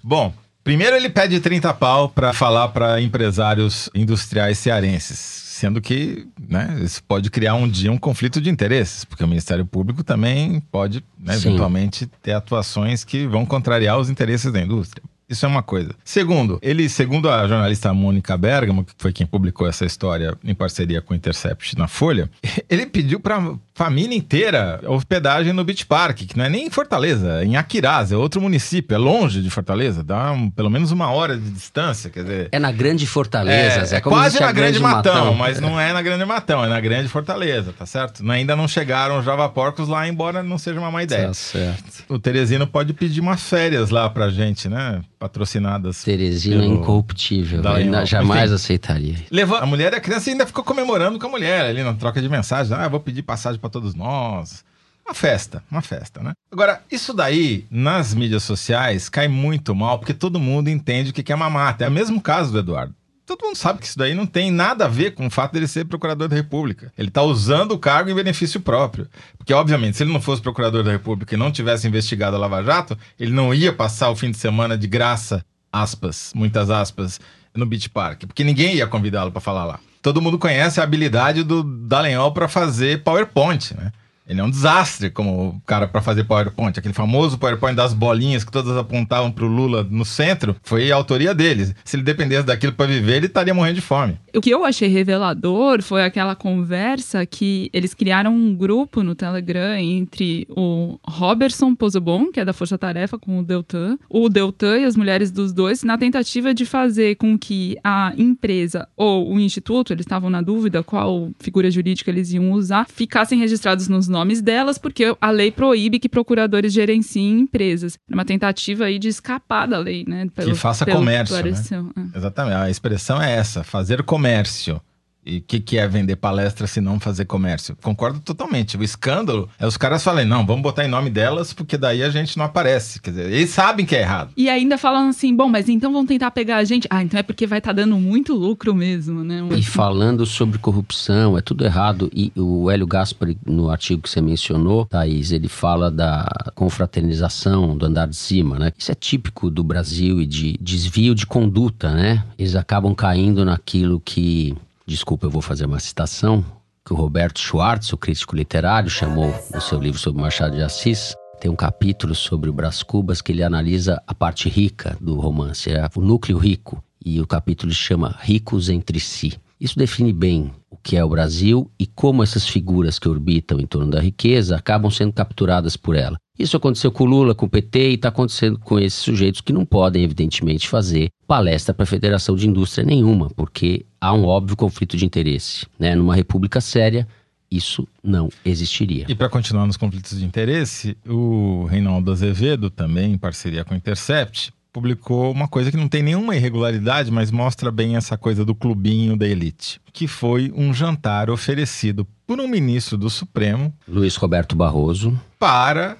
Bom, 0.04 0.34
primeiro 0.64 0.96
ele 0.96 1.10
pede 1.10 1.40
30 1.40 1.74
pau 1.74 2.10
para 2.10 2.32
falar 2.32 2.68
para 2.68 3.02
empresários 3.02 3.90
industriais 3.96 4.60
cearenses. 4.60 5.18
Sendo 5.56 5.80
que 5.80 6.28
né, 6.50 6.80
isso 6.84 7.02
pode 7.08 7.32
criar 7.32 7.56
um 7.56 7.68
dia 7.68 7.90
um 7.90 7.98
conflito 7.98 8.42
de 8.42 8.50
interesses, 8.50 9.06
porque 9.06 9.24
o 9.24 9.28
Ministério 9.28 9.66
Público 9.66 10.04
também 10.04 10.60
pode, 10.70 11.02
né, 11.18 11.34
eventualmente, 11.34 12.06
ter 12.22 12.34
atuações 12.34 13.06
que 13.06 13.26
vão 13.26 13.46
contrariar 13.46 13.98
os 13.98 14.10
interesses 14.10 14.52
da 14.52 14.62
indústria. 14.62 15.02
Isso 15.28 15.46
é 15.46 15.50
uma 15.50 15.64
coisa. 15.64 15.90
Segundo, 16.04 16.60
ele, 16.62 16.88
segundo 16.88 17.30
a 17.30 17.48
jornalista 17.48 17.94
Mônica 17.94 18.38
Bergamo, 18.38 18.84
que 18.84 18.94
foi 18.98 19.12
quem 19.12 19.26
publicou 19.26 19.68
essa 19.68 19.84
história 19.86 20.38
em 20.44 20.54
parceria 20.54 21.02
com 21.02 21.14
o 21.14 21.18
Intercept 21.18 21.78
na 21.78 21.88
Folha, 21.88 22.30
ele 22.70 22.86
pediu 22.86 23.20
para 23.20 23.54
família 23.74 24.16
inteira 24.16 24.80
hospedagem 24.88 25.52
no 25.52 25.64
Beach 25.64 25.86
Park, 25.86 26.18
que 26.20 26.38
não 26.38 26.46
é 26.46 26.50
nem 26.50 26.68
em 26.68 26.70
Fortaleza, 26.70 27.42
é 27.42 27.46
em 27.46 27.58
Aquiraz, 27.58 28.12
é 28.12 28.16
outro 28.16 28.40
município, 28.40 28.94
é 28.96 28.98
longe 28.98 29.42
de 29.42 29.50
Fortaleza, 29.50 30.02
dá 30.04 30.32
um- 30.32 30.50
pelo 30.50 30.70
menos 30.70 30.92
uma 30.92 31.10
hora 31.10 31.36
de 31.38 31.50
distância, 31.50 32.10
quer 32.10 32.22
dizer... 32.24 32.50
É 32.52 32.60
na 32.60 32.72
Grande 32.72 33.06
Fortaleza, 33.06 33.94
É, 33.96 33.98
é 33.98 34.02
quase 34.02 34.40
na 34.40 34.52
Grande 34.52 34.80
Matão, 34.80 35.14
Matão. 35.16 35.34
mas 35.34 35.60
não 35.60 35.80
é 35.80 35.92
na 35.92 36.02
Grande 36.02 36.24
Matão, 36.24 36.64
é 36.64 36.70
na 36.70 36.80
Grande 36.80 37.10
Fortaleza, 37.10 37.74
tá 37.78 37.86
certo? 37.86 38.24
Ainda 38.32 38.56
não 38.56 38.68
chegaram 38.68 39.20
os 39.20 39.26
Java 39.26 39.50
Porcos 39.50 39.88
lá, 39.90 40.08
embora 40.08 40.42
não 40.44 40.58
seja 40.58 40.80
uma 40.80 40.92
má 40.92 41.04
ideia. 41.04 41.28
Tá 41.28 41.34
certo. 41.34 42.04
O 42.08 42.18
Teresino 42.20 42.66
pode 42.68 42.94
pedir 42.94 43.20
umas 43.20 43.42
férias 43.42 43.90
lá 43.90 44.10
pra 44.10 44.30
gente, 44.30 44.70
né? 44.70 45.02
Patrocinadas. 45.30 46.04
Teresina 46.04 46.58
é 46.58 46.60
pelo- 46.62 46.76
incorruptível. 46.76 47.62
Na- 47.62 48.06
jamais 48.06 48.46
Enfim. 48.46 48.54
aceitaria. 48.56 49.16
Levou 49.32 49.58
a 49.58 49.66
mulher 49.66 49.94
e 49.94 49.96
a 49.96 50.00
criança 50.00 50.30
ainda 50.30 50.46
ficou 50.46 50.64
comemorando 50.64 51.18
com 51.18 51.26
a 51.28 51.30
mulher 51.30 51.66
ali 51.66 51.84
na 51.84 51.94
troca 51.94 52.22
de 52.22 52.30
mensagens. 52.30 52.72
Ah, 52.72 52.84
eu 52.84 52.90
vou 52.90 53.00
pedir 53.00 53.24
passagem 53.24 53.60
pra 53.60 53.70
todos 53.70 53.96
nós. 53.96 54.64
Uma 55.08 55.14
festa, 55.14 55.64
uma 55.70 55.82
festa, 55.82 56.22
né? 56.22 56.32
Agora, 56.52 56.82
isso 56.92 57.14
daí, 57.14 57.66
nas 57.70 58.14
mídias 58.14 58.44
sociais, 58.44 59.08
cai 59.08 59.28
muito 59.28 59.76
mal, 59.76 60.00
porque 60.00 60.14
todo 60.16 60.40
mundo 60.40 60.68
entende 60.70 61.12
o 61.12 61.14
que 61.14 61.22
que 61.22 61.32
é 61.32 61.36
mamata. 61.36 61.86
É 61.86 61.88
o 61.88 61.92
mesmo 61.92 62.20
caso 62.22 62.52
do 62.52 62.58
Eduardo. 62.60 62.94
Todo 63.26 63.44
mundo 63.44 63.56
sabe 63.56 63.80
que 63.80 63.88
isso 63.88 63.98
daí 63.98 64.14
não 64.14 64.28
tem 64.28 64.52
nada 64.52 64.86
a 64.86 64.88
ver 64.88 65.16
com 65.16 65.26
o 65.26 65.32
fato 65.32 65.54
dele 65.54 65.68
ser 65.68 65.86
procurador 65.86 66.28
da 66.28 66.36
República. 66.36 66.94
Ele 66.96 67.08
está 67.08 67.24
usando 67.24 67.72
o 67.72 67.80
cargo 67.80 68.12
em 68.12 68.16
benefício 68.16 68.62
próprio. 68.62 69.08
Porque, 69.36 69.52
obviamente, 69.52 69.98
se 69.98 70.04
ele 70.04 70.14
não 70.14 70.22
fosse 70.22 70.44
procurador 70.44 70.84
da 70.84 70.92
República 70.92 71.34
e 71.34 71.38
não 71.38 71.52
tivesse 71.52 71.88
investigado 71.88 72.36
a 72.36 72.40
Lava 72.40 72.62
Jato, 72.62 72.96
ele 73.20 73.32
não 73.32 73.52
ia 73.52 73.74
passar 73.74 74.12
o 74.12 74.16
fim 74.16 74.30
de 74.30 74.38
semana 74.38 74.78
de 74.78 74.86
graça, 74.86 75.44
aspas, 75.74 76.32
muitas 76.36 76.70
aspas, 76.70 77.20
no 77.56 77.66
Beach 77.66 77.90
Park. 77.90 78.26
Porque 78.28 78.44
ninguém 78.44 78.76
ia 78.76 78.86
convidá-lo 78.86 79.32
para 79.32 79.41
falar 79.41 79.66
lá. 79.66 79.80
Todo 80.04 80.22
mundo 80.22 80.38
conhece 80.38 80.80
a 80.80 80.84
habilidade 80.84 81.41
do 81.41 81.64
Dallagnol 81.64 82.32
para 82.32 82.47
fazer 82.47 83.02
PowerPoint, 83.02 83.74
né? 83.74 83.91
Ele 84.28 84.41
é 84.41 84.43
um 84.43 84.49
desastre 84.49 85.09
como 85.09 85.61
cara 85.65 85.88
para 85.88 86.01
fazer 86.01 86.23
PowerPoint. 86.23 86.78
Aquele 86.78 86.93
famoso 86.93 87.38
PowerPoint 87.38 87.76
das 87.76 87.93
bolinhas 87.93 88.43
que 88.43 88.51
todas 88.51 88.76
apontavam 88.76 89.32
pro 89.32 89.47
Lula 89.47 89.86
no 89.89 90.03
centro, 90.03 90.55
foi 90.63 90.91
a 90.91 90.95
autoria 90.95 91.34
dele. 91.34 91.73
Se 91.84 91.95
ele 91.95 92.03
dependesse 92.03 92.45
daquilo 92.45 92.73
para 92.73 92.88
viver, 92.88 93.17
ele 93.17 93.28
estaria 93.28 93.53
morrendo 93.53 93.76
de 93.76 93.82
fome. 93.82 94.17
O 94.36 94.41
que 94.41 94.49
eu 94.49 94.65
achei 94.65 94.88
revelador 94.88 95.82
foi 95.82 96.03
aquela 96.03 96.36
conversa 96.36 97.26
que 97.26 97.69
eles 97.71 97.93
criaram 97.93 98.36
um 98.36 98.55
grupo 98.55 99.03
no 99.03 99.15
Telegram 99.15 99.76
entre 99.78 100.47
o 100.49 100.99
Robertson 101.07 101.76
Pozobon, 101.76 102.32
que 102.32 102.39
é 102.39 102.45
da 102.45 102.51
Força 102.51 102.78
Tarefa, 102.78 103.17
com 103.17 103.39
o 103.39 103.43
Deltan, 103.43 103.97
o 104.09 104.28
Deltan 104.28 104.80
e 104.80 104.86
as 104.86 104.95
mulheres 104.95 105.32
dos 105.32 105.53
dois, 105.53 105.84
na 105.84 105.97
tentativa 105.97 106.53
de 106.53 106.65
fazer 106.65 107.15
com 107.15 107.38
que 107.38 107.78
a 107.84 108.13
empresa 108.17 108.88
ou 108.97 109.34
o 109.34 109.39
instituto, 109.39 109.93
eles 109.93 110.05
estavam 110.05 110.30
na 110.30 110.41
dúvida 110.41 110.84
qual 110.84 111.30
figura 111.39 111.69
jurídica 111.69 112.09
eles 112.09 112.32
iam 112.34 112.51
usar, 112.51 112.88
ficassem 112.89 113.39
registrados 113.39 113.88
nos 113.88 114.07
nomes 114.16 114.41
delas, 114.41 114.78
porque 114.78 115.16
a 115.20 115.30
lei 115.30 115.51
proíbe 115.51 115.99
que 115.99 116.07
procuradores 116.07 116.72
gerenciem 116.72 117.41
empresas. 117.41 117.97
É 118.09 118.13
uma 118.13 118.26
tentativa 118.26 118.86
aí 118.86 118.97
de 118.97 119.09
escapar 119.09 119.68
da 119.68 119.78
lei, 119.78 120.05
né? 120.07 120.28
Pelo, 120.34 120.51
que 120.51 120.57
faça 120.57 120.86
comércio. 120.86 121.84
Né? 121.84 122.09
É. 122.13 122.18
Exatamente. 122.18 122.55
A 122.55 122.70
expressão 122.70 123.22
é 123.22 123.36
essa: 123.36 123.63
fazer 123.63 124.03
comércio. 124.03 124.82
E 125.26 125.38
o 125.38 125.41
que, 125.41 125.59
que 125.59 125.78
é 125.78 125.88
vender 125.88 126.15
palestra 126.17 126.67
se 126.67 126.80
não 126.80 126.99
fazer 126.99 127.26
comércio? 127.26 127.76
Concordo 127.82 128.19
totalmente. 128.19 128.78
O 128.78 128.84
escândalo 128.84 129.49
é 129.57 129.65
os 129.65 129.76
caras 129.76 130.03
falarem, 130.03 130.28
não, 130.28 130.45
vamos 130.45 130.61
botar 130.61 130.86
em 130.86 130.88
nome 130.88 131.09
delas, 131.09 131.51
porque 131.51 131.78
daí 131.78 132.03
a 132.03 132.09
gente 132.09 132.38
não 132.38 132.45
aparece. 132.45 133.01
Quer 133.01 133.09
dizer, 133.09 133.32
eles 133.32 133.49
sabem 133.49 133.86
que 133.86 133.95
é 133.95 134.01
errado. 134.01 134.32
E 134.38 134.47
ainda 134.49 134.78
falam 134.78 135.09
assim, 135.09 135.36
bom, 135.36 135.49
mas 135.49 135.67
então 135.67 135.91
vão 135.91 136.05
tentar 136.05 136.30
pegar 136.32 136.57
a 136.57 136.63
gente. 136.63 136.88
Ah, 136.91 137.03
então 137.03 137.19
é 137.19 137.23
porque 137.23 137.47
vai 137.47 137.57
estar 137.57 137.71
tá 137.71 137.82
dando 137.82 137.97
muito 137.97 138.36
lucro 138.36 138.76
mesmo, 138.76 139.23
né? 139.23 139.43
E 139.55 139.63
falando 139.63 140.26
sobre 140.26 140.59
corrupção, 140.59 141.38
é 141.38 141.41
tudo 141.41 141.65
errado. 141.65 142.09
E 142.13 142.32
o 142.36 142.69
Hélio 142.69 142.86
Gaspari, 142.86 143.38
no 143.45 143.69
artigo 143.69 144.03
que 144.03 144.09
você 144.09 144.21
mencionou, 144.21 144.86
Thaís, 144.86 145.32
ele 145.32 145.47
fala 145.47 145.89
da 145.89 146.28
confraternização, 146.53 147.76
do 147.76 147.86
andar 147.86 148.07
de 148.07 148.15
cima, 148.15 148.59
né? 148.59 148.71
Isso 148.78 148.91
é 148.91 148.95
típico 148.95 149.49
do 149.49 149.63
Brasil 149.63 150.21
e 150.21 150.26
de 150.28 150.57
desvio 150.61 151.15
de 151.15 151.26
conduta, 151.26 151.93
né? 151.93 152.23
Eles 152.38 152.55
acabam 152.55 152.93
caindo 152.93 153.43
naquilo 153.43 153.99
que 153.99 154.55
desculpa, 154.86 155.26
eu 155.26 155.32
vou 155.32 155.42
fazer 155.42 155.66
uma 155.66 155.80
citação 155.80 156.44
que 156.86 156.94
o 156.94 156.96
Roberto 156.96 157.40
Schwartz, 157.40 157.92
o 157.92 157.98
crítico 157.98 158.36
literário, 158.36 158.90
chamou 158.90 159.34
no 159.54 159.60
seu 159.60 159.80
livro 159.80 160.00
sobre 160.00 160.22
Machado 160.22 160.56
de 160.56 160.62
Assis. 160.62 161.16
Tem 161.40 161.50
um 161.50 161.56
capítulo 161.56 162.14
sobre 162.14 162.50
o 162.50 162.54
Brás 162.54 162.84
Cubas 162.84 163.22
que 163.22 163.32
ele 163.32 163.44
analisa 163.44 164.02
a 164.06 164.14
parte 164.14 164.48
rica 164.48 164.96
do 165.02 165.20
romance, 165.20 165.72
é 165.72 165.90
o 165.96 166.02
núcleo 166.02 166.38
rico, 166.38 166.84
e 167.04 167.20
o 167.20 167.28
capítulo 167.28 167.74
chama 167.74 168.16
Ricos 168.20 168.70
entre 168.70 169.00
si. 169.00 169.34
Isso 169.60 169.78
define 169.78 170.14
bem 170.14 170.52
o 170.70 170.78
que 170.78 170.96
é 170.96 171.04
o 171.04 171.10
Brasil 171.10 171.72
e 171.80 171.88
como 171.88 172.22
essas 172.22 172.48
figuras 172.48 173.00
que 173.00 173.10
orbitam 173.10 173.60
em 173.60 173.66
torno 173.66 173.90
da 173.90 174.00
riqueza 174.00 174.56
acabam 174.56 174.92
sendo 174.92 175.14
capturadas 175.14 175.76
por 175.76 175.96
ela. 175.96 176.18
Isso 176.38 176.58
aconteceu 176.58 176.92
com 176.92 177.06
o 177.06 177.08
Lula, 177.08 177.34
com 177.34 177.46
o 177.46 177.50
PT 177.50 177.92
e 177.92 177.94
está 177.94 178.10
acontecendo 178.10 178.60
com 178.60 178.78
esses 178.78 179.00
sujeitos 179.00 179.42
que 179.42 179.54
não 179.54 179.66
podem, 179.66 180.04
evidentemente, 180.04 180.68
fazer 180.68 181.10
palestra 181.26 181.74
para 181.74 181.84
a 181.84 181.88
Federação 181.88 182.36
de 182.36 182.48
Indústria 182.48 182.86
nenhuma, 182.86 183.30
porque 183.36 183.86
há 184.00 184.14
um 184.14 184.26
óbvio 184.26 184.58
conflito 184.58 184.98
de 184.98 185.06
interesse. 185.06 185.66
Né? 185.80 185.96
Numa 185.96 186.14
república 186.14 186.60
séria, 186.60 187.08
isso 187.50 187.88
não 188.04 188.30
existiria. 188.44 189.06
E 189.08 189.16
para 189.16 189.30
continuar 189.30 189.66
nos 189.66 189.78
conflitos 189.78 190.20
de 190.20 190.26
interesse, 190.26 190.98
o 191.08 191.66
Reinaldo 191.66 192.12
Azevedo, 192.12 192.70
também 192.70 193.14
em 193.14 193.18
parceria 193.18 193.64
com 193.64 193.74
o 193.74 193.78
Intercept, 193.78 194.54
publicou 194.74 195.32
uma 195.32 195.48
coisa 195.48 195.72
que 195.72 195.78
não 195.78 195.88
tem 195.88 196.04
nenhuma 196.04 196.36
irregularidade, 196.36 197.10
mas 197.10 197.32
mostra 197.32 197.72
bem 197.72 197.96
essa 197.96 198.18
coisa 198.18 198.44
do 198.44 198.54
clubinho 198.54 199.16
da 199.16 199.26
elite, 199.26 199.80
que 199.94 200.06
foi 200.06 200.52
um 200.54 200.74
jantar 200.74 201.30
oferecido 201.30 202.06
por 202.28 202.42
um 202.42 202.48
ministro 202.48 202.98
do 202.98 203.10
Supremo, 203.10 203.74
Luiz 203.88 204.18
Roberto 204.18 204.54
Barroso, 204.54 205.18
para 205.40 205.98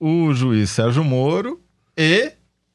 o 0.00 0.32
juiz 0.32 0.70
Sérgio 0.70 1.04
Moro 1.04 1.60
e 1.96 2.32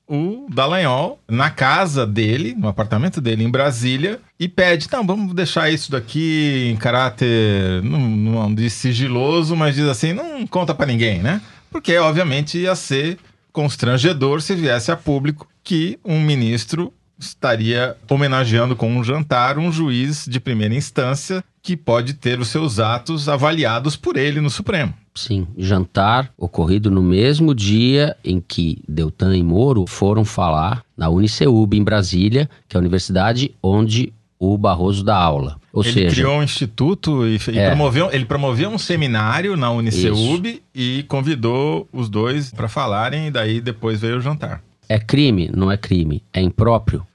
o 0.07 0.47
Dallagnol 0.49 1.19
na 1.29 1.49
casa 1.49 2.05
dele, 2.05 2.53
no 2.57 2.67
apartamento 2.67 3.21
dele 3.21 3.45
em 3.45 3.49
Brasília, 3.49 4.19
e 4.37 4.47
pede: 4.49 4.89
não, 4.91 5.05
vamos 5.05 5.33
deixar 5.33 5.69
isso 5.69 5.89
daqui 5.91 6.69
em 6.69 6.75
caráter, 6.75 7.81
não, 7.83 7.99
não 7.99 8.53
diz 8.53 8.73
sigiloso, 8.73 9.55
mas 9.55 9.75
diz 9.75 9.85
assim: 9.85 10.11
não 10.11 10.45
conta 10.45 10.75
para 10.75 10.87
ninguém, 10.87 11.19
né? 11.19 11.41
Porque, 11.71 11.97
obviamente, 11.97 12.57
ia 12.57 12.75
ser 12.75 13.17
constrangedor 13.53 14.41
se 14.41 14.53
viesse 14.53 14.91
a 14.91 14.97
público 14.97 15.47
que 15.63 15.97
um 16.03 16.19
ministro 16.19 16.93
estaria 17.17 17.95
homenageando 18.09 18.75
com 18.75 18.91
um 18.91 19.03
jantar 19.03 19.57
um 19.57 19.71
juiz 19.71 20.25
de 20.27 20.39
primeira 20.39 20.73
instância 20.73 21.43
que 21.61 21.77
pode 21.77 22.15
ter 22.15 22.39
os 22.39 22.47
seus 22.47 22.79
atos 22.79 23.29
avaliados 23.29 23.95
por 23.95 24.17
ele 24.17 24.41
no 24.41 24.49
Supremo. 24.49 24.93
Sim, 25.13 25.45
jantar 25.57 26.31
ocorrido 26.37 26.89
no 26.89 27.01
mesmo 27.01 27.53
dia 27.53 28.15
em 28.23 28.39
que 28.39 28.81
Deltan 28.87 29.35
e 29.35 29.43
Moro 29.43 29.85
foram 29.85 30.23
falar 30.23 30.83
na 30.95 31.09
Uniceub 31.09 31.75
em 31.75 31.83
Brasília, 31.83 32.49
que 32.67 32.75
é 32.75 32.77
a 32.77 32.81
universidade 32.81 33.53
onde 33.61 34.13
o 34.39 34.57
Barroso 34.57 35.03
dá 35.03 35.15
aula. 35.15 35.59
Ou 35.73 35.83
ele 35.83 35.93
seja, 35.93 36.15
criou 36.15 36.37
um 36.37 36.43
instituto 36.43 37.27
e, 37.27 37.37
e 37.51 37.59
é. 37.59 37.67
promoveu, 37.67 38.09
ele 38.11 38.25
promoveu 38.25 38.69
um 38.69 38.77
seminário 38.77 39.55
na 39.55 39.69
Uniceub 39.71 40.47
Isso. 40.47 40.61
e 40.73 41.03
convidou 41.03 41.87
os 41.93 42.09
dois 42.09 42.51
para 42.51 42.67
falarem 42.67 43.27
e 43.27 43.31
daí 43.31 43.61
depois 43.61 44.01
veio 44.01 44.17
o 44.17 44.21
jantar. 44.21 44.63
É 44.89 44.97
crime? 44.97 45.49
Não 45.55 45.71
é 45.71 45.77
crime. 45.77 46.23
É 46.33 46.41
impróprio? 46.41 47.05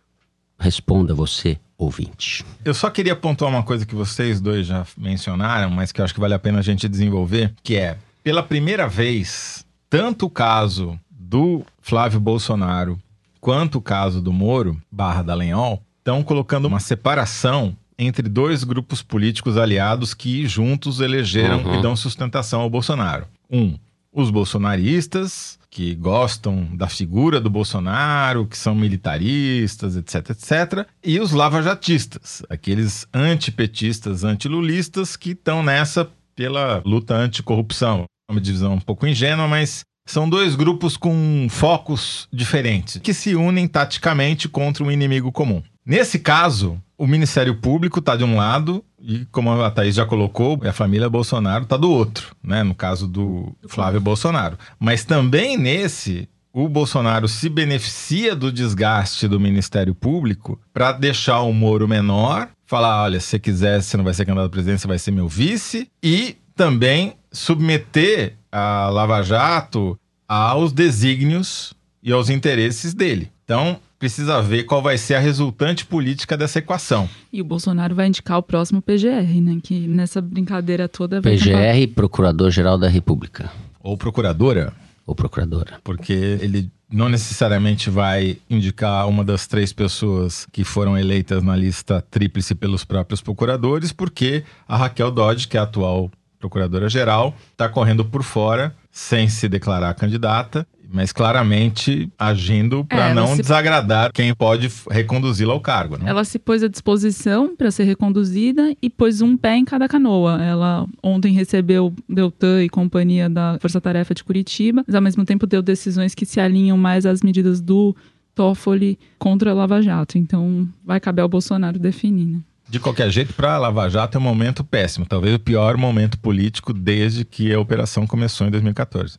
Responda 0.58 1.14
você, 1.14 1.58
ouvinte. 1.78 2.44
Eu 2.64 2.74
só 2.74 2.90
queria 2.90 3.14
pontuar 3.14 3.50
uma 3.50 3.62
coisa 3.62 3.84
que 3.84 3.94
vocês 3.94 4.40
dois 4.40 4.66
já 4.66 4.86
mencionaram, 4.96 5.70
mas 5.70 5.92
que 5.92 6.00
eu 6.00 6.04
acho 6.04 6.14
que 6.14 6.20
vale 6.20 6.34
a 6.34 6.38
pena 6.38 6.60
a 6.60 6.62
gente 6.62 6.88
desenvolver, 6.88 7.52
que 7.62 7.76
é, 7.76 7.98
pela 8.22 8.42
primeira 8.42 8.88
vez, 8.88 9.64
tanto 9.88 10.26
o 10.26 10.30
caso 10.30 10.98
do 11.10 11.62
Flávio 11.80 12.18
Bolsonaro 12.18 12.98
quanto 13.40 13.78
o 13.78 13.80
caso 13.80 14.20
do 14.20 14.32
Moro, 14.32 14.80
barra 14.90 15.22
Dallagnol, 15.22 15.80
estão 15.98 16.22
colocando 16.22 16.66
uma 16.66 16.80
separação 16.80 17.76
entre 17.98 18.28
dois 18.28 18.64
grupos 18.64 19.02
políticos 19.02 19.56
aliados 19.56 20.14
que 20.14 20.46
juntos 20.46 21.00
elegeram 21.00 21.62
uhum. 21.62 21.78
e 21.78 21.82
dão 21.82 21.94
sustentação 21.94 22.60
ao 22.60 22.70
Bolsonaro. 22.70 23.26
Um, 23.50 23.78
os 24.12 24.30
bolsonaristas, 24.30 25.58
que 25.76 25.94
gostam 25.94 26.74
da 26.74 26.88
figura 26.88 27.38
do 27.38 27.50
Bolsonaro, 27.50 28.46
que 28.46 28.56
são 28.56 28.74
militaristas, 28.74 29.94
etc, 29.94 30.30
etc, 30.30 30.88
e 31.04 31.20
os 31.20 31.32
lavajatistas, 31.32 32.42
aqueles 32.48 33.06
antipetistas, 33.12 34.24
antilulistas 34.24 35.16
que 35.16 35.32
estão 35.32 35.62
nessa 35.62 36.08
pela 36.34 36.80
luta 36.82 37.14
anticorrupção. 37.14 38.06
Uma 38.30 38.40
divisão 38.40 38.72
um 38.72 38.80
pouco 38.80 39.06
ingênua, 39.06 39.46
mas 39.46 39.82
são 40.08 40.26
dois 40.26 40.56
grupos 40.56 40.96
com 40.96 41.46
focos 41.50 42.26
diferentes, 42.32 42.96
que 43.02 43.12
se 43.12 43.34
unem 43.34 43.68
taticamente 43.68 44.48
contra 44.48 44.82
um 44.82 44.90
inimigo 44.90 45.30
comum. 45.30 45.62
Nesse 45.84 46.18
caso, 46.18 46.80
o 46.96 47.06
Ministério 47.06 47.54
Público 47.60 47.98
está 47.98 48.16
de 48.16 48.24
um 48.24 48.36
lado 48.36 48.82
e, 49.00 49.26
como 49.26 49.50
a 49.50 49.70
Thaís 49.70 49.94
já 49.94 50.06
colocou, 50.06 50.60
a 50.64 50.72
família 50.72 51.08
Bolsonaro 51.08 51.64
está 51.64 51.76
do 51.76 51.90
outro, 51.90 52.34
né? 52.42 52.62
No 52.62 52.74
caso 52.74 53.06
do 53.06 53.54
Flávio 53.68 54.00
Bolsonaro. 54.00 54.58
Mas 54.78 55.04
também 55.04 55.56
nesse, 55.56 56.28
o 56.52 56.68
Bolsonaro 56.68 57.28
se 57.28 57.48
beneficia 57.48 58.34
do 58.34 58.50
desgaste 58.50 59.28
do 59.28 59.38
Ministério 59.38 59.94
Público 59.94 60.58
para 60.72 60.92
deixar 60.92 61.40
o 61.42 61.52
Moro 61.52 61.86
menor, 61.86 62.48
falar: 62.64 63.02
olha, 63.02 63.20
se 63.20 63.26
você 63.26 63.38
quiser, 63.38 63.82
você 63.82 63.96
não 63.96 64.04
vai 64.04 64.14
ser 64.14 64.24
candidato 64.24 64.46
à 64.46 64.50
presidência, 64.50 64.88
vai 64.88 64.98
ser 64.98 65.10
meu 65.10 65.28
vice, 65.28 65.90
e 66.02 66.36
também 66.54 67.14
submeter 67.30 68.38
a 68.50 68.88
Lava 68.88 69.22
Jato 69.22 69.98
aos 70.26 70.72
desígnios 70.72 71.74
e 72.02 72.10
aos 72.10 72.30
interesses 72.30 72.94
dele. 72.94 73.30
Então, 73.44 73.78
precisa 73.98 74.40
ver 74.42 74.64
qual 74.64 74.82
vai 74.82 74.98
ser 74.98 75.14
a 75.14 75.18
resultante 75.18 75.84
política 75.84 76.36
dessa 76.36 76.58
equação. 76.58 77.08
E 77.32 77.40
o 77.40 77.44
Bolsonaro 77.44 77.94
vai 77.94 78.06
indicar 78.06 78.38
o 78.38 78.42
próximo 78.42 78.82
PGR, 78.82 79.40
né? 79.40 79.58
Que 79.62 79.86
nessa 79.86 80.20
brincadeira 80.20 80.88
toda 80.88 81.20
vai 81.20 81.36
PGR, 81.36 81.94
Procurador-Geral 81.94 82.78
da 82.78 82.88
República. 82.88 83.50
Ou 83.80 83.96
procuradora. 83.96 84.72
Ou 85.06 85.14
procuradora. 85.14 85.78
Porque 85.84 86.12
ele 86.12 86.70
não 86.90 87.08
necessariamente 87.08 87.90
vai 87.90 88.38
indicar 88.48 89.08
uma 89.08 89.24
das 89.24 89.46
três 89.46 89.72
pessoas 89.72 90.46
que 90.52 90.64
foram 90.64 90.96
eleitas 90.96 91.42
na 91.42 91.56
lista 91.56 92.00
tríplice 92.10 92.54
pelos 92.54 92.84
próprios 92.84 93.20
procuradores, 93.20 93.92
porque 93.92 94.44
a 94.68 94.76
Raquel 94.76 95.10
Dodge, 95.10 95.48
que 95.48 95.56
é 95.56 95.60
a 95.60 95.64
atual 95.64 96.10
procuradora-geral, 96.38 97.34
está 97.52 97.68
correndo 97.68 98.04
por 98.04 98.22
fora, 98.22 98.74
sem 98.90 99.28
se 99.28 99.48
declarar 99.48 99.94
candidata, 99.94 100.66
mas 100.96 101.12
claramente 101.12 102.10
agindo 102.18 102.82
para 102.86 103.10
é, 103.10 103.14
não 103.14 103.36
se... 103.36 103.42
desagradar 103.42 104.10
quem 104.14 104.34
pode 104.34 104.72
reconduzi-la 104.90 105.52
ao 105.52 105.60
cargo. 105.60 105.98
Né? 105.98 106.08
Ela 106.08 106.24
se 106.24 106.38
pôs 106.38 106.62
à 106.62 106.68
disposição 106.68 107.54
para 107.54 107.70
ser 107.70 107.84
reconduzida 107.84 108.74
e 108.80 108.88
pôs 108.88 109.20
um 109.20 109.36
pé 109.36 109.56
em 109.56 109.64
cada 109.66 109.86
canoa. 109.86 110.42
Ela 110.42 110.86
ontem 111.02 111.34
recebeu 111.34 111.92
Deltan 112.08 112.64
e 112.64 112.70
companhia 112.70 113.28
da 113.28 113.58
Força 113.60 113.78
Tarefa 113.78 114.14
de 114.14 114.24
Curitiba, 114.24 114.82
mas 114.86 114.94
ao 114.94 115.02
mesmo 115.02 115.22
tempo 115.26 115.46
deu 115.46 115.60
decisões 115.60 116.14
que 116.14 116.24
se 116.24 116.40
alinham 116.40 116.78
mais 116.78 117.04
às 117.04 117.20
medidas 117.20 117.60
do 117.60 117.94
Toffoli 118.34 118.98
contra 119.18 119.50
a 119.50 119.54
Lava 119.54 119.82
Jato. 119.82 120.16
Então 120.16 120.66
vai 120.82 120.98
caber 120.98 121.22
ao 121.22 121.28
Bolsonaro 121.28 121.78
definir. 121.78 122.26
Né? 122.26 122.40
De 122.70 122.80
qualquer 122.80 123.10
jeito, 123.10 123.34
para 123.34 123.58
Lava 123.58 123.86
Jato 123.90 124.16
é 124.16 124.20
um 124.20 124.24
momento 124.24 124.64
péssimo. 124.64 125.04
Talvez 125.04 125.34
o 125.34 125.38
pior 125.38 125.76
momento 125.76 126.18
político 126.18 126.72
desde 126.72 127.22
que 127.22 127.52
a 127.52 127.60
operação 127.60 128.06
começou 128.06 128.46
em 128.46 128.50
2014. 128.50 129.18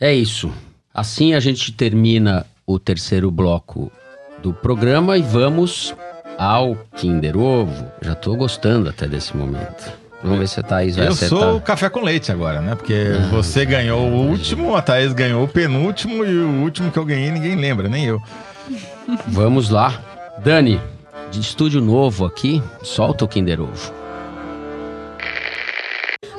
É 0.00 0.14
isso. 0.14 0.50
Assim 0.92 1.34
a 1.34 1.40
gente 1.40 1.72
termina 1.72 2.44
o 2.66 2.78
terceiro 2.78 3.30
bloco 3.30 3.90
do 4.42 4.52
programa 4.52 5.16
e 5.16 5.22
vamos 5.22 5.94
ao 6.36 6.76
Kinder 6.96 7.36
Ovo. 7.36 7.86
Já 8.02 8.14
tô 8.14 8.34
gostando 8.36 8.88
até 8.88 9.06
desse 9.06 9.36
momento. 9.36 9.92
Vamos 10.22 10.40
ver 10.40 10.48
se 10.48 10.58
a 10.58 10.62
Thaís 10.64 10.96
vai 10.96 11.06
Eu 11.06 11.12
acertar. 11.12 11.38
sou 11.38 11.56
o 11.56 11.60
café 11.60 11.88
com 11.88 12.00
leite 12.02 12.32
agora, 12.32 12.60
né? 12.60 12.74
Porque 12.74 13.12
você 13.30 13.64
ganhou 13.64 14.00
o 14.00 14.26
último, 14.28 14.74
a 14.74 14.82
Thaís 14.82 15.12
ganhou 15.12 15.44
o 15.44 15.48
penúltimo 15.48 16.24
e 16.24 16.36
o 16.36 16.62
último 16.62 16.90
que 16.90 16.98
eu 16.98 17.04
ganhei 17.04 17.30
ninguém 17.30 17.54
lembra, 17.54 17.88
nem 17.88 18.04
eu. 18.04 18.20
Vamos 19.28 19.70
lá. 19.70 20.00
Dani, 20.42 20.80
de 21.30 21.40
estúdio 21.40 21.80
novo 21.80 22.24
aqui, 22.26 22.62
solta 22.82 23.24
o 23.24 23.28
Kinder 23.28 23.60
Ovo. 23.60 23.92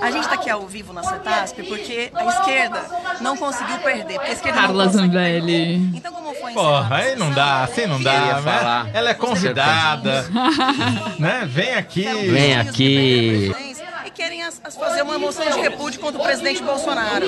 A 0.02 0.12
gente 0.12 0.24
está 0.24 0.36
aqui 0.36 0.50
ao 0.50 0.66
vivo 0.68 0.94
na 0.94 1.04
CETASP 1.04 1.64
porque 1.64 2.12
a 2.14 2.26
esquerda 2.26 2.86
não 3.22 3.36
conseguiu 3.36 3.78
perder. 3.80 4.16
Porque 4.16 4.32
a 4.32 4.34
esquerda 4.34 4.62
Carla 4.62 4.88
Zambelli. 4.88 5.76
Então, 5.96 6.12
como 6.14 6.34
foi 6.34 6.54
Porra, 6.54 6.96
aí 6.96 7.16
não 7.16 7.32
dá, 7.32 7.64
assim 7.64 7.86
não 7.86 8.02
dá, 8.02 8.36
né? 8.36 8.42
falar. 8.42 8.90
Ela 8.94 9.10
é 9.10 9.14
convidada, 9.14 10.26
né? 11.20 11.48
Vem 11.48 11.76
aqui. 11.76 12.04
Vem 12.04 12.58
aqui. 12.58 13.52
E 14.10 14.12
querem 14.12 14.42
as- 14.42 14.60
as 14.64 14.76
fazer 14.76 15.04
uma 15.04 15.20
moção 15.20 15.48
de 15.52 15.60
repúdio 15.60 16.00
contra 16.00 16.20
o 16.20 16.24
presidente 16.24 16.64
Bolsonaro. 16.64 17.28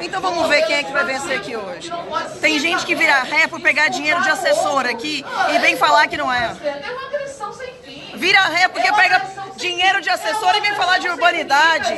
Então 0.00 0.20
vamos 0.20 0.46
ver 0.48 0.62
quem 0.64 0.76
é 0.76 0.82
que 0.84 0.92
vai 0.92 1.02
vencer 1.04 1.36
aqui 1.38 1.56
hoje. 1.56 1.90
Tem 2.40 2.56
gente 2.60 2.86
que 2.86 2.94
vira 2.94 3.14
ré 3.24 3.48
por 3.48 3.60
pegar 3.60 3.88
dinheiro 3.88 4.22
de 4.22 4.28
assessor 4.30 4.86
aqui 4.86 5.24
e 5.52 5.58
vem 5.58 5.76
falar 5.76 6.06
que 6.06 6.16
não 6.16 6.32
é. 6.32 6.54
Vira 8.14 8.42
ré 8.42 8.68
porque 8.68 8.92
pega 8.92 9.20
dinheiro 9.56 10.00
de 10.00 10.08
assessor 10.08 10.54
e 10.54 10.60
vem 10.60 10.72
falar 10.76 10.98
de 10.98 11.08
urbanidade. 11.08 11.94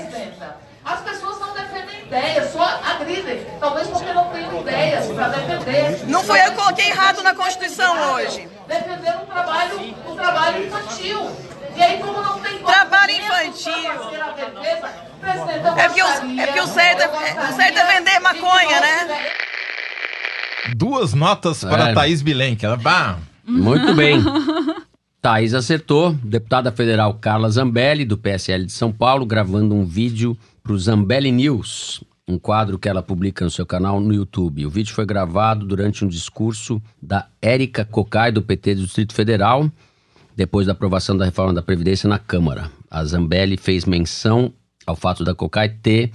As 0.82 1.00
pessoas 1.00 1.38
não 1.38 1.52
defendem 1.52 2.00
ideias, 2.00 2.52
só 2.52 2.62
agridem. 2.62 3.46
Talvez 3.60 3.86
porque 3.88 4.12
não 4.14 4.30
tenham 4.30 4.60
ideias 4.62 5.06
para 5.08 5.28
defender. 5.28 6.06
Não 6.08 6.24
foi 6.24 6.40
eu 6.40 6.52
que 6.52 6.56
coloquei 6.56 6.88
errado 6.88 7.22
na 7.22 7.34
Constituição 7.34 8.14
hoje. 8.14 8.48
Defender 8.66 9.14
um 9.18 9.26
trabalho, 9.26 9.94
um 10.08 10.16
trabalho 10.16 10.66
infantil. 10.66 11.30
E 11.76 11.82
aí, 11.82 11.98
como 11.98 12.22
não 12.22 12.38
tem 12.40 12.58
Trabalho 12.58 13.12
infantil. 13.12 13.72
É 15.76 15.88
porque, 15.88 16.02
o, 16.02 16.06
é 16.06 16.46
porque 16.46 16.60
o, 16.60 16.66
certo 16.66 17.02
é, 17.02 17.68
é 17.68 17.98
vender 17.98 18.20
maconha, 18.20 18.80
né? 18.80 19.26
Duas 20.76 21.14
notas 21.14 21.64
para 21.64 21.90
É. 21.90 21.94
Thaís 21.94 22.22
Bilenque. 22.22 22.64
Ela, 22.64 22.76
bah, 22.76 23.18
Muito 23.44 23.94
bem. 23.94 24.22
Thaís 25.20 25.54
acertou. 25.54 26.12
Deputada 26.14 26.72
federal 26.72 27.14
Carla 27.14 27.48
Zambelli, 27.50 28.04
do 28.04 28.18
PSL 28.18 28.66
de 28.66 28.72
São 28.72 28.92
Paulo, 28.92 29.24
gravando 29.24 29.74
um 29.74 29.84
vídeo 29.84 30.36
para 30.62 30.72
o 30.72 30.78
Zambelli 30.78 31.30
News, 31.32 32.02
um 32.26 32.38
quadro 32.38 32.78
que 32.78 32.88
ela 32.88 33.02
publica 33.02 33.44
no 33.44 33.50
seu 33.50 33.66
canal 33.66 34.00
no 34.00 34.12
YouTube. 34.12 34.66
O 34.66 34.70
vídeo 34.70 34.94
foi 34.94 35.06
gravado 35.06 35.66
durante 35.66 36.04
um 36.04 36.08
discurso 36.08 36.80
da 37.00 37.26
Érica 37.40 37.84
Cocai, 37.84 38.32
do 38.32 38.42
PT 38.42 38.76
do 38.76 38.82
Distrito 38.82 39.14
Federal, 39.14 39.70
depois 40.36 40.66
da 40.66 40.72
aprovação 40.72 41.16
da 41.16 41.24
reforma 41.24 41.52
da 41.54 41.62
Previdência 41.62 42.08
na 42.08 42.18
Câmara. 42.18 42.70
A 42.90 43.04
Zambelli 43.04 43.56
fez 43.56 43.84
menção 43.84 44.52
ao 44.86 44.96
fato 44.96 45.24
da 45.24 45.34
Cocai 45.34 45.68
ter 45.68 46.10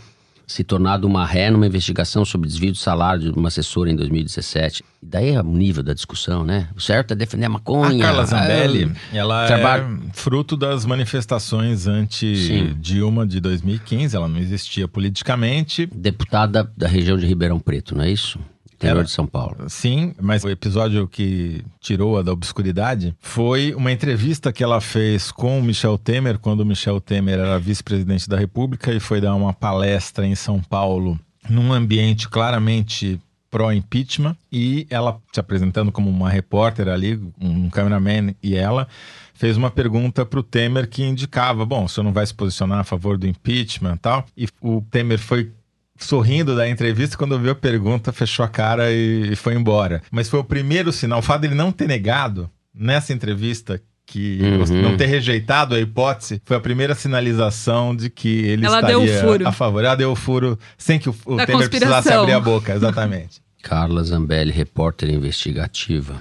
se 0.45 0.63
tornado 0.63 1.05
uma 1.05 1.25
ré 1.25 1.51
numa 1.51 1.67
investigação 1.67 2.23
sobre 2.23 2.47
desvio 2.47 2.71
de 2.71 2.77
salário 2.77 3.33
de 3.33 3.37
uma 3.37 3.49
assessora 3.49 3.91
em 3.91 3.95
2017. 3.97 4.81
E 5.03 5.05
daí 5.05 5.31
é 5.31 5.41
o 5.41 5.43
nível 5.43 5.83
da 5.83 5.93
discussão, 5.93 6.45
né? 6.45 6.69
O 6.73 6.79
certo 6.79 7.11
é 7.11 7.15
defender 7.15 7.43
a 7.43 7.47
a 7.47 7.49
maconha. 7.49 8.01
Carla 8.01 8.25
Zambelli, 8.25 8.89
Ah, 9.11 9.15
ela 9.17 9.45
trabalho- 9.47 9.99
é 10.07 10.13
fruto 10.13 10.55
das 10.55 10.85
manifestações 10.85 11.85
anti-Dilma 11.85 13.27
de 13.27 13.41
2015. 13.41 14.15
Ela 14.15 14.29
não 14.29 14.39
existia 14.39 14.87
politicamente. 14.87 15.85
Deputada 15.93 16.71
da 16.77 16.87
região 16.87 17.17
de 17.17 17.25
Ribeirão 17.25 17.59
Preto, 17.59 17.93
não 17.95 18.03
é 18.05 18.09
isso? 18.11 18.39
Interior 18.77 19.03
de 19.03 19.11
São 19.11 19.25
Paulo. 19.25 19.57
Sim, 19.67 20.13
mas 20.21 20.43
o 20.43 20.49
episódio 20.49 21.07
que 21.07 21.63
tirou-a 21.79 22.21
da 22.21 22.31
obscuridade 22.31 23.15
foi 23.19 23.73
uma 23.73 23.91
entrevista 23.91 24.53
que 24.53 24.63
ela 24.63 24.79
fez 24.79 25.31
com 25.31 25.59
o 25.59 25.63
Michel 25.63 25.97
Temer, 25.97 26.37
quando 26.37 26.61
o 26.61 26.65
Michel 26.65 27.01
Temer 27.01 27.39
era 27.39 27.59
vice-presidente 27.59 28.29
da 28.29 28.37
República 28.37 28.93
e 28.93 28.99
foi 28.99 29.19
dar 29.19 29.33
uma 29.33 29.51
palestra 29.51 30.27
em 30.27 30.35
São 30.35 30.61
Paulo, 30.61 31.19
num 31.49 31.73
ambiente 31.73 32.29
claramente 32.29 33.19
pró-impeachment, 33.49 34.35
e 34.51 34.85
ela 34.89 35.19
se 35.33 35.39
apresentando 35.39 35.91
como 35.91 36.09
uma 36.09 36.29
repórter 36.29 36.89
ali, 36.89 37.19
um 37.39 37.69
cameraman 37.69 38.35
e 38.43 38.55
ela, 38.55 38.87
fez 39.33 39.55
uma 39.55 39.71
pergunta 39.71 40.25
para 40.25 40.39
o 40.39 40.43
Temer 40.43 40.89
que 40.89 41.03
indicava, 41.03 41.65
bom, 41.65 41.85
o 41.85 41.89
senhor 41.89 42.03
não 42.03 42.13
vai 42.13 42.25
se 42.25 42.33
posicionar 42.33 42.79
a 42.79 42.83
favor 42.83 43.17
do 43.17 43.25
impeachment 43.27 43.95
e 43.95 43.99
tal, 43.99 44.25
e 44.35 44.47
o 44.61 44.81
Temer 44.91 45.19
foi 45.19 45.51
sorrindo 45.97 46.55
da 46.55 46.67
entrevista, 46.69 47.17
quando 47.17 47.33
ouviu 47.33 47.51
a 47.51 47.55
pergunta, 47.55 48.11
fechou 48.11 48.45
a 48.45 48.47
cara 48.47 48.91
e, 48.91 49.31
e 49.33 49.35
foi 49.35 49.55
embora. 49.55 50.01
Mas 50.11 50.29
foi 50.29 50.39
o 50.39 50.43
primeiro 50.43 50.91
sinal, 50.91 51.19
o 51.19 51.21
fato 51.21 51.41
dele 51.41 51.55
não 51.55 51.71
ter 51.71 51.87
negado 51.87 52.49
nessa 52.73 53.13
entrevista 53.13 53.81
que 54.05 54.39
Uhum. 54.41 54.81
não 54.81 54.97
ter 54.97 55.05
rejeitado 55.05 55.75
a 55.75 55.79
hipótese 55.81 56.41
foi 56.45 56.55
a 56.55 56.59
primeira 56.61 56.95
sinalização 56.95 57.93
de 57.93 58.09
que 58.09 58.45
ele 58.45 58.65
Ela 58.65 58.77
estaria 58.77 58.97
deu 58.97 59.03
o 59.03 59.21
furo. 59.21 59.47
a 59.47 59.51
favor. 59.51 59.83
Ela 59.83 59.95
deu 59.95 60.11
o 60.11 60.15
furo 60.15 60.57
sem 60.77 60.97
que 60.97 61.09
o, 61.09 61.15
o 61.25 61.35
Temer 61.45 61.69
precisasse 61.69 62.11
abrir 62.13 62.31
a 62.31 62.39
boca, 62.39 62.73
exatamente. 62.73 63.41
Carla 63.61 64.01
Zambelli, 64.03 64.51
repórter 64.51 65.09
investigativa. 65.09 66.15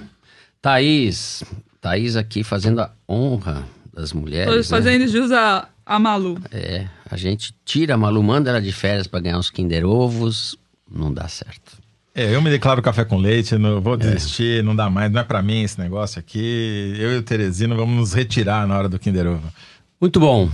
Thaís, 0.61 1.43
Thaís 1.79 2.17
aqui 2.17 2.43
fazendo 2.43 2.81
a 2.81 2.91
honra 3.07 3.65
das 3.93 4.11
mulheres. 4.11 4.51
Tô 4.51 4.57
né? 4.57 4.63
fazendo 4.63 5.07
jus 5.07 5.31
a, 5.31 5.69
a 5.87 5.99
Malu. 5.99 6.37
É, 6.51 6.87
a 7.09 7.15
gente 7.17 7.53
tira 7.65 7.93
a 7.95 7.97
Malu, 7.97 8.21
manda 8.21 8.49
ela 8.49 8.61
de 8.61 8.71
férias 8.71 9.07
pra 9.07 9.19
ganhar 9.19 9.37
uns 9.37 9.49
Kinder 9.49 9.85
Ovos, 9.85 10.57
não 10.91 11.13
dá 11.13 11.27
certo. 11.27 11.77
É, 12.13 12.33
eu 12.35 12.41
me 12.41 12.49
declaro 12.49 12.81
café 12.81 13.05
com 13.05 13.17
leite, 13.17 13.57
não 13.57 13.77
É. 13.77 13.79
vou 13.79 13.95
desistir, 13.95 14.63
não 14.63 14.75
dá 14.75 14.89
mais, 14.89 15.11
não 15.11 15.21
é 15.21 15.23
pra 15.23 15.41
mim 15.41 15.61
esse 15.61 15.79
negócio 15.79 16.19
aqui. 16.19 16.93
Eu 16.97 17.13
e 17.13 17.17
o 17.17 17.21
Teresino 17.23 17.75
vamos 17.75 17.95
nos 17.95 18.13
retirar 18.13 18.67
na 18.67 18.75
hora 18.77 18.89
do 18.89 18.97
Kinder 18.97 19.27
Ovo. 19.27 19.53
Muito 20.01 20.19
bom. 20.19 20.49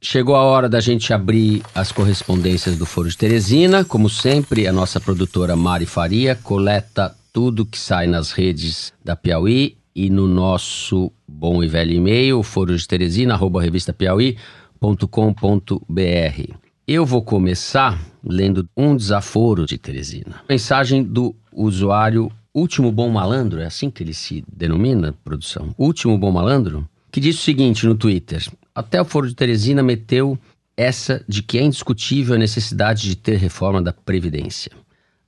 Chegou 0.00 0.36
a 0.36 0.42
hora 0.42 0.68
da 0.68 0.78
gente 0.78 1.12
abrir 1.12 1.62
as 1.74 1.90
correspondências 1.90 2.76
do 2.76 2.84
Foro 2.84 3.08
de 3.08 3.16
Teresina. 3.16 3.84
Como 3.84 4.10
sempre, 4.10 4.68
a 4.68 4.72
nossa 4.72 5.00
produtora 5.00 5.56
Mari 5.56 5.86
Faria 5.86 6.34
coleta 6.36 7.16
tudo 7.32 7.64
que 7.66 7.78
sai 7.78 8.06
nas 8.06 8.30
redes 8.32 8.92
da 9.04 9.16
Piauí 9.16 9.76
e 9.96 10.10
no 10.10 10.28
nosso 10.28 11.10
bom 11.26 11.64
e 11.64 11.66
velho 11.66 11.94
e-mail, 11.94 12.42
foro 12.42 12.76
de 12.76 12.86
Teresina, 12.86 13.32
arroba 13.32 13.62
revistapiauí.com.br. 13.62 16.54
Eu 16.86 17.06
vou 17.06 17.22
começar 17.22 17.98
lendo 18.22 18.68
um 18.76 18.94
desaforo 18.94 19.64
de 19.64 19.78
Teresina. 19.78 20.42
Mensagem 20.46 21.02
do 21.02 21.34
usuário 21.50 22.30
Último 22.52 22.92
Bom 22.92 23.08
Malandro, 23.08 23.58
é 23.58 23.64
assim 23.64 23.90
que 23.90 24.02
ele 24.02 24.12
se 24.12 24.44
denomina, 24.54 25.14
produção? 25.24 25.74
Último 25.78 26.18
Bom 26.18 26.30
Malandro? 26.30 26.86
Que 27.10 27.18
diz 27.18 27.38
o 27.38 27.42
seguinte 27.42 27.86
no 27.86 27.94
Twitter: 27.94 28.46
Até 28.74 29.00
o 29.00 29.04
Foro 29.04 29.26
de 29.26 29.34
Teresina 29.34 29.82
meteu 29.82 30.38
essa 30.76 31.24
de 31.26 31.42
que 31.42 31.56
é 31.56 31.62
indiscutível 31.62 32.34
a 32.34 32.38
necessidade 32.38 33.08
de 33.08 33.16
ter 33.16 33.38
reforma 33.38 33.80
da 33.80 33.94
Previdência. 33.94 34.72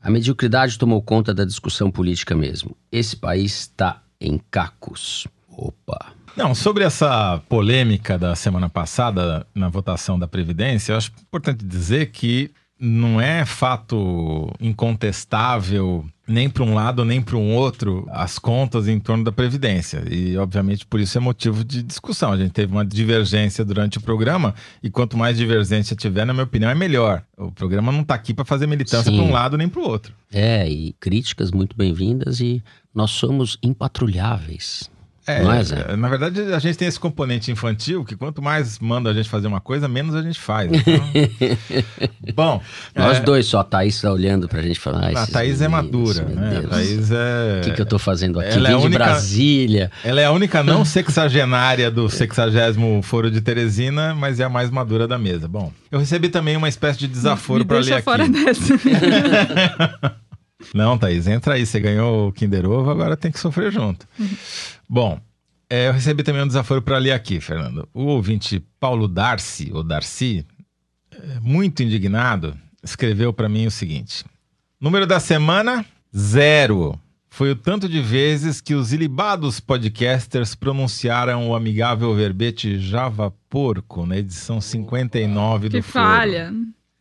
A 0.00 0.10
mediocridade 0.10 0.78
tomou 0.78 1.00
conta 1.00 1.32
da 1.32 1.46
discussão 1.46 1.90
política 1.90 2.34
mesmo. 2.34 2.76
Esse 2.92 3.16
país 3.16 3.60
está 3.60 4.02
em 4.20 4.40
cacos. 4.50 5.26
Opa. 5.48 6.12
Não, 6.36 6.54
sobre 6.54 6.84
essa 6.84 7.42
polêmica 7.48 8.16
da 8.16 8.36
semana 8.36 8.68
passada 8.68 9.46
na 9.54 9.68
votação 9.68 10.18
da 10.18 10.28
Previdência, 10.28 10.92
eu 10.92 10.96
acho 10.96 11.10
importante 11.20 11.64
dizer 11.64 12.12
que 12.12 12.52
não 12.78 13.20
é 13.20 13.44
fato 13.44 14.52
incontestável 14.60 16.06
nem 16.28 16.48
para 16.50 16.62
um 16.62 16.74
lado 16.74 17.04
nem 17.04 17.22
para 17.22 17.36
um 17.36 17.54
outro 17.54 18.06
as 18.10 18.38
contas 18.38 18.86
em 18.86 19.00
torno 19.00 19.24
da 19.24 19.32
Previdência. 19.32 20.04
E, 20.10 20.36
obviamente, 20.36 20.86
por 20.86 21.00
isso 21.00 21.16
é 21.16 21.20
motivo 21.20 21.64
de 21.64 21.82
discussão. 21.82 22.32
A 22.32 22.36
gente 22.36 22.52
teve 22.52 22.70
uma 22.70 22.84
divergência 22.84 23.64
durante 23.64 23.98
o 23.98 24.00
programa 24.00 24.54
e 24.82 24.90
quanto 24.90 25.16
mais 25.16 25.36
divergência 25.36 25.96
tiver, 25.96 26.26
na 26.26 26.32
minha 26.32 26.44
opinião, 26.44 26.70
é 26.70 26.74
melhor. 26.74 27.24
O 27.36 27.50
programa 27.50 27.90
não 27.90 28.02
está 28.02 28.14
aqui 28.14 28.34
para 28.34 28.44
fazer 28.44 28.66
militância 28.66 29.10
para 29.10 29.22
um 29.22 29.32
lado 29.32 29.56
nem 29.56 29.68
para 29.68 29.80
o 29.80 29.88
outro. 29.88 30.12
É, 30.30 30.68
e 30.68 30.92
críticas 31.00 31.50
muito 31.50 31.76
bem-vindas 31.76 32.40
e 32.40 32.62
nós 32.94 33.10
somos 33.10 33.56
impatrulháveis. 33.62 34.90
É, 35.28 35.42
não 35.42 35.52
é, 35.52 35.62
Zé? 35.62 35.96
na 35.96 36.08
verdade, 36.08 36.40
a 36.52 36.58
gente 36.58 36.76
tem 36.78 36.88
esse 36.88 36.98
componente 36.98 37.52
infantil 37.52 38.04
que 38.04 38.16
quanto 38.16 38.40
mais 38.42 38.78
manda 38.78 39.10
a 39.10 39.14
gente 39.14 39.28
fazer 39.28 39.46
uma 39.46 39.60
coisa, 39.60 39.86
menos 39.86 40.14
a 40.14 40.22
gente 40.22 40.40
faz. 40.40 40.70
Então... 42.28 42.34
Bom, 42.34 42.62
Nós 42.94 43.16
é, 43.18 43.20
dois 43.20 43.46
só, 43.46 43.60
a 43.60 43.64
Thaís 43.64 44.00
tá 44.00 44.12
olhando 44.12 44.48
pra 44.48 44.60
gente 44.62 44.78
falar. 44.78 45.16
a 45.16 45.26
Thaís 45.26 45.60
é 45.62 45.68
madura, 45.68 46.24
né? 46.24 46.62
A 46.64 46.68
Thaís 46.68 47.10
é. 47.10 47.60
O 47.60 47.64
que, 47.64 47.70
que 47.72 47.80
eu 47.82 47.86
tô 47.86 47.98
fazendo 47.98 48.38
aqui? 48.40 48.50
Ela 48.50 48.68
é 48.68 48.72
Vim 48.72 48.78
de 48.80 48.86
única- 48.86 49.04
Brasília. 49.04 49.90
Ela 50.04 50.20
é 50.20 50.24
a 50.26 50.30
única 50.32 50.62
não 50.62 50.84
sexagenária 50.86 51.90
do 51.90 52.08
sexagésimo 52.08 53.00
foro 53.02 53.30
de 53.30 53.40
Teresina, 53.40 54.14
mas 54.14 54.40
é 54.40 54.44
a 54.44 54.48
mais 54.48 54.70
madura 54.70 55.08
da 55.08 55.18
mesa. 55.18 55.48
Bom, 55.48 55.72
eu 55.90 55.98
recebi 55.98 56.28
também 56.28 56.56
uma 56.56 56.68
espécie 56.68 56.98
de 56.98 57.08
desaforo 57.08 57.64
para 57.64 57.78
ler 57.80 57.94
aqui. 57.94 58.02
fora 58.02 58.28
dessa. 58.28 58.74
Não, 60.74 60.98
Thaís, 60.98 61.26
entra 61.26 61.54
aí. 61.54 61.64
Você 61.64 61.78
ganhou 61.80 62.28
o 62.28 62.32
Kinder 62.32 62.68
Ovo, 62.68 62.90
agora 62.90 63.16
tem 63.16 63.30
que 63.30 63.38
sofrer 63.38 63.70
junto. 63.72 64.06
Bom, 64.88 65.20
É, 65.70 65.88
eu 65.88 65.92
recebi 65.92 66.22
também 66.22 66.42
um 66.42 66.46
desaforo 66.46 66.80
para 66.80 66.96
ler 66.96 67.12
aqui, 67.12 67.40
Fernando. 67.40 67.86
O 67.92 68.04
ouvinte 68.04 68.58
Paulo 68.80 69.06
Darcy, 69.06 69.70
ou 69.72 69.82
Darcy, 69.84 70.46
é, 71.12 71.40
muito 71.40 71.82
indignado, 71.82 72.56
escreveu 72.82 73.34
para 73.34 73.48
mim 73.50 73.66
o 73.66 73.70
seguinte: 73.70 74.24
Número 74.80 75.06
da 75.06 75.20
semana, 75.20 75.84
zero. 76.16 76.98
Foi 77.30 77.50
o 77.50 77.56
tanto 77.56 77.86
de 77.88 78.00
vezes 78.00 78.60
que 78.60 78.74
os 78.74 78.92
ilibados 78.94 79.60
podcasters 79.60 80.54
pronunciaram 80.54 81.48
o 81.50 81.54
amigável 81.54 82.14
verbete 82.14 82.78
Java 82.78 83.32
Porco 83.50 84.06
na 84.06 84.16
edição 84.16 84.60
59 84.62 85.68
do 85.68 85.76
Que 85.76 85.82
Foro. 85.82 86.04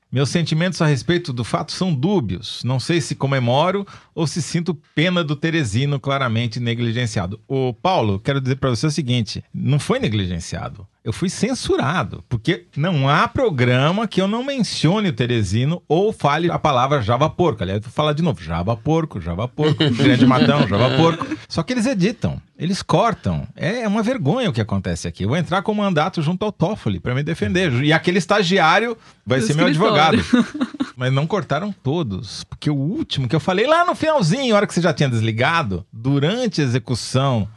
Meus 0.10 0.30
sentimentos 0.30 0.82
a 0.82 0.86
respeito 0.86 1.34
do 1.34 1.44
fato 1.44 1.74
são 1.74 1.94
dúbios. 1.94 2.64
Não 2.64 2.80
sei 2.80 3.02
se 3.02 3.14
comemoro 3.14 3.86
ou 4.16 4.26
se 4.26 4.42
sinto 4.42 4.74
pena 4.96 5.22
do 5.22 5.36
Teresino 5.36 6.00
claramente 6.00 6.62
negligenciado. 6.62 7.42
Ô, 7.46 7.74
Paulo, 7.74 8.18
quero 8.18 8.40
dizer 8.40 8.56
para 8.56 8.70
você 8.70 8.88
o 8.88 8.92
seguinte: 8.92 9.44
não 9.54 9.80
foi 9.80 10.00
negligenciado. 10.00 10.88
Eu 11.08 11.14
fui 11.14 11.30
censurado, 11.30 12.22
porque 12.28 12.66
não 12.76 13.08
há 13.08 13.30
programa 13.30 14.10
que 14.10 14.20
eu 14.20 14.28
não 14.28 14.44
mencione 14.44 15.08
o 15.08 15.14
Teresino 15.14 15.82
ou 15.88 16.12
fale 16.12 16.52
a 16.52 16.60
palavra 16.60 17.02
Java 17.02 17.30
Porco. 17.30 17.64
Aliás, 17.64 17.82
vou 17.82 17.90
falar 17.90 18.12
de 18.12 18.22
novo: 18.22 18.44
Java 18.44 18.76
Porco, 18.76 19.22
Java 19.22 19.48
Porco, 19.48 19.78
Grande 19.96 20.26
Matão, 20.26 20.68
Java 20.68 20.98
Porco. 20.98 21.26
Só 21.48 21.64
que 21.64 21.72
eles 21.72 21.86
editam, 21.86 22.42
eles 22.60 22.82
cortam. 22.82 23.48
É 23.56 23.88
uma 23.88 24.04
vergonha 24.04 24.50
o 24.50 24.54
que 24.54 24.60
acontece 24.60 25.08
aqui. 25.08 25.24
Eu 25.24 25.30
vou 25.30 25.38
entrar 25.38 25.62
com 25.62 25.74
mandato 25.74 26.22
junto 26.22 26.44
ao 26.44 26.52
Toffoli 26.52 27.00
para 27.00 27.16
me 27.16 27.24
defender. 27.24 27.72
E 27.86 27.94
aquele 27.94 28.18
estagiário 28.18 28.98
vai 29.26 29.40
ser 29.40 29.56
meu 29.56 29.68
advogado. 29.68 30.18
Mas 30.98 31.14
não 31.14 31.26
cortaram 31.26 31.72
todos, 31.72 32.44
porque 32.44 32.70
o 32.70 32.76
último 32.76 33.30
que 33.30 33.36
eu 33.36 33.40
falei 33.40 33.66
lá 33.66 33.86
no 33.86 33.96
finalzinho, 33.96 34.54
hora 34.54 34.68
que 34.68 34.74
você 34.74 34.82
já 34.82 34.92
tinha 34.92 35.08
desligado, 35.08 35.86
durante 35.94 36.60
a 36.60 36.66
execução 36.66 37.48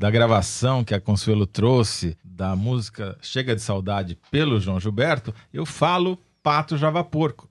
da 0.00 0.10
gravação 0.10 0.82
que 0.82 0.94
a 0.94 1.00
Consuelo 1.00 1.46
trouxe 1.46 2.16
da 2.24 2.56
música 2.56 3.18
Chega 3.20 3.54
de 3.54 3.60
Saudade 3.60 4.16
pelo 4.30 4.58
João 4.58 4.80
Gilberto, 4.80 5.34
eu 5.52 5.66
falo 5.66 6.18
Pato 6.42 6.78
Java 6.78 7.04
Porco. 7.04 7.46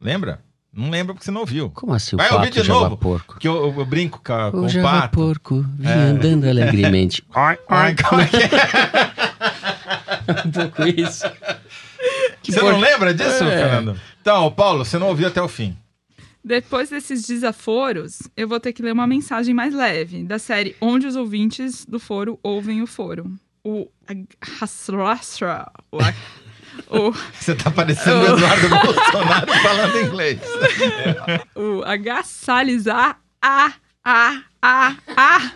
Lembra? 0.00 0.40
Não 0.72 0.90
lembra 0.90 1.14
porque 1.14 1.24
você 1.24 1.30
não 1.30 1.42
ouviu. 1.42 1.70
Como 1.70 1.94
assim 1.94 2.16
o 2.16 2.18
Vai 2.18 2.26
pato 2.30 2.40
ouvir 2.40 2.50
de 2.50 2.64
Java 2.64 2.80
novo, 2.80 2.96
porco? 2.96 3.38
que 3.38 3.46
eu, 3.46 3.54
eu- 3.68 3.78
eu 3.78 3.86
brinco 3.86 4.20
com, 4.26 4.32
a- 4.32 4.50
com 4.50 4.56
O 4.56 4.64
o 4.64 4.68
Java 4.68 5.02
pato. 5.02 5.14
porco 5.16 5.64
vinha 5.78 5.94
É. 5.94 5.98
andando 6.08 6.48
alegremente. 6.48 7.22
Ai, 7.32 7.56
ai, 7.68 7.94
como 8.02 8.20
é 8.20 8.26
que 8.26 8.36
é? 8.38 8.48
um 10.46 10.50
pouco 10.50 10.82
isso. 10.88 11.24
Você 12.42 12.60
não 12.60 12.80
lembra 12.80 13.14
disso, 13.14 13.44
É. 13.44 13.56
Fernando? 13.68 14.00
Então, 14.20 14.50
Paulo, 14.50 14.84
você 14.84 14.98
não 14.98 15.06
ouviu 15.10 15.28
até 15.28 15.40
o 15.40 15.46
fim. 15.46 15.76
Depois 16.44 16.90
desses 16.90 17.26
desaforos, 17.26 18.22
eu 18.36 18.46
vou 18.46 18.60
ter 18.60 18.74
que 18.74 18.82
ler 18.82 18.92
uma 18.92 19.06
mensagem 19.06 19.54
mais 19.54 19.72
leve, 19.72 20.24
da 20.24 20.38
série 20.38 20.76
Onde 20.78 21.06
os 21.06 21.16
ouvintes 21.16 21.86
do 21.86 21.98
foro 21.98 22.38
ouvem 22.42 22.82
o 22.82 22.86
foro. 22.86 23.32
O. 23.64 23.88
Hasrasra. 24.60 25.72
O. 26.90 27.12
Você 27.32 27.54
tá 27.54 27.70
parecendo 27.70 28.18
o 28.18 28.36
Eduardo 28.36 28.68
Bolsonaro 28.68 29.52
falando 29.62 30.00
inglês. 30.00 30.38
o 31.56 31.82
Agassalizar 31.82 33.18
A 33.40 33.72
A 34.04 34.42
A 34.60 34.96
A 35.16 35.52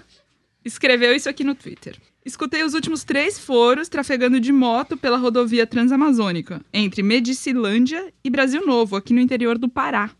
escreveu 0.64 1.14
isso 1.14 1.28
aqui 1.28 1.44
no 1.44 1.54
Twitter. 1.54 1.96
Escutei 2.24 2.62
os 2.62 2.72
últimos 2.72 3.04
três 3.04 3.38
foros 3.38 3.90
trafegando 3.90 4.40
de 4.40 4.52
moto 4.52 4.96
pela 4.96 5.18
rodovia 5.18 5.66
transamazônica, 5.66 6.62
entre 6.72 7.02
Medicilândia 7.02 8.12
e 8.24 8.30
Brasil 8.30 8.66
Novo, 8.66 8.96
aqui 8.96 9.12
no 9.12 9.20
interior 9.20 9.58
do 9.58 9.68
Pará. 9.68 10.10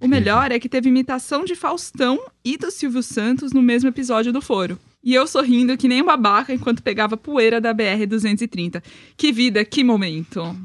O 0.00 0.08
melhor 0.08 0.50
é 0.50 0.58
que 0.58 0.68
teve 0.68 0.88
imitação 0.88 1.44
de 1.44 1.54
Faustão 1.54 2.20
e 2.44 2.56
do 2.56 2.70
Silvio 2.70 3.02
Santos 3.02 3.52
no 3.52 3.62
mesmo 3.62 3.88
episódio 3.88 4.32
do 4.32 4.40
foro. 4.40 4.78
E 5.02 5.14
eu 5.14 5.26
sorrindo 5.26 5.76
que 5.76 5.86
nem 5.86 6.00
um 6.00 6.06
babaca 6.06 6.52
enquanto 6.54 6.82
pegava 6.82 7.16
poeira 7.16 7.60
da 7.60 7.74
BR-230. 7.74 8.82
Que 9.16 9.30
vida, 9.32 9.64
que 9.64 9.84
momento. 9.84 10.56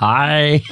Ai. 0.00 0.62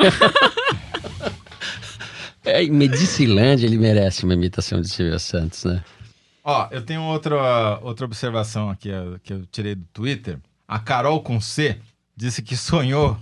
é, 2.44 2.62
em 2.62 2.70
Medicilândia 2.70 3.66
ele 3.66 3.76
merece 3.76 4.24
uma 4.24 4.32
imitação 4.32 4.80
de 4.80 4.88
Silvio 4.88 5.18
Santos, 5.18 5.64
né? 5.64 5.84
Ó, 6.42 6.68
eu 6.70 6.82
tenho 6.82 7.02
outra, 7.02 7.78
outra 7.82 8.06
observação 8.06 8.70
aqui 8.70 8.90
ó, 8.90 9.18
que 9.22 9.32
eu 9.32 9.44
tirei 9.46 9.74
do 9.74 9.84
Twitter. 9.92 10.38
A 10.66 10.78
Carol 10.78 11.22
com 11.22 11.40
C 11.40 11.78
disse 12.16 12.40
que 12.40 12.56
sonhou 12.56 13.18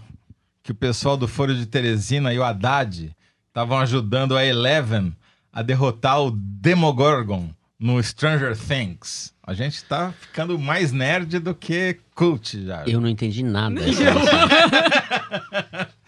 que 0.62 0.70
o 0.70 0.74
pessoal 0.74 1.16
do 1.16 1.26
Foro 1.26 1.54
de 1.54 1.66
Teresina 1.66 2.32
e 2.32 2.38
o 2.38 2.44
Haddad 2.44 3.12
estavam 3.52 3.78
ajudando 3.78 4.34
a 4.34 4.44
Eleven 4.44 5.14
a 5.52 5.60
derrotar 5.62 6.20
o 6.22 6.30
Demogorgon 6.30 7.50
no 7.78 8.02
Stranger 8.02 8.56
Things. 8.56 9.30
A 9.46 9.52
gente 9.52 9.84
tá 9.84 10.14
ficando 10.18 10.58
mais 10.58 10.90
nerd 10.92 11.38
do 11.38 11.54
que 11.54 11.98
cult 12.14 12.64
já. 12.64 12.84
Eu 12.86 12.98
não 13.00 13.08
entendi 13.08 13.42
nada. 13.42 13.78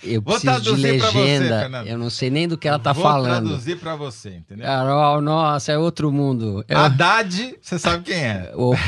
Eu 0.03 0.20
Vou 0.20 0.38
preciso 0.38 0.61
de 0.62 0.70
você, 0.82 0.92
legenda. 0.92 1.61
Fernando. 1.61 1.86
eu 1.86 1.97
não 1.97 2.11
sei 2.11 2.28
nem 2.28 2.47
do 2.47 2.59
que 2.59 2.68
ela 2.68 2.78
tá 2.78 2.92
Vou 2.92 3.03
falando. 3.03 3.47
traduzir 3.49 3.78
pra 3.78 3.97
você, 3.97 4.34
entendeu? 4.36 4.66
Carol, 4.66 5.22
nossa, 5.22 5.72
é 5.72 5.78
outro 5.78 6.12
mundo. 6.12 6.62
Eu- 6.68 6.76
Haddad, 6.78 7.57
você 7.61 7.78
sabe 7.78 8.05
quem 8.05 8.16
é. 8.22 8.53
Opa, 8.55 8.78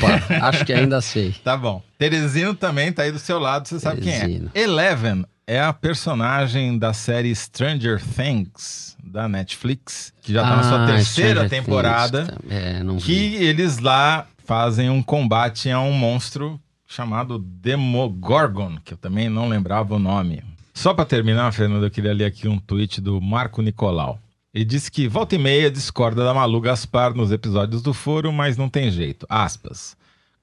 acho 0.43 0.65
que 0.67 0.73
ainda 0.75 1.01
sei. 1.01 1.35
Tá 1.43 1.57
bom. 1.57 1.83
Teresino 1.99 2.55
também 2.55 2.93
tá 2.93 3.03
aí 3.05 3.13
do 3.13 3.19
seu 3.19 3.39
lado, 3.39 3.67
você 3.67 3.81
sabe 3.81 4.03
Teresino. 4.03 4.51
quem 4.53 4.61
é. 4.63 4.65
Eleven 4.65 5.25
é 5.47 5.61
a 5.61 5.73
personagem 5.73 6.77
da 6.79 6.93
série 6.93 7.35
Stranger 7.35 8.03
Things 8.03 8.97
da 9.03 9.29
Netflix, 9.29 10.13
que 10.21 10.33
já 10.33 10.43
tá 10.43 10.57
na 10.57 10.63
sua 10.65 10.83
Ah, 10.85 10.87
terceira 10.87 11.47
Stranger 11.47 11.49
temporada, 11.51 12.25
Things, 12.27 12.39
tá. 12.49 12.55
É, 12.55 12.83
que 13.01 13.35
eles 13.37 13.79
lá 13.79 14.27
fazem 14.45 14.91
um 14.91 15.03
combate 15.03 15.71
a 15.71 15.81
um 15.81 15.93
monstro 15.93 16.61
chamado 16.87 17.39
Demogorgon, 17.39 18.77
que 18.85 18.95
eu 18.95 18.99
também 18.99 19.29
não 19.29 19.49
lembrava 19.49 19.95
o 19.95 19.99
nome. 19.99 20.43
Só 20.75 20.93
pra 20.93 21.05
terminar, 21.05 21.53
Fernando, 21.53 21.85
eu 21.85 21.91
queria 21.91 22.13
ler 22.13 22.27
aqui 22.27 22.47
um 22.49 22.59
tweet 22.59 23.01
do 23.01 23.21
Marco 23.21 23.63
Nicolau. 23.63 24.19
Ele 24.53 24.65
disse 24.65 24.91
que 24.91 25.07
volta 25.09 25.35
e 25.35 25.39
meia 25.39 25.71
discorda 25.71 26.25
da 26.25 26.33
Malu 26.35 26.61
Gaspar 26.61 27.15
nos 27.15 27.31
episódios 27.31 27.83
do 27.83 27.93
Foro, 27.95 28.33
mas 28.33 28.57
não 28.57 28.69
tem 28.69 28.91
jeito. 28.91 29.27
Aspas. 29.29 29.97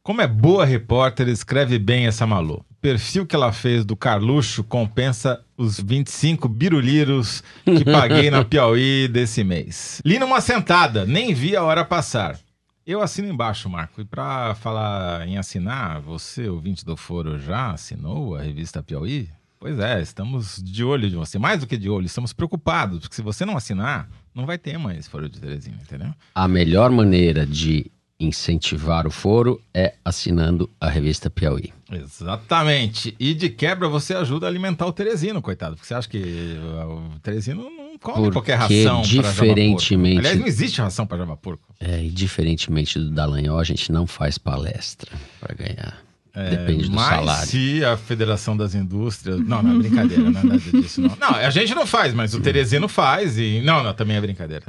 Como 0.06 0.22
é 0.22 0.28
boa 0.28 0.66
repórter, 0.66 1.30
escreve 1.30 1.80
bem 1.80 2.08
essa 2.08 2.28
Malu. 2.28 2.66
O 2.70 2.74
perfil 2.82 3.26
que 3.26 3.34
ela 3.34 3.54
fez 3.54 3.86
do 3.86 3.96
Carluxo 3.96 4.62
compensa 4.62 5.42
os 5.56 5.80
25 5.80 6.50
biruliros 6.50 7.42
que 7.64 7.86
paguei 7.86 8.30
na 8.30 8.44
Piauí 8.44 9.08
desse 9.08 9.46
mês. 9.46 10.02
Li 10.04 10.20
numa 10.20 10.42
sentada, 10.42 11.06
nem 11.06 11.34
vi 11.34 11.56
a 11.56 11.64
hora 11.64 11.86
passar. 11.86 12.38
Eu 12.86 13.02
assino 13.02 13.30
embaixo, 13.30 13.70
Marco. 13.70 14.02
E 14.02 14.04
pra 14.04 14.54
falar 14.56 15.26
em 15.26 15.38
assinar, 15.38 16.02
você, 16.02 16.50
ouvinte 16.50 16.84
do 16.84 16.98
Foro, 16.98 17.40
já 17.40 17.72
assinou 17.72 18.36
a 18.36 18.42
revista 18.42 18.84
Piauí? 18.84 19.30
Pois 19.58 19.80
é, 19.80 20.02
estamos 20.02 20.62
de 20.62 20.84
olho 20.84 21.10
de 21.10 21.16
você. 21.16 21.40
Mais 21.40 21.62
do 21.62 21.68
que 21.68 21.78
de 21.78 21.90
olho, 21.90 22.06
estamos 22.06 22.34
preocupados. 22.34 23.00
Porque 23.00 23.16
se 23.16 23.22
você 23.22 23.46
não 23.46 23.56
assinar, 23.56 24.10
não 24.36 24.46
vai 24.46 24.58
ter 24.58 24.78
mais 24.78 25.08
Foro 25.08 25.30
de 25.30 25.40
Teresina, 25.40 25.78
entendeu? 25.82 26.14
A 26.36 26.46
melhor 26.46 26.92
maneira 26.92 27.46
de 27.46 27.90
incentivar 28.26 29.06
o 29.08 29.12
foro 29.12 29.62
é 29.74 29.94
assinando 30.04 30.70
a 30.80 30.90
revista 30.90 31.30
Piauí. 31.30 31.74
Exatamente. 31.92 33.16
E 33.20 33.34
de 33.34 33.50
quebra 33.50 33.88
você 33.88 34.14
ajuda 34.14 34.48
a 34.48 34.50
alimentar 34.50 34.86
o 34.86 34.94
Teresino, 34.94 35.42
coitado. 35.42 35.76
Porque 35.76 35.88
você 35.88 35.94
acha 35.94 36.10
que 36.10 36.18
o 36.18 37.20
Teresino 37.20 37.64
não 37.64 37.98
come 38.00 38.18
Porque, 38.18 38.32
qualquer 38.32 38.56
ração 38.56 39.02
diferentemente-. 39.02 40.20
Aliás, 40.20 40.40
não 40.40 40.48
existe 40.48 40.82
ração 40.82 41.06
para 41.06 41.20
Java 41.20 41.38
Porco. 41.38 41.64
É, 41.80 42.04
e 42.04 42.10
diferentemente 42.10 42.98
do 42.98 43.12
Dallagnol, 43.12 43.60
a 43.60 43.64
gente 43.64 43.92
não 43.92 44.08
faz 44.08 44.38
palestra 44.38 45.12
para 45.40 45.56
ganhar. 45.56 46.02
Depende 46.36 46.90
do 46.90 46.94
É, 46.94 46.96
Mas 46.96 47.10
salário. 47.10 47.48
se 47.48 47.86
a 47.86 47.96
Federação 47.96 48.58
das 48.58 48.74
Indústrias... 48.74 49.40
Não, 49.40 49.62
não 49.62 49.76
é 49.76 49.78
brincadeira, 49.80 50.24
não 50.24 50.40
é 50.40 50.44
nada 50.44 50.58
disso, 50.58 51.00
não. 51.02 51.16
Não, 51.20 51.30
a 51.36 51.50
gente 51.52 51.76
não 51.76 51.86
faz, 51.86 52.14
mas 52.14 52.34
o 52.34 52.42
Teresino 52.42 52.88
faz 52.88 53.38
e... 53.38 53.62
Não, 53.64 53.84
não, 53.84 53.94
também 53.94 54.18
é 54.18 54.22
brincadeira. 54.22 54.66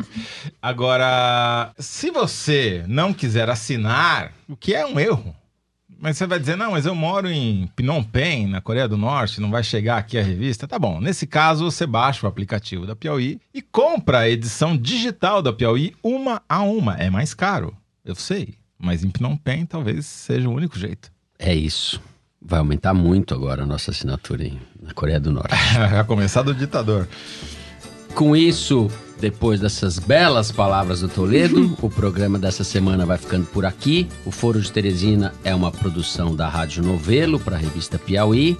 Agora, 0.60 1.72
se 1.78 2.10
você 2.10 2.84
não 2.86 3.12
quiser 3.14 3.48
assinar, 3.48 4.32
o 4.48 4.56
que 4.56 4.74
é 4.74 4.84
um 4.84 5.00
erro, 5.00 5.34
mas 5.98 6.18
você 6.18 6.26
vai 6.26 6.38
dizer, 6.38 6.56
não, 6.56 6.72
mas 6.72 6.84
eu 6.84 6.94
moro 6.94 7.30
em 7.30 7.66
Phnom 7.76 8.02
Penh, 8.02 8.46
na 8.46 8.60
Coreia 8.60 8.86
do 8.86 8.98
Norte, 8.98 9.40
não 9.40 9.50
vai 9.50 9.62
chegar 9.62 9.96
aqui 9.96 10.18
a 10.18 10.22
revista. 10.22 10.68
Tá 10.68 10.78
bom, 10.78 11.00
nesse 11.00 11.26
caso 11.26 11.64
você 11.70 11.86
baixa 11.86 12.26
o 12.26 12.28
aplicativo 12.28 12.86
da 12.86 12.94
Piauí 12.94 13.40
e 13.54 13.62
compra 13.62 14.18
a 14.20 14.28
edição 14.28 14.76
digital 14.76 15.40
da 15.40 15.52
Piauí 15.52 15.94
uma 16.02 16.42
a 16.46 16.60
uma. 16.62 16.94
É 16.96 17.08
mais 17.08 17.32
caro, 17.32 17.74
eu 18.04 18.14
sei, 18.14 18.54
mas 18.78 19.02
em 19.02 19.10
Phnom 19.10 19.34
Penh 19.36 19.64
talvez 19.64 20.04
seja 20.04 20.46
o 20.46 20.52
único 20.52 20.78
jeito. 20.78 21.13
É 21.38 21.54
isso. 21.54 22.00
Vai 22.40 22.58
aumentar 22.58 22.92
muito 22.92 23.34
agora 23.34 23.62
a 23.62 23.66
nossa 23.66 23.90
assinatura 23.90 24.44
em, 24.44 24.60
na 24.82 24.92
Coreia 24.92 25.18
do 25.18 25.32
Norte. 25.32 25.54
a 25.98 26.04
começar 26.04 26.42
do 26.42 26.54
ditador. 26.54 27.08
Com 28.14 28.36
isso, 28.36 28.90
depois 29.18 29.60
dessas 29.60 29.98
belas 29.98 30.52
palavras 30.52 31.00
do 31.00 31.08
Toledo, 31.08 31.76
o 31.80 31.88
programa 31.88 32.38
dessa 32.38 32.62
semana 32.62 33.06
vai 33.06 33.18
ficando 33.18 33.46
por 33.46 33.64
aqui. 33.64 34.06
O 34.24 34.30
Foro 34.30 34.60
de 34.60 34.70
Teresina 34.70 35.32
é 35.42 35.54
uma 35.54 35.72
produção 35.72 36.36
da 36.36 36.48
Rádio 36.48 36.82
Novelo 36.82 37.40
para 37.40 37.56
a 37.56 37.58
revista 37.58 37.98
Piauí. 37.98 38.58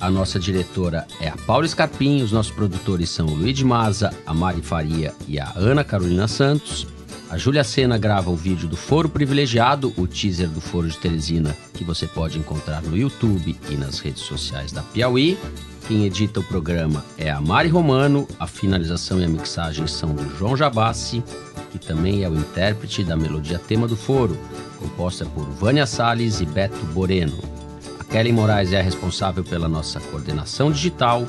A 0.00 0.08
nossa 0.08 0.38
diretora 0.38 1.06
é 1.20 1.28
a 1.28 1.36
Paula 1.36 1.66
Scarpim, 1.66 2.22
os 2.22 2.30
nossos 2.30 2.52
produtores 2.52 3.10
são 3.10 3.26
o 3.26 3.34
Luiz 3.34 3.56
de 3.56 3.64
Maza, 3.64 4.14
a 4.24 4.32
Mari 4.32 4.62
Faria 4.62 5.12
e 5.26 5.40
a 5.40 5.52
Ana 5.56 5.82
Carolina 5.82 6.28
Santos. 6.28 6.86
A 7.30 7.36
Júlia 7.36 7.62
Sena 7.62 7.98
grava 7.98 8.30
o 8.30 8.36
vídeo 8.36 8.66
do 8.66 8.76
Foro 8.76 9.06
Privilegiado, 9.06 9.92
o 9.98 10.06
teaser 10.06 10.48
do 10.48 10.62
Foro 10.62 10.88
de 10.88 10.96
Teresina, 10.96 11.54
que 11.74 11.84
você 11.84 12.06
pode 12.06 12.38
encontrar 12.38 12.80
no 12.82 12.96
YouTube 12.96 13.54
e 13.68 13.74
nas 13.74 13.98
redes 13.98 14.22
sociais 14.22 14.72
da 14.72 14.82
Piauí. 14.82 15.38
Quem 15.86 16.06
edita 16.06 16.40
o 16.40 16.44
programa 16.44 17.04
é 17.18 17.30
a 17.30 17.38
Mari 17.38 17.68
Romano, 17.68 18.26
a 18.40 18.46
finalização 18.46 19.20
e 19.20 19.24
a 19.24 19.28
mixagem 19.28 19.86
são 19.86 20.14
do 20.14 20.38
João 20.38 20.56
Jabassi, 20.56 21.22
que 21.70 21.78
também 21.78 22.24
é 22.24 22.30
o 22.30 22.34
intérprete 22.34 23.04
da 23.04 23.14
melodia 23.14 23.58
tema 23.58 23.86
do 23.86 23.96
Foro, 23.96 24.38
composta 24.78 25.26
por 25.26 25.44
Vânia 25.44 25.84
Salles 25.84 26.40
e 26.40 26.46
Beto 26.46 26.82
Boreno. 26.94 27.38
A 28.00 28.04
Kelly 28.04 28.32
Moraes 28.32 28.72
é 28.72 28.80
a 28.80 28.82
responsável 28.82 29.44
pela 29.44 29.68
nossa 29.68 30.00
coordenação 30.00 30.72
digital. 30.72 31.28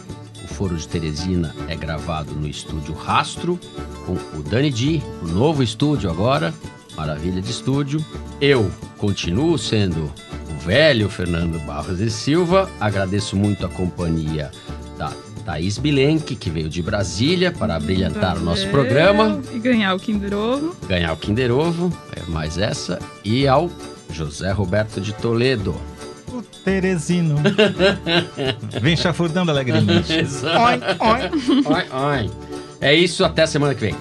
O 0.49 0.53
Foro 0.53 0.75
de 0.75 0.87
Teresina 0.87 1.55
é 1.67 1.75
gravado 1.75 2.33
no 2.33 2.47
estúdio 2.47 2.93
Rastro, 2.93 3.59
com 4.05 4.13
o 4.37 4.43
Dani 4.43 4.69
Di, 4.69 5.01
o 5.21 5.27
novo 5.27 5.63
estúdio 5.63 6.09
agora, 6.09 6.53
maravilha 6.95 7.41
de 7.41 7.49
estúdio. 7.49 8.03
Eu 8.41 8.69
continuo 8.97 9.57
sendo 9.57 10.11
o 10.49 10.59
velho 10.59 11.09
Fernando 11.09 11.59
Barros 11.65 11.99
e 12.01 12.09
Silva. 12.09 12.69
Agradeço 12.79 13.37
muito 13.37 13.65
a 13.65 13.69
companhia 13.69 14.51
da 14.97 15.13
Thaís 15.45 15.77
Bilenque, 15.77 16.35
que 16.35 16.49
veio 16.49 16.67
de 16.67 16.81
Brasília 16.81 17.51
para 17.51 17.79
brilhantar 17.79 18.37
o 18.37 18.41
nosso 18.41 18.67
programa. 18.67 19.39
E 19.53 19.59
ganhar 19.59 19.95
o 19.95 19.99
Kinder 19.99 20.33
Ovo. 20.33 20.75
Ganhar 20.87 21.13
o 21.13 21.17
Kinder 21.17 21.51
Ovo, 21.51 21.91
é 22.15 22.29
mais 22.29 22.57
essa. 22.57 22.99
E 23.23 23.47
ao 23.47 23.69
José 24.11 24.51
Roberto 24.51 24.99
de 24.99 25.13
Toledo. 25.13 25.75
O 26.39 26.41
Teresino. 26.63 27.35
Vem 28.81 28.95
chafurdando 28.95 29.51
alegremente. 29.51 30.13
Exato. 30.13 30.57
Oi, 30.57 30.79
oi. 30.99 31.63
Oi, 31.65 31.85
oi. 31.91 32.31
É 32.79 32.93
isso, 32.93 33.25
até 33.25 33.45
semana 33.45 33.75
que 33.75 33.81
vem. 33.81 33.95